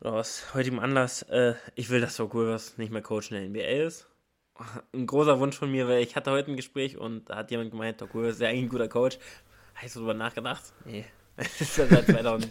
[0.00, 3.48] oder aus heutigem Anlass, äh, ich will, dass Doc Rivers nicht mehr Coach in der
[3.50, 4.08] NBA ist.
[4.92, 7.70] Ein großer Wunsch von mir, weil ich hatte heute ein Gespräch und da hat jemand
[7.70, 9.20] gemeint, Doc Rivers ist ja eigentlich ein guter Coach.
[9.74, 10.72] Hast du darüber nachgedacht?
[10.84, 11.04] Nee.
[11.36, 12.48] Das ist ja seit 2000,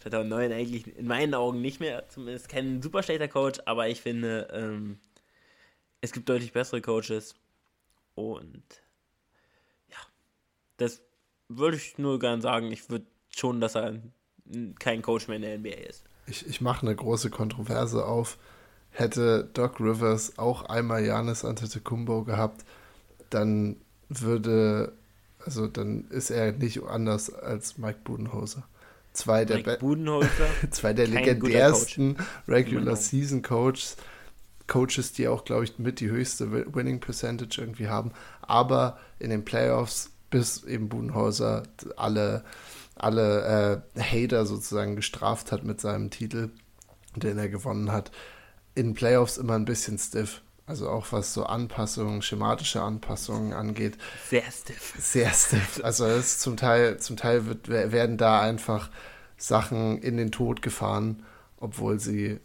[0.00, 4.48] 2009 eigentlich in meinen Augen nicht mehr, zumindest kein super schlechter Coach, aber ich finde,
[4.52, 4.98] ähm,
[6.02, 7.34] es gibt deutlich bessere Coaches
[8.30, 8.62] und
[9.88, 9.96] ja,
[10.76, 11.02] das
[11.48, 12.70] würde ich nur gern sagen.
[12.72, 14.00] Ich würde schon, dass er
[14.78, 16.04] kein Coach mehr in der NBA ist.
[16.26, 18.38] Ich, ich mache eine große Kontroverse auf.
[18.90, 22.64] Hätte Doc Rivers auch einmal Janis Antetokounmpo gehabt,
[23.30, 23.76] dann
[24.10, 24.92] würde,
[25.44, 28.64] also dann ist er nicht anders als Mike Budenholzer.
[29.14, 29.62] Zwei der,
[30.70, 32.16] zwei der legendärsten
[32.46, 33.96] Regular Season Coaches
[34.66, 38.12] Coaches, die auch, glaube ich, mit die höchste Winning Percentage irgendwie haben.
[38.40, 41.64] Aber in den Playoffs, bis eben Budenhauser
[41.96, 42.44] alle,
[42.96, 46.50] alle äh, Hater sozusagen gestraft hat mit seinem Titel,
[47.16, 48.10] den er gewonnen hat,
[48.74, 50.40] in den Playoffs immer ein bisschen stiff.
[50.64, 53.98] Also auch was so Anpassungen, schematische Anpassungen angeht.
[54.30, 54.94] Sehr stiff.
[54.98, 55.80] Sehr stiff.
[55.82, 58.88] Also es zum Teil, zum Teil wird, werden da einfach
[59.36, 61.24] Sachen in den Tod gefahren,
[61.58, 62.40] obwohl sie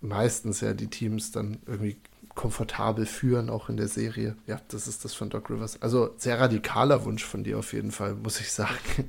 [0.00, 1.96] meistens ja die Teams dann irgendwie
[2.34, 4.36] komfortabel führen, auch in der Serie.
[4.46, 5.82] Ja, das ist das von Doc Rivers.
[5.82, 8.70] Also sehr radikaler Wunsch von dir auf jeden Fall, muss ich sagen.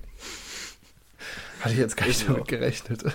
[1.61, 3.03] Hatte ich jetzt gar nicht damit gerechnet.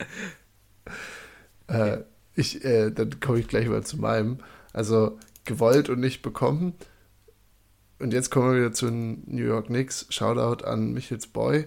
[1.68, 1.98] äh,
[2.34, 4.38] ich, äh, dann komme ich gleich mal zu meinem.
[4.72, 6.74] Also gewollt und nicht bekommen.
[7.98, 10.06] Und jetzt kommen wir wieder zu den New York Knicks.
[10.10, 11.66] Shoutout an Michels Boy.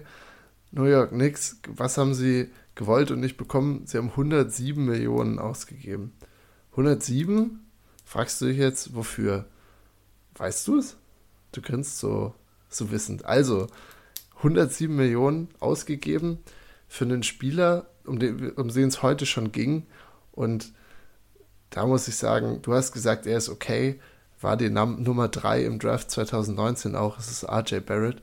[0.70, 3.86] New York Knicks, was haben sie gewollt und nicht bekommen?
[3.86, 6.12] Sie haben 107 Millionen ausgegeben.
[6.72, 7.60] 107?
[8.04, 9.46] Fragst du dich jetzt, wofür?
[10.34, 10.96] Weißt du es?
[11.52, 12.34] Du grinst so,
[12.68, 13.24] so wissend.
[13.24, 13.68] Also,
[14.38, 16.38] 107 Millionen ausgegeben
[16.88, 19.86] für einen Spieler, um den, um den es heute schon ging.
[20.32, 20.72] Und
[21.70, 24.00] da muss ich sagen, du hast gesagt, er ist okay,
[24.40, 28.20] war die Num Nummer 3 im Draft 2019 auch, es ist RJ Barrett.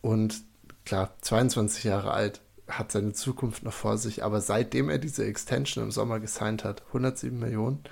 [0.00, 0.42] Und
[0.84, 5.84] klar, 22 Jahre alt, hat seine Zukunft noch vor sich, aber seitdem er diese Extension
[5.84, 7.82] im Sommer gesigned hat, 107 Millionen,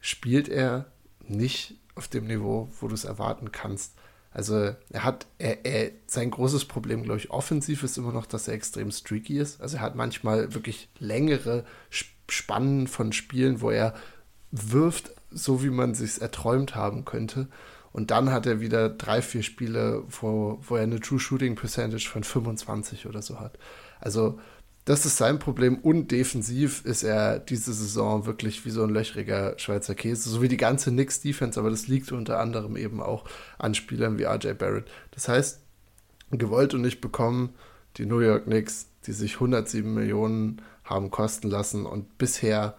[0.00, 0.86] spielt er
[1.20, 3.94] nicht auf dem Niveau, wo du es erwarten kannst.
[4.30, 8.48] Also er hat, er, er, sein großes Problem, glaube ich, offensiv ist immer noch, dass
[8.48, 9.60] er extrem streaky ist.
[9.60, 11.64] Also er hat manchmal wirklich längere
[12.28, 13.94] Spannen von Spielen, wo er
[14.50, 17.48] wirft, so wie man sich erträumt haben könnte.
[17.92, 22.08] Und dann hat er wieder drei, vier Spiele, wo, wo er eine True Shooting Percentage
[22.08, 23.58] von 25 oder so hat.
[24.02, 24.38] Also
[24.84, 29.56] das ist sein Problem und defensiv ist er diese Saison wirklich wie so ein löchriger
[29.58, 33.24] Schweizer Käse, so wie die ganze Knicks Defense, aber das liegt unter anderem eben auch
[33.58, 34.90] an Spielern wie RJ Barrett.
[35.12, 35.60] Das heißt,
[36.32, 37.54] gewollt und nicht bekommen,
[37.96, 42.76] die New York Knicks, die sich 107 Millionen haben kosten lassen und bisher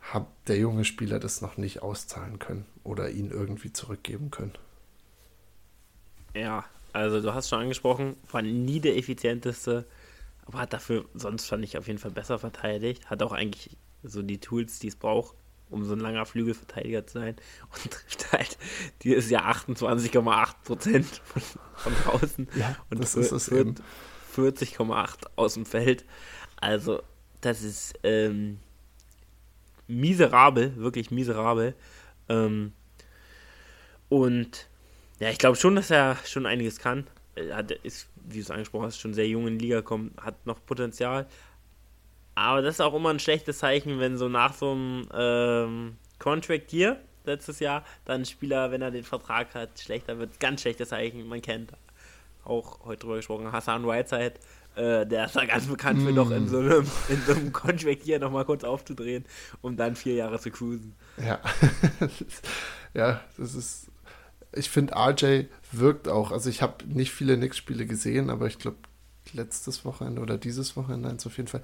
[0.00, 4.52] hat der junge Spieler das noch nicht auszahlen können oder ihn irgendwie zurückgeben können.
[6.34, 9.86] Ja, also du hast schon angesprochen, war nie der effizienteste
[10.50, 13.08] aber hat dafür, sonst fand ich auf jeden Fall besser verteidigt.
[13.08, 15.36] Hat auch eigentlich so die Tools, die es braucht,
[15.68, 17.36] um so ein langer Flügelverteidiger zu sein.
[17.72, 18.58] Und trifft halt
[19.02, 21.42] dieses Jahr 28,8 Prozent von,
[21.76, 22.48] von draußen.
[22.56, 26.04] Ja, und das ist es 40,8 aus dem Feld.
[26.56, 27.00] Also,
[27.40, 28.58] das ist ähm,
[29.86, 31.76] miserabel, wirklich miserabel.
[32.28, 32.72] Ähm,
[34.08, 34.68] und
[35.20, 37.06] ja, ich glaube schon, dass er schon einiges kann.
[37.36, 40.16] Er hat, ist wie du es angesprochen hast, schon sehr jung in die Liga kommt,
[40.20, 41.26] hat noch Potenzial.
[42.34, 46.70] Aber das ist auch immer ein schlechtes Zeichen, wenn so nach so einem ähm, Contract
[46.70, 50.40] hier letztes Jahr dann ein Spieler, wenn er den Vertrag hat, schlechter wird.
[50.40, 51.28] Ganz schlechtes Zeichen.
[51.28, 51.72] Man kennt
[52.44, 54.34] auch heute drüber gesprochen, Hassan Whiteside,
[54.76, 56.14] äh, der ist da ganz bekannt für, mm.
[56.14, 59.24] noch in so einem, in so einem Contract hier nochmal kurz aufzudrehen,
[59.60, 60.94] um dann vier Jahre zu cruisen.
[61.18, 61.40] Ja,
[62.94, 63.89] ja, das ist
[64.52, 66.32] ich finde, RJ wirkt auch.
[66.32, 68.78] Also, ich habe nicht viele Knicks-Spiele gesehen, aber ich glaube,
[69.32, 71.62] letztes Wochenende oder dieses Wochenende eins auf jeden Fall.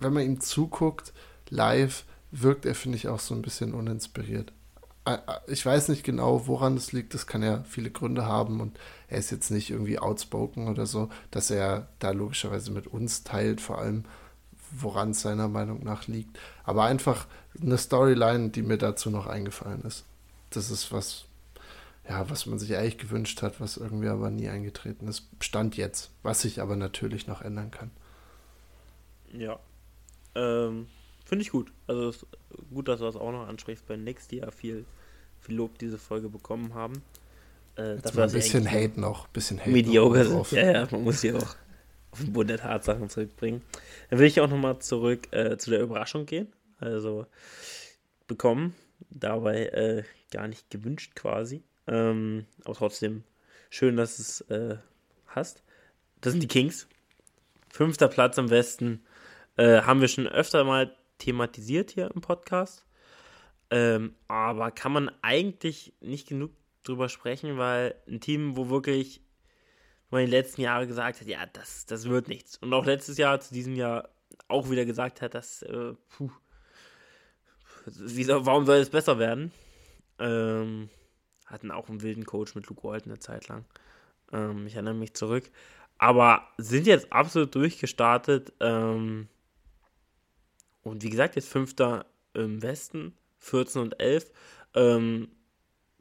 [0.00, 1.12] Wenn man ihm zuguckt,
[1.50, 4.52] live, wirkt er, finde ich, auch so ein bisschen uninspiriert.
[5.48, 7.12] Ich weiß nicht genau, woran es liegt.
[7.12, 8.78] Das kann ja viele Gründe haben und
[9.08, 13.60] er ist jetzt nicht irgendwie outspoken oder so, dass er da logischerweise mit uns teilt,
[13.60, 14.04] vor allem
[14.70, 16.38] woran es seiner Meinung nach liegt.
[16.64, 17.26] Aber einfach
[17.60, 20.04] eine Storyline, die mir dazu noch eingefallen ist.
[20.50, 21.26] Das ist was,
[22.08, 25.28] ja, was man sich eigentlich gewünscht hat, was irgendwie aber nie eingetreten ist.
[25.40, 27.90] Stand jetzt, was sich aber natürlich noch ändern kann.
[29.32, 29.58] Ja.
[30.34, 30.86] Ähm,
[31.24, 31.72] Finde ich gut.
[31.86, 32.12] Also
[32.72, 34.84] gut, dass du das auch noch ansprichst bei Nix, die ja viel,
[35.40, 37.02] viel Lob diese Folge bekommen haben.
[37.76, 40.52] Äh, Jetzt mal ein bisschen Hate noch, bisschen Hate Mediocre sind.
[40.52, 41.56] Ja, ja, man muss hier auch
[42.10, 43.62] auf den Boden der Tatsachen zurückbringen.
[44.10, 46.52] Dann will ich auch nochmal zurück äh, zu der Überraschung gehen.
[46.78, 47.26] Also
[48.26, 48.74] bekommen,
[49.10, 51.64] dabei äh, gar nicht gewünscht quasi.
[51.86, 53.24] Ähm, aber trotzdem
[53.70, 54.76] schön, dass es äh,
[55.26, 55.62] hast.
[56.20, 56.88] Das sind die Kings.
[57.70, 59.04] Fünfter Platz im Westen.
[59.56, 62.84] Äh, haben wir schon öfter mal thematisiert hier im Podcast.
[63.70, 66.52] Ähm, aber kann man eigentlich nicht genug
[66.84, 69.22] drüber sprechen, weil ein Team, wo wirklich
[70.10, 72.58] man in den letzten Jahren gesagt hat, ja, das, das wird nichts.
[72.58, 74.10] Und auch letztes Jahr zu diesem Jahr
[74.48, 76.30] auch wieder gesagt hat, dass, äh, puh,
[77.86, 79.52] warum soll es besser werden?
[80.18, 80.88] Ähm,
[81.54, 83.64] hatten auch einen wilden Coach mit Luke Walton eine Zeit lang.
[84.32, 85.50] Ähm, ich erinnere mich zurück.
[85.98, 88.52] Aber sind jetzt absolut durchgestartet.
[88.60, 89.28] Ähm,
[90.82, 94.30] und wie gesagt, jetzt Fünfter im Westen, 14 und 11.
[94.74, 95.28] Ähm,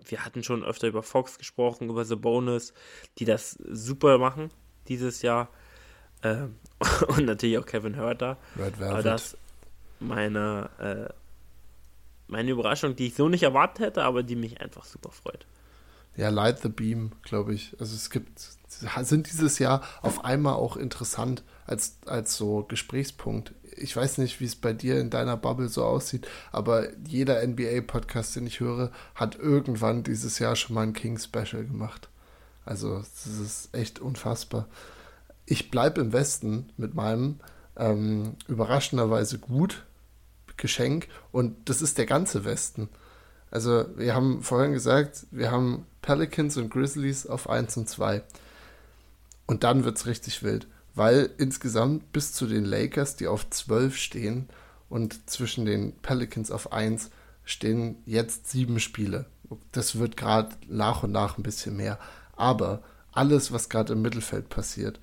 [0.05, 2.73] wir hatten schon öfter über Fox gesprochen, über The Bonus,
[3.19, 4.49] die das super machen
[4.87, 5.49] dieses Jahr.
[6.23, 6.57] Ähm,
[7.07, 8.37] und natürlich auch Kevin Hörter.
[8.57, 8.89] Red Velvet.
[8.89, 9.37] Aber das
[9.99, 11.22] meine äh,
[12.27, 15.45] meine Überraschung, die ich so nicht erwartet hätte, aber die mich einfach super freut.
[16.15, 17.75] Ja, Light the Beam, glaube ich.
[17.79, 18.39] Also es gibt,
[19.01, 24.45] sind dieses Jahr auf einmal auch interessant als, als so Gesprächspunkt ich weiß nicht, wie
[24.45, 29.35] es bei dir in deiner Bubble so aussieht, aber jeder NBA-Podcast, den ich höre, hat
[29.35, 32.09] irgendwann dieses Jahr schon mal ein King-Special gemacht.
[32.65, 34.67] Also, das ist echt unfassbar.
[35.45, 37.39] Ich bleibe im Westen mit meinem
[37.75, 39.83] ähm, überraschenderweise gut
[40.57, 42.89] Geschenk und das ist der ganze Westen.
[43.51, 48.23] Also, wir haben vorhin gesagt, wir haben Pelicans und Grizzlies auf 1 und 2.
[49.45, 53.95] Und dann wird es richtig wild, weil insgesamt bis zu den Lakers, die auf 12
[53.95, 54.49] stehen,
[54.89, 57.09] und zwischen den Pelicans auf 1
[57.45, 59.25] stehen jetzt sieben Spiele.
[59.71, 61.99] Das wird gerade nach und nach ein bisschen mehr.
[62.35, 64.99] Aber alles, was gerade im Mittelfeld passiert,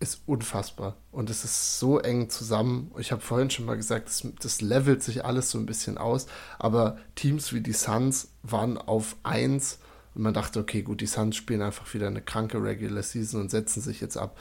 [0.00, 0.96] ist unfassbar.
[1.12, 2.90] Und es ist so eng zusammen.
[2.98, 6.26] Ich habe vorhin schon mal gesagt, das, das, levelt sich alles so ein bisschen aus.
[6.58, 9.78] Aber Teams wie die Suns waren auf 1
[10.14, 13.50] und man dachte, okay, gut, die Suns spielen einfach wieder eine kranke Regular Season und
[13.50, 14.38] setzen sich jetzt ab.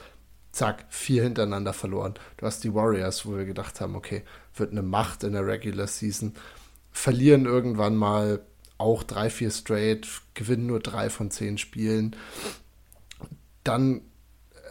[0.52, 2.16] Zack, vier hintereinander verloren.
[2.38, 4.24] Du hast die Warriors, wo wir gedacht haben, okay,
[4.56, 6.34] wird eine Macht in der Regular Season.
[6.92, 8.42] Verlieren irgendwann mal
[8.78, 12.16] auch drei, vier straight, gewinnen nur drei von zehn Spielen.
[13.64, 14.02] Dann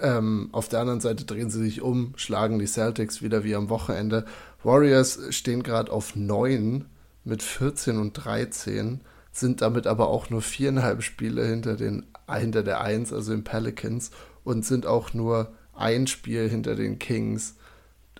[0.00, 3.68] ähm, auf der anderen Seite drehen sie sich um, schlagen die Celtics wieder wie am
[3.68, 4.24] Wochenende.
[4.62, 6.84] Warriors stehen gerade auf 9
[7.24, 9.00] mit 14 und 13,
[9.32, 14.10] sind damit aber auch nur viereinhalb Spiele hinter, den, hinter der 1, also den Pelicans,
[14.44, 17.54] und sind auch nur ein Spiel hinter den Kings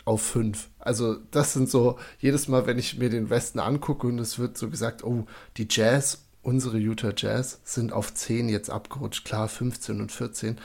[0.04, 0.68] auf 5.
[0.78, 4.56] Also das sind so, jedes Mal, wenn ich mir den Westen angucke und es wird
[4.56, 5.26] so gesagt, oh,
[5.56, 10.56] die Jazz, unsere Utah Jazz, sind auf 10 jetzt abgerutscht, klar 15 und 14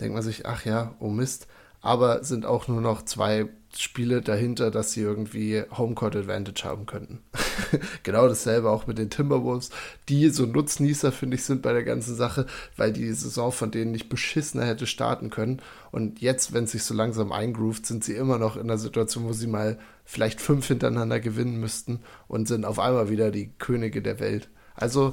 [0.00, 1.46] denkt man sich, ach ja, oh Mist.
[1.80, 7.20] Aber sind auch nur noch zwei Spiele dahinter, dass sie irgendwie Homecourt Advantage haben könnten.
[8.02, 9.70] genau dasselbe auch mit den Timberwolves,
[10.08, 12.46] die so Nutznießer, finde ich, sind bei der ganzen Sache,
[12.76, 15.60] weil die Saison von denen nicht beschissener hätte starten können.
[15.92, 19.24] Und jetzt, wenn es sich so langsam eingroovt, sind sie immer noch in einer Situation,
[19.24, 24.00] wo sie mal vielleicht fünf hintereinander gewinnen müssten und sind auf einmal wieder die Könige
[24.00, 24.48] der Welt.
[24.74, 25.12] Also,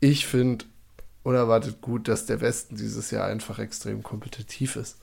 [0.00, 0.64] ich finde,
[1.26, 4.96] unerwartet gut, dass der Westen dieses Jahr einfach extrem kompetitiv ist.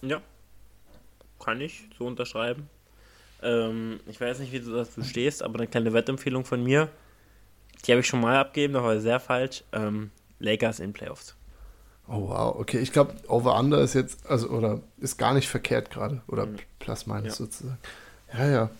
[0.00, 0.22] Ja,
[1.38, 2.70] kann ich so unterschreiben.
[3.42, 6.88] Ähm, ich weiß nicht, wie du dazu stehst, aber eine kleine Wettempfehlung von mir,
[7.84, 9.62] die habe ich schon mal abgegeben, doch war sehr falsch.
[9.72, 11.34] Ähm, Lakers in Playoffs.
[12.08, 12.78] Oh wow, okay.
[12.78, 16.22] Ich glaube, Over-Under ist jetzt, also, oder ist gar nicht verkehrt gerade.
[16.28, 16.56] Oder mhm.
[16.78, 17.32] Plus minus ja.
[17.32, 17.78] sozusagen.
[18.32, 18.70] Ja, ja.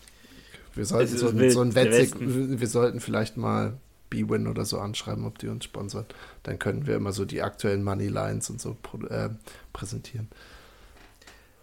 [0.74, 3.76] Wir sollten so, so ein Wetzig, wir sollten vielleicht mal
[4.10, 6.06] B-Win oder so anschreiben, ob die uns sponsern.
[6.42, 8.76] Dann können wir immer so die aktuellen Money Lines und so
[9.08, 9.30] äh,
[9.72, 10.28] präsentieren.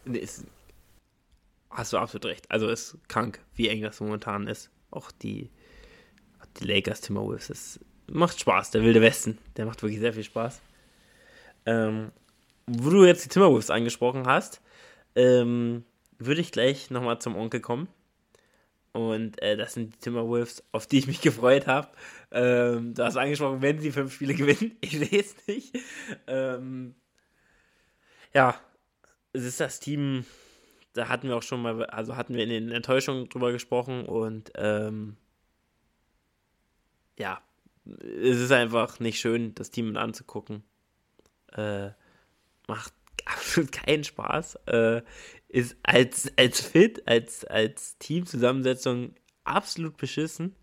[0.05, 0.45] Ist,
[1.69, 2.49] hast du absolut recht.
[2.49, 4.69] Also ist krank, wie eng das momentan ist.
[4.91, 5.49] Auch die,
[6.59, 7.47] die Lakers Timberwolves.
[7.47, 8.71] Das macht Spaß.
[8.71, 9.37] Der wilde Westen.
[9.57, 10.61] Der macht wirklich sehr viel Spaß.
[11.65, 12.11] Ähm,
[12.67, 14.61] wo du jetzt die Timberwolves angesprochen hast,
[15.15, 15.83] ähm,
[16.17, 17.87] würde ich gleich nochmal zum Onkel kommen.
[18.95, 21.89] Und äh, das sind die Timberwolves, auf die ich mich gefreut habe.
[22.31, 24.77] Ähm, du hast angesprochen, wenn sie fünf Spiele gewinnen.
[24.79, 25.77] Ich es nicht.
[26.27, 26.95] Ähm,
[28.33, 28.57] ja,
[29.33, 30.23] es ist das Team,
[30.93, 34.53] da hatten wir auch schon mal, also hatten wir in den Enttäuschungen drüber gesprochen und
[34.55, 35.17] ähm,
[37.19, 37.41] ja,
[37.85, 40.63] es ist einfach nicht schön, das Team anzugucken.
[41.51, 41.89] Äh,
[42.69, 42.93] macht
[43.25, 44.55] absolut keinen Spaß.
[44.67, 45.01] Äh,
[45.55, 49.15] ist als, als Fit, als, als Teamzusammensetzung
[49.45, 50.53] absolut beschissen.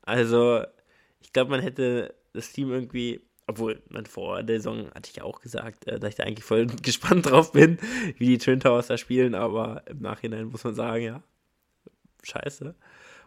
[0.00, 0.64] Also,
[1.20, 5.24] ich glaube, man hätte das Team irgendwie, obwohl man vor der Saison hatte ich ja
[5.24, 7.78] auch gesagt, äh, dass ich da eigentlich voll gespannt drauf bin,
[8.16, 11.22] wie die Twin Towers da spielen, aber im Nachhinein muss man sagen, ja,
[12.22, 12.74] scheiße.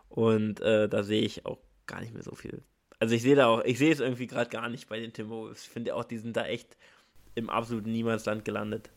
[0.09, 2.63] Und äh, da sehe ich auch gar nicht mehr so viel.
[2.97, 5.61] Also ich sehe da auch, ich sehe es irgendwie gerade gar nicht bei den Timberwolves.
[5.61, 6.75] Ich finde auch, die sind da echt
[7.35, 8.89] im absoluten Niemandsland gelandet.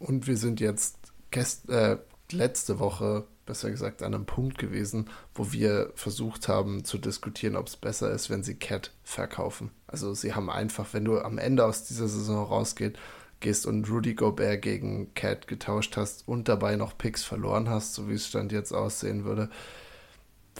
[0.00, 0.99] Und wir sind jetzt
[1.30, 1.98] gest äh,
[2.32, 7.66] letzte Woche, besser gesagt, an einem Punkt gewesen, wo wir versucht haben zu diskutieren, ob
[7.66, 9.70] es besser ist, wenn sie Cat verkaufen.
[9.86, 12.96] Also sie haben einfach, wenn du am Ende aus dieser Saison rausgehst,
[13.40, 18.08] gehst und Rudy Gobert gegen Cat getauscht hast und dabei noch Picks verloren hast, so
[18.08, 19.48] wie es Stand jetzt aussehen würde,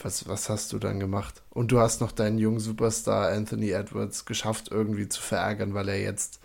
[0.03, 1.43] was, was hast du dann gemacht?
[1.51, 6.01] Und du hast noch deinen jungen Superstar Anthony Edwards geschafft, irgendwie zu verärgern, weil er
[6.01, 6.41] jetzt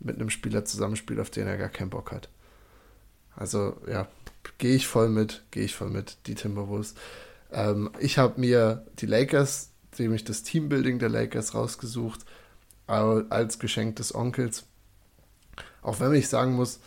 [0.00, 2.30] mit einem Spieler zusammenspielt, auf den er gar keinen Bock hat.
[3.36, 4.08] Also ja,
[4.58, 6.94] gehe ich voll mit, gehe ich voll mit, die Timberwolves.
[7.52, 12.20] Ähm, ich habe mir die Lakers, nämlich das Teambuilding der Lakers rausgesucht,
[12.86, 14.64] als Geschenk des Onkels.
[15.80, 16.80] Auch wenn ich sagen muss,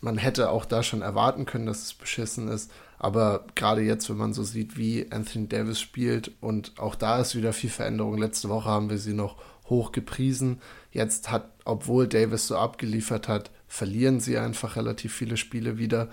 [0.00, 2.70] man hätte auch da schon erwarten können, dass es beschissen ist.
[2.98, 7.34] Aber gerade jetzt, wenn man so sieht, wie Anthony Davis spielt und auch da ist
[7.34, 8.18] wieder viel Veränderung.
[8.18, 9.36] Letzte Woche haben wir sie noch
[9.68, 10.60] hoch gepriesen.
[10.90, 16.10] Jetzt hat, obwohl Davis so abgeliefert hat, verlieren sie einfach relativ viele Spiele wieder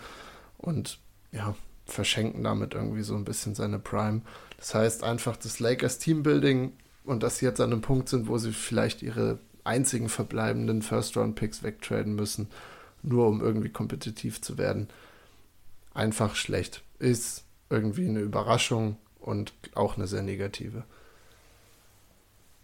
[0.57, 0.98] und
[1.34, 1.56] ja,
[1.86, 4.22] verschenken damit irgendwie so ein bisschen seine Prime.
[4.56, 6.72] Das heißt einfach das Lakers Teambuilding
[7.03, 11.61] und dass sie jetzt an einem Punkt sind, wo sie vielleicht ihre einzigen verbleibenden First-Round-Picks
[11.61, 12.48] wegtraden müssen,
[13.03, 14.88] nur um irgendwie kompetitiv zu werden.
[15.94, 16.81] Einfach schlecht.
[16.98, 20.86] Ist irgendwie eine Überraschung und auch eine sehr negative.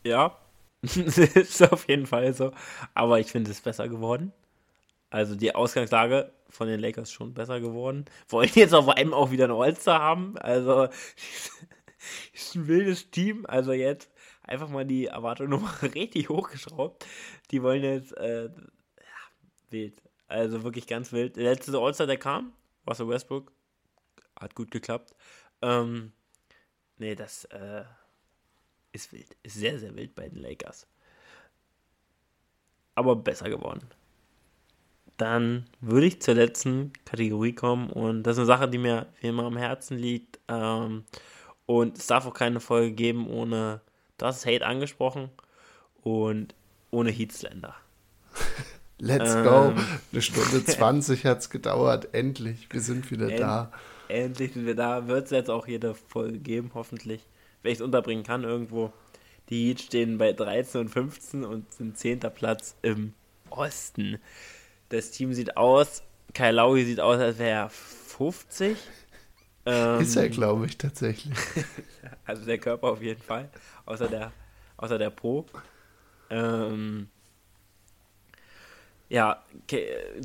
[0.05, 0.37] Ja,
[0.83, 2.53] ist auf jeden Fall so.
[2.93, 4.31] Aber ich finde es besser geworden.
[5.15, 8.03] Also die Ausgangslage von den Lakers schon besser geworden.
[8.27, 10.37] Wollen jetzt auf einmal auch wieder ein All-Star haben.
[10.39, 10.89] Also
[12.33, 13.45] ist ein wildes Team.
[13.45, 14.11] Also jetzt
[14.43, 17.05] einfach mal die Erwartung nochmal richtig hochgeschraubt.
[17.51, 19.21] Die wollen jetzt, äh, ja,
[19.69, 20.01] wild.
[20.27, 21.37] Also wirklich ganz wild.
[21.37, 22.51] Der letzte All-Star, der kam,
[22.85, 23.53] Russell Westbrook.
[24.37, 25.15] Hat gut geklappt.
[25.61, 26.11] Ähm,
[26.97, 27.85] nee, das äh,
[28.91, 29.37] ist wild.
[29.43, 30.89] Ist sehr, sehr wild bei den Lakers.
[32.95, 33.89] Aber besser geworden.
[35.17, 39.27] Dann würde ich zur letzten Kategorie kommen und das ist eine Sache, die mir wie
[39.27, 40.39] immer am Herzen liegt.
[40.47, 41.05] Ähm,
[41.65, 43.81] und es darf auch keine Folge geben ohne,
[44.17, 45.29] du hast Hate angesprochen
[46.03, 46.53] und
[46.91, 47.75] ohne Heatslander.
[48.99, 49.73] Let's ähm, go.
[50.11, 52.13] Eine Stunde 20 hat es gedauert.
[52.13, 53.71] Endlich, wir sind wieder end, da.
[54.07, 55.07] Endlich sind wir da.
[55.07, 57.21] Wird es jetzt auch jede Folge geben, hoffentlich.
[57.61, 58.93] Wenn ich es unterbringen kann irgendwo.
[59.49, 62.19] Die Heat stehen bei 13 und 15 und sind 10.
[62.33, 63.13] Platz im
[63.49, 64.19] Osten.
[64.89, 66.03] Das Team sieht aus,
[66.33, 68.77] Kai Laui sieht aus, als wäre er 50.
[69.65, 71.37] Ähm, ist er, glaube ich, tatsächlich.
[72.25, 73.49] also der Körper auf jeden Fall.
[73.85, 74.31] Außer der,
[74.77, 75.45] außer der Po.
[76.29, 77.09] Ähm,
[79.09, 79.43] ja,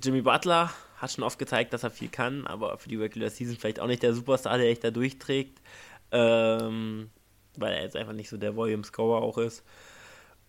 [0.03, 3.57] Jimmy Butler hat schon oft gezeigt, dass er viel kann, aber für die Regular Season
[3.57, 5.61] vielleicht auch nicht der Superstar, der echt da durchträgt.
[6.13, 7.11] Ähm,
[7.57, 9.65] weil er jetzt einfach nicht so der Volume-Scorer auch ist.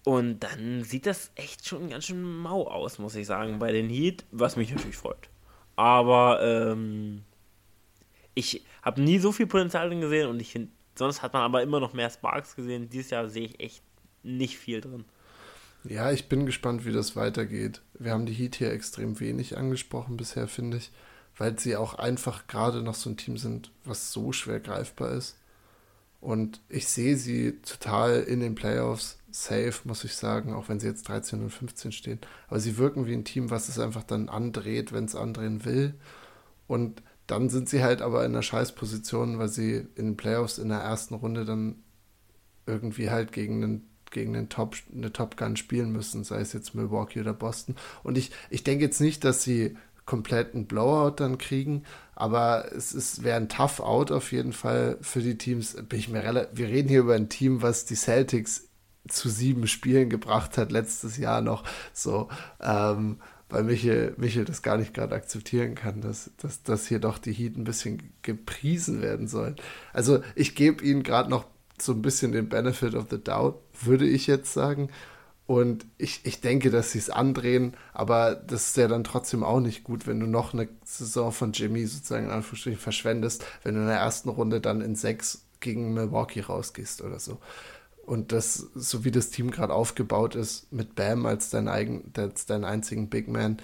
[0.04, 3.90] Und dann sieht das echt schon ganz schön mau aus, muss ich sagen, bei den
[3.90, 5.30] Heat, was mich natürlich freut.
[5.76, 7.24] Aber ähm,
[8.34, 11.62] ich habe nie so viel Potenzial drin gesehen und ich finde, sonst hat man aber
[11.62, 12.90] immer noch mehr Sparks gesehen.
[12.90, 13.84] Dieses Jahr sehe ich echt
[14.24, 15.06] nicht viel drin.
[15.84, 17.82] Ja, ich bin gespannt, wie das weitergeht.
[17.98, 20.92] Wir haben die Heat hier extrem wenig angesprochen bisher, finde ich,
[21.38, 25.38] weil sie auch einfach gerade noch so ein Team sind, was so schwer greifbar ist.
[26.22, 30.88] Und ich sehe sie total in den Playoffs safe, muss ich sagen, auch wenn sie
[30.88, 32.20] jetzt 13 und 15 stehen.
[32.48, 35.96] Aber sie wirken wie ein Team, was es einfach dann andreht, wenn es andrehen will.
[36.68, 40.70] Und dann sind sie halt aber in einer Scheißposition, weil sie in den Playoffs in
[40.70, 41.84] der ersten Runde dann
[42.68, 46.76] irgendwie halt gegen einen gegen den Top, eine Top Gun spielen müssen, sei es jetzt
[46.76, 47.76] Milwaukee oder Boston.
[48.04, 49.78] Und ich, ich denke jetzt nicht, dass sie
[50.12, 51.84] kompletten Blowout dann kriegen,
[52.16, 55.78] aber es ist wäre ein Tough Out auf jeden Fall für die Teams.
[55.88, 58.68] Bin ich mir relativ, wir reden hier über ein Team, was die Celtics
[59.08, 61.64] zu sieben Spielen gebracht hat letztes Jahr noch.
[61.94, 62.28] So,
[62.60, 67.18] ähm, weil Michel, Michel das gar nicht gerade akzeptieren kann, dass, dass, dass hier doch
[67.18, 69.56] die Heat ein bisschen gepriesen werden sollen.
[69.94, 71.46] Also ich gebe ihnen gerade noch
[71.80, 74.90] so ein bisschen den Benefit of the Doubt, würde ich jetzt sagen.
[75.52, 79.60] Und ich, ich denke, dass sie es andrehen, aber das ist ja dann trotzdem auch
[79.60, 83.82] nicht gut, wenn du noch eine Saison von Jimmy sozusagen in Anführungsstrichen verschwendest, wenn du
[83.82, 87.38] in der ersten Runde dann in sechs gegen Milwaukee rausgehst oder so.
[88.06, 92.46] Und das, so wie das Team gerade aufgebaut ist, mit Bam als dein, eigen, als
[92.46, 93.58] dein einzigen Big Man,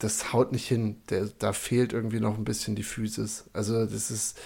[0.00, 1.00] das haut nicht hin.
[1.10, 3.44] Der, da fehlt irgendwie noch ein bisschen die Physis.
[3.52, 4.36] Also das ist,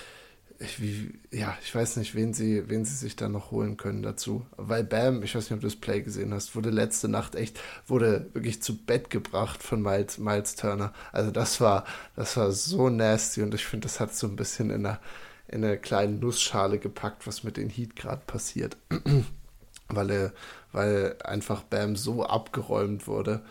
[0.79, 4.47] wie, ja, ich weiß nicht, wen sie, wen sie sich da noch holen können dazu.
[4.57, 7.61] Weil Bam, ich weiß nicht, ob du das Play gesehen hast, wurde letzte Nacht echt,
[7.87, 10.93] wurde wirklich zu Bett gebracht von Miles, Miles Turner.
[11.13, 11.85] Also das war,
[12.15, 15.01] das war so nasty und ich finde, das hat so ein bisschen in einer,
[15.49, 18.77] in eine kleine Nussschale gepackt, was mit den Heat gerade passiert.
[19.89, 20.33] weil, er,
[20.73, 23.43] weil einfach Bam so abgeräumt wurde.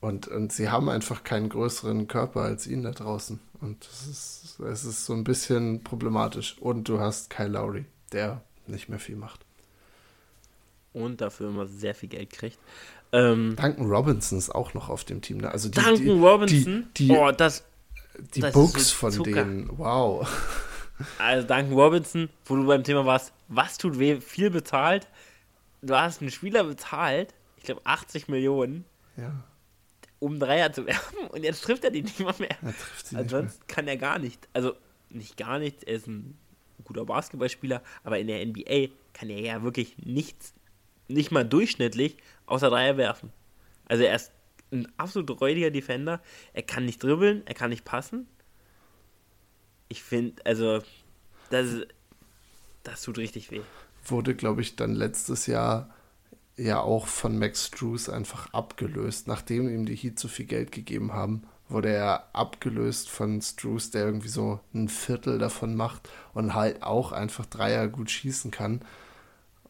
[0.00, 3.38] Und, und sie haben einfach keinen größeren Körper als ihn da draußen.
[3.60, 6.56] Und es ist, es ist so ein bisschen problematisch.
[6.60, 9.44] Und du hast Kyle Lowry, der nicht mehr viel macht.
[10.92, 12.58] Und dafür immer sehr viel Geld kriegt.
[13.12, 15.38] Ähm, Duncan Robinson ist auch noch auf dem Team.
[15.38, 15.50] Ne?
[15.50, 16.88] Also die, Duncan die, Robinson?
[16.96, 17.64] Die, die, oh, das,
[18.34, 20.28] die das Books so von denen, wow.
[21.18, 25.08] Also Duncan Robinson, wo du beim Thema warst, was tut weh, viel bezahlt.
[25.82, 28.84] Du hast einen Spieler bezahlt, ich glaube 80 Millionen.
[29.16, 29.32] Ja
[30.20, 32.56] um Dreier zu werfen und jetzt trifft er die nicht mal mehr.
[32.62, 34.48] Er trifft Ansonsten kann er gar nicht.
[34.52, 34.74] Also
[35.08, 36.38] nicht gar nichts, er ist ein
[36.84, 40.54] guter Basketballspieler, aber in der NBA kann er ja wirklich nichts,
[41.08, 42.16] nicht mal durchschnittlich,
[42.46, 43.32] außer Dreier werfen.
[43.86, 44.30] Also er ist
[44.72, 46.20] ein absolut räudiger Defender.
[46.52, 48.28] Er kann nicht dribbeln, er kann nicht passen.
[49.88, 50.80] Ich finde, also,
[51.50, 51.68] das,
[52.84, 53.62] das tut richtig weh.
[54.04, 55.92] Wurde, glaube ich, dann letztes Jahr
[56.60, 59.26] ja auch von Max Drews einfach abgelöst.
[59.26, 64.04] Nachdem ihm die Heat so viel Geld gegeben haben, wurde er abgelöst von Struce, der
[64.04, 68.80] irgendwie so ein Viertel davon macht und halt auch einfach Dreier gut schießen kann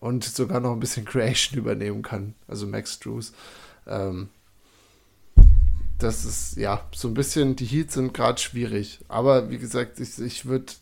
[0.00, 2.34] und sogar noch ein bisschen Creation übernehmen kann.
[2.48, 3.32] Also Max Struce.
[3.86, 4.30] Ähm,
[5.98, 9.00] das ist, ja, so ein bisschen, die Heats sind gerade schwierig.
[9.08, 10.72] Aber wie gesagt, ich, ich würde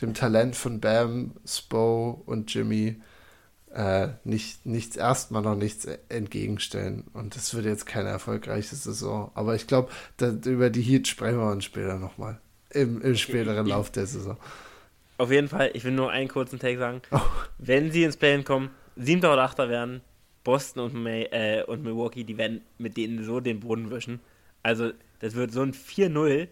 [0.00, 3.00] dem Talent von Bam, Spo und Jimmy
[3.76, 7.04] äh, nicht, nichts, erstmal noch nichts entgegenstellen.
[7.12, 9.30] Und das wird jetzt keine erfolgreiche Saison.
[9.34, 9.90] Aber ich glaube,
[10.46, 12.40] über die Heat sprechen wir uns später nochmal.
[12.70, 14.38] Im, im späteren Lauf der Saison.
[15.18, 17.02] Auf jeden Fall, ich will nur einen kurzen Take sagen.
[17.10, 17.20] Oh.
[17.58, 20.00] Wenn sie ins Play kommen, siebter oder achter werden,
[20.42, 24.20] Boston und, May, äh, und Milwaukee, die werden mit denen so den Boden wischen.
[24.62, 26.48] Also, das wird so ein 4-0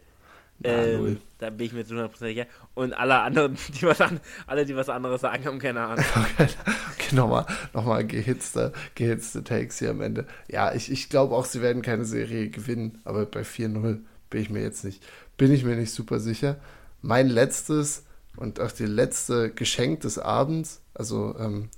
[0.62, 2.47] ähm, da bin ich mir zu 100% sicher.
[2.74, 6.05] Und alle anderen, die was an, alle, die was anderes sagen, haben keine Ahnung.
[6.39, 10.26] okay, nochmal, nochmal gehitzte, gehitzte Takes hier am Ende.
[10.48, 14.01] Ja, ich, ich glaube auch, sie werden keine Serie gewinnen, aber bei 4-0
[14.31, 15.02] bin ich mir jetzt nicht,
[15.36, 16.56] bin ich mir nicht super sicher.
[17.02, 18.05] Mein letztes
[18.36, 21.68] und auch die letzte Geschenk des Abends, also ähm,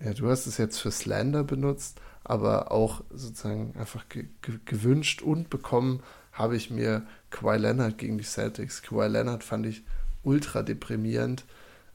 [0.00, 5.22] ja, du hast es jetzt für Slander benutzt, aber auch sozusagen einfach ge ge gewünscht
[5.22, 6.02] und bekommen
[6.32, 8.82] habe ich mir Kawhi Leonard gegen die Celtics.
[8.82, 9.82] Kawhi Leonard fand ich
[10.22, 11.44] ultra deprimierend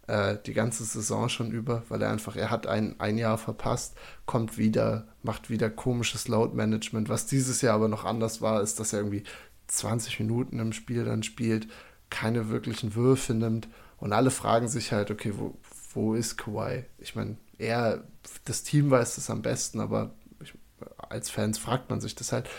[0.08, 3.96] äh, die ganze Saison schon über, weil er einfach, er hat ein, ein Jahr verpasst,
[4.26, 7.08] kommt wieder, macht wieder komisches Load-Management.
[7.08, 9.24] Was dieses Jahr aber noch anders war, ist, dass er irgendwie
[9.68, 11.68] 20 Minuten im Spiel dann spielt,
[12.10, 15.58] keine wirklichen Würfe nimmt und alle fragen sich halt, okay, wo,
[15.94, 16.86] wo ist Kawhi?
[17.00, 18.04] Ich meine, er,
[18.46, 20.54] das Team weiß das am besten, aber ich,
[20.98, 22.50] als Fans fragt man sich das halt.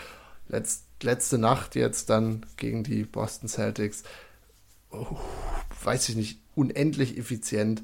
[0.47, 4.03] Letzt, letzte Nacht jetzt dann gegen die Boston Celtics,
[4.91, 5.17] oh,
[5.83, 7.83] weiß ich nicht, unendlich effizient,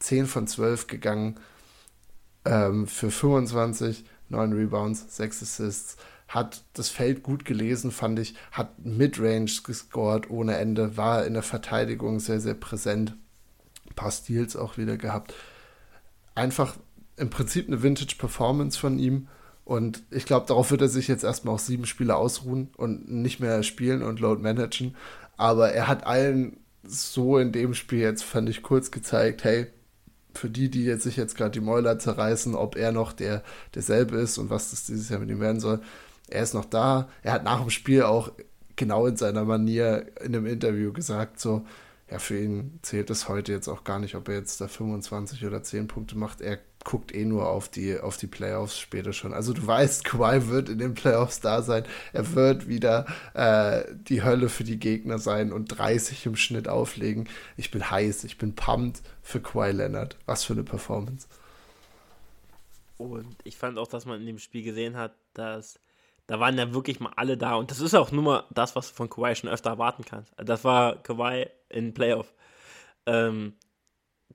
[0.00, 1.36] 10 von 12 gegangen
[2.44, 5.96] ähm, für 25, 9 Rebounds, 6 Assists,
[6.28, 11.42] hat das Feld gut gelesen, fand ich, hat Midrange gescored ohne Ende, war in der
[11.42, 13.16] Verteidigung sehr, sehr präsent,
[13.88, 15.34] ein paar Steals auch wieder gehabt.
[16.34, 16.76] Einfach
[17.16, 19.28] im Prinzip eine Vintage-Performance von ihm
[19.72, 23.40] und ich glaube, darauf wird er sich jetzt erstmal auch sieben Spiele ausruhen und nicht
[23.40, 24.94] mehr spielen und Load managen.
[25.38, 29.68] Aber er hat allen so in dem Spiel jetzt, fand ich, kurz gezeigt, hey,
[30.34, 33.42] für die, die jetzt sich jetzt gerade die Mäuler zerreißen, ob er noch der
[33.74, 35.80] derselbe ist und was das dieses Jahr mit ihm werden soll.
[36.28, 37.08] Er ist noch da.
[37.22, 38.30] Er hat nach dem Spiel auch
[38.76, 41.64] genau in seiner Manier in einem Interview gesagt, so,
[42.12, 45.46] ja, für ihn zählt es heute jetzt auch gar nicht, ob er jetzt da 25
[45.46, 46.42] oder 10 Punkte macht.
[46.42, 49.32] Er guckt eh nur auf die, auf die Playoffs später schon.
[49.32, 51.84] Also du weißt, Kawhi wird in den Playoffs da sein.
[52.12, 57.30] Er wird wieder äh, die Hölle für die Gegner sein und 30 im Schnitt auflegen.
[57.56, 60.18] Ich bin heiß, ich bin pumped für Kawhi Leonard.
[60.26, 61.28] Was für eine Performance.
[62.98, 65.80] Und ich fand auch, dass man in dem Spiel gesehen hat, dass
[66.26, 67.54] da waren ja wirklich mal alle da.
[67.54, 70.32] Und das ist auch nur mal das, was du von Kawhi schon öfter erwarten kannst.
[70.36, 72.32] Das war Kawhi in Playoff.
[73.06, 73.54] Ähm,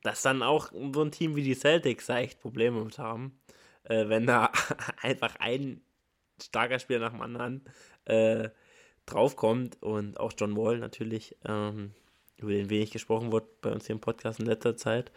[0.04, 3.40] dass dann auch so ein Team wie die Celtics da echt Probleme mit haben,
[3.84, 4.52] äh, wenn da
[5.02, 5.82] einfach ein
[6.42, 7.66] starker Spieler nach dem anderen
[8.06, 8.50] äh,
[9.06, 11.94] draufkommt und auch John Wall natürlich, ähm,
[12.38, 15.12] über den wenig gesprochen wird bei uns hier im Podcast in letzter Zeit,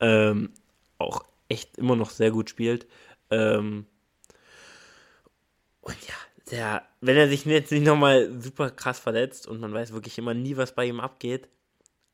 [0.00, 0.52] ähm,
[0.98, 2.88] auch echt immer noch sehr gut spielt.
[3.30, 3.86] Ähm,
[5.82, 6.14] und ja,
[6.50, 10.34] der, wenn er sich jetzt nicht nochmal super krass verletzt und man weiß wirklich immer
[10.34, 11.48] nie, was bei ihm abgeht,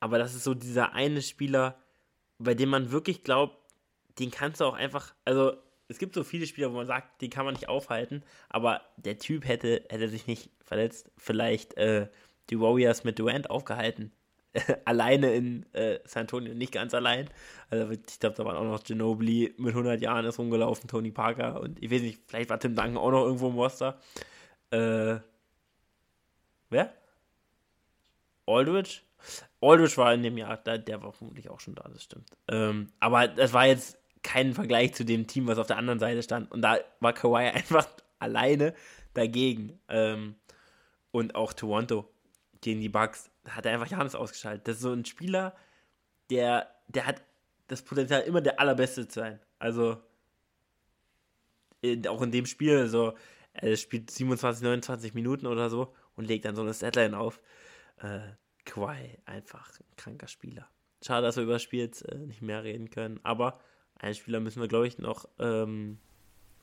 [0.01, 1.77] aber das ist so dieser eine Spieler,
[2.39, 3.57] bei dem man wirklich glaubt,
[4.19, 5.53] den kannst du auch einfach, also
[5.89, 9.19] es gibt so viele Spieler, wo man sagt, die kann man nicht aufhalten, aber der
[9.19, 12.09] Typ hätte, hätte sich nicht verletzt, vielleicht äh,
[12.49, 14.13] die Warriors mit Durant aufgehalten.
[14.85, 17.29] alleine in äh, San Antonio, nicht ganz allein.
[17.71, 21.61] Also ich glaube, da waren auch noch Ginobili mit 100 Jahren ist rumgelaufen, Tony Parker
[21.61, 24.01] und ich weiß nicht, vielleicht war Tim Duncan auch noch irgendwo im Roster.
[24.71, 25.19] Äh,
[26.71, 26.93] wer?
[28.47, 29.03] Aldridge?
[29.61, 32.31] Aldridge war in dem Jahr, der, der war vermutlich auch schon da, das stimmt.
[32.49, 36.23] Ähm, aber das war jetzt kein Vergleich zu dem Team, was auf der anderen Seite
[36.23, 36.51] stand.
[36.51, 37.89] Und da war Kawhi einfach
[38.19, 38.75] alleine
[39.15, 39.79] dagegen.
[39.89, 40.37] Ähm,
[41.11, 42.09] und auch Toronto
[42.61, 44.69] gegen die Bucks hat er einfach Janis ausgeschaltet.
[44.69, 45.55] Das ist so ein Spieler,
[46.31, 47.23] der, der hat
[47.69, 49.41] das Potenzial, immer der Allerbeste zu sein.
[49.59, 49.99] Also,
[51.81, 53.15] in, auch in dem Spiel, so,
[53.53, 57.41] er spielt 27, 29 Minuten oder so und legt dann so eine Setline auf.
[58.03, 58.21] Äh,
[58.65, 60.69] Kawhi, einfach ein kranker Spieler.
[61.03, 63.61] Schade, dass wir über das Spiel jetzt äh, nicht mehr reden können, aber
[63.99, 65.99] einen Spieler müssen wir, glaube ich, noch ähm,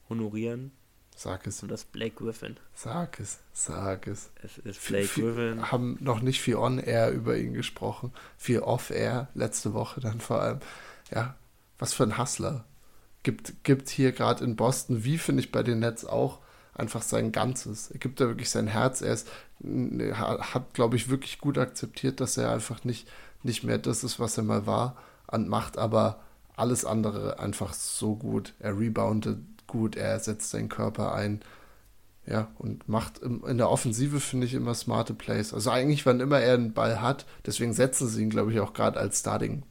[0.09, 0.71] honorieren.
[1.15, 1.63] Sag es.
[1.63, 2.57] Und das Blake Griffin.
[2.75, 4.31] Sag es, sag es.
[4.43, 5.71] Es ist Blake viel, Griffin.
[5.71, 10.59] Haben noch nicht viel On-Air über ihn gesprochen, viel Off-Air, letzte Woche dann vor allem.
[11.09, 11.35] Ja,
[11.79, 12.65] was für ein Hustler.
[13.23, 16.39] gibt, gibt hier gerade in Boston, wie finde ich bei den Nets auch,
[16.77, 17.91] einfach sein Ganzes.
[17.91, 19.01] Er gibt da wirklich sein Herz.
[19.01, 19.27] Er ist,
[20.13, 23.07] hat, glaube ich, wirklich gut akzeptiert, dass er einfach nicht,
[23.43, 24.97] nicht mehr das ist, was er mal war,
[25.27, 26.21] und macht aber
[26.55, 28.53] alles andere einfach so gut.
[28.59, 31.41] Er reboundet gut, er setzt seinen Körper ein.
[32.25, 35.53] Ja, und macht in der Offensive, finde ich, immer smarte Plays.
[35.53, 38.73] Also eigentlich, wann immer er einen Ball hat, deswegen setzen sie ihn, glaube ich, auch
[38.73, 39.63] gerade als Starting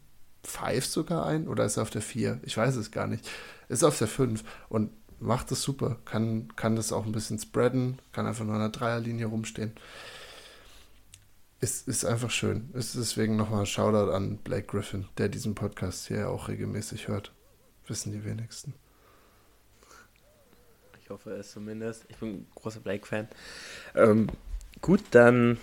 [0.43, 1.49] Five sogar ein.
[1.49, 2.41] Oder ist er auf der 4?
[2.45, 3.29] Ich weiß es gar nicht.
[3.69, 4.91] Ist auf der 5 und
[5.21, 5.97] macht es super.
[6.05, 9.73] Kann, kann das auch ein bisschen spreaden, kann einfach nur an der Dreierlinie rumstehen.
[11.61, 12.71] Ist, ist einfach schön.
[12.75, 17.33] Ist deswegen nochmal Shoutout an Blake Griffin, der diesen Podcast hier auch regelmäßig hört.
[17.87, 18.75] Wissen die wenigsten.
[21.03, 22.05] Ich hoffe es zumindest.
[22.09, 23.29] Ich bin ein großer Blake-Fan.
[23.95, 24.29] Ähm,
[24.83, 25.57] gut, dann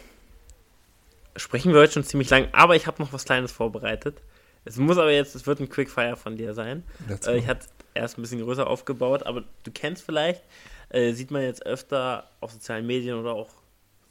[1.36, 4.22] sprechen wir heute schon ziemlich lang, aber ich habe noch was Kleines vorbereitet.
[4.66, 6.84] Es muss aber jetzt, es wird ein Quickfire von dir sein.
[7.28, 10.44] Äh, ich hatte erst ein bisschen größer aufgebaut, aber du kennst vielleicht,
[10.90, 13.50] äh, sieht man jetzt öfter auf sozialen Medien oder auch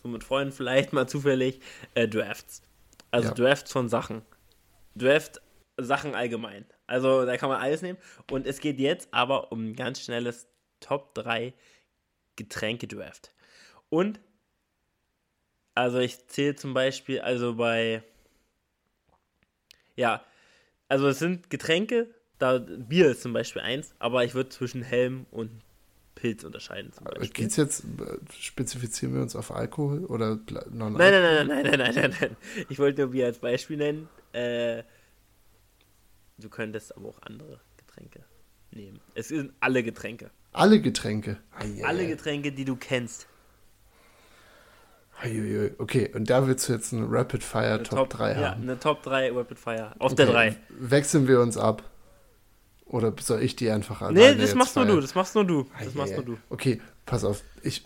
[0.03, 1.61] so mit Freunden vielleicht mal zufällig,
[1.95, 2.63] äh, Drafts.
[3.11, 3.35] Also ja.
[3.35, 4.23] Drafts von Sachen.
[4.97, 5.41] Draft
[5.77, 6.65] Sachen allgemein.
[6.87, 7.99] Also da kann man alles nehmen.
[8.31, 10.47] Und es geht jetzt aber um ein ganz schnelles
[10.81, 11.55] Top 3
[12.37, 13.33] Getränke-Draft.
[13.89, 14.21] Und,
[15.75, 18.03] also ich zähle zum Beispiel, also bei,
[19.97, 20.25] ja,
[20.89, 25.27] also es sind Getränke, da Bier ist zum Beispiel eins, aber ich würde zwischen Helm
[25.31, 25.51] und
[26.17, 26.93] Pilz unterscheiden.
[26.93, 27.29] Zum Beispiel.
[27.29, 27.85] Geht's jetzt,
[28.39, 30.41] spezifizieren wir uns auf Alkohol oder
[30.71, 32.37] non nein, nein, nein, nein, nein, nein, nein, nein.
[32.69, 34.09] Ich wollte nur Bier als Beispiel nennen.
[34.33, 34.83] Äh,
[36.39, 38.25] du könntest aber auch andere Getränke
[38.73, 39.01] nehmen.
[39.15, 40.31] Es sind alle Getränke.
[40.53, 41.39] Alle Getränke.
[41.53, 43.29] Ai, Alle Getränke, die du kennst.
[45.79, 48.43] Okay, und da willst du jetzt eine Rapid Fire eine Top, Top 3 haben.
[48.43, 49.93] Ja, eine Top 3 Rapid Fire.
[50.01, 50.25] Auf okay.
[50.25, 50.57] der 3.
[50.71, 51.85] Wechseln wir uns ab.
[52.93, 54.13] Oder soll ich die einfach an?
[54.13, 55.67] Nee, das machst nur du, das machst nur du.
[55.79, 56.39] Das ai, machst nur du.
[56.51, 57.43] Okay, pass auf.
[57.63, 57.85] Ich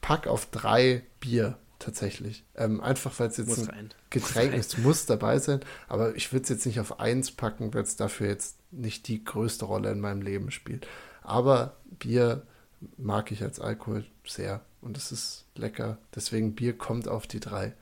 [0.00, 2.44] pack auf 3 Bier tatsächlich.
[2.54, 3.92] Ähm, einfach weil es jetzt ein.
[4.10, 5.58] Getränk ist, muss dabei sein.
[5.88, 9.24] Aber ich würde es jetzt nicht auf 1 packen, weil es dafür jetzt nicht die
[9.24, 10.86] größte Rolle in meinem Leben spielt.
[11.22, 12.46] Aber Bier
[12.96, 15.98] mag ich als Alkohol sehr und es ist lecker.
[16.14, 17.74] Deswegen Bier kommt auf die drei.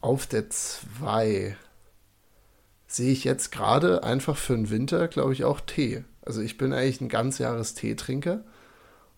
[0.00, 1.58] Auf der zwei
[2.94, 6.04] sehe ich jetzt gerade einfach für den Winter, glaube ich, auch Tee.
[6.20, 8.44] Also ich bin eigentlich ein ganz Jahres Teetrinker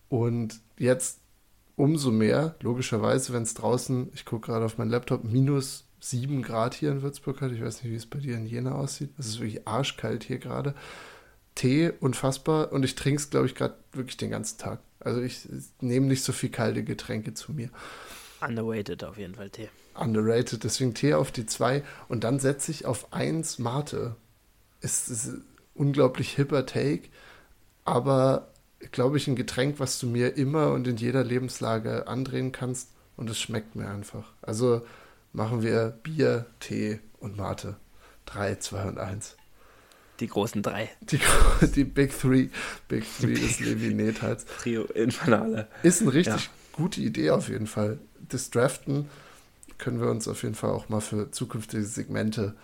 [0.09, 1.19] und jetzt
[1.75, 6.73] umso mehr, logischerweise, wenn es draußen, ich gucke gerade auf meinen Laptop, minus 7 Grad
[6.73, 7.51] hier in Würzburg hat.
[7.51, 9.11] Ich weiß nicht, wie es bei dir in Jena aussieht.
[9.17, 10.73] Es ist wirklich arschkalt hier gerade.
[11.55, 14.79] Tee unfassbar und ich trinke es, glaube ich, gerade wirklich den ganzen Tag.
[14.99, 15.47] Also ich
[15.81, 17.69] nehme nicht so viel kalte Getränke zu mir.
[18.41, 19.69] Underrated auf jeden Fall Tee.
[19.95, 24.15] Underrated, deswegen Tee auf die 2 und dann setze ich auf 1 Mate.
[24.81, 25.43] Es ist ein
[25.73, 27.09] unglaublich hipper Take,
[27.83, 28.49] aber
[28.91, 33.29] glaube ich ein Getränk, was du mir immer und in jeder Lebenslage andrehen kannst und
[33.29, 34.33] es schmeckt mir einfach.
[34.41, 34.85] Also
[35.33, 37.77] machen wir Bier, Tee und Mate.
[38.25, 39.35] 3, 2 und 1.
[40.19, 40.89] Die großen drei.
[41.01, 41.19] Die,
[41.75, 42.49] die Big Three.
[42.87, 44.45] Big Three des Levi-Nethals.
[44.45, 45.67] Trio Infernale.
[45.83, 46.51] Ist eine richtig ja.
[46.71, 47.99] gute Idee auf jeden Fall.
[48.29, 49.09] Das Draften
[49.77, 52.55] können wir uns auf jeden Fall auch mal für zukünftige Segmente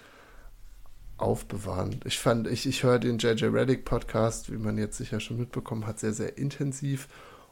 [1.18, 2.00] aufbewahren.
[2.06, 5.86] Ich fand, ich, ich höre den JJ Reddick Podcast, wie man jetzt sicher schon mitbekommen
[5.86, 7.08] hat, sehr, sehr intensiv.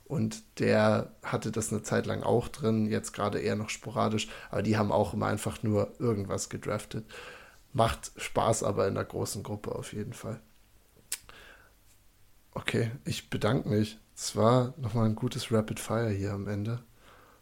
[0.06, 4.64] Und der hatte das eine Zeit lang auch drin, jetzt gerade eher noch sporadisch, aber
[4.64, 7.06] die haben auch immer einfach nur irgendwas gedraftet.
[7.74, 10.42] Macht Spaß, aber in der großen Gruppe auf jeden Fall.
[12.54, 14.00] Okay, ich bedanke mich.
[14.16, 16.84] Es war nochmal ein gutes Rapid Fire hier am Ende.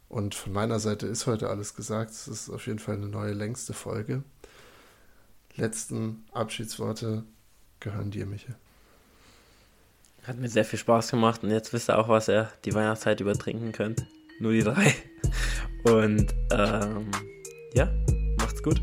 [0.10, 2.12] Und von meiner Seite ist heute alles gesagt.
[2.12, 4.24] Es ist auf jeden Fall eine neue längste Folge.
[5.56, 7.24] Letzten Abschiedsworte
[7.80, 8.56] gehören dir, Michael.
[10.24, 13.20] Hat mir sehr viel Spaß gemacht und jetzt wisst ihr auch, was ihr die Weihnachtszeit
[13.22, 14.06] übertrinken könnt.
[14.40, 14.94] Nur die drei.
[15.84, 17.10] Und ähm,
[17.74, 17.90] ja,
[18.38, 18.82] macht's gut.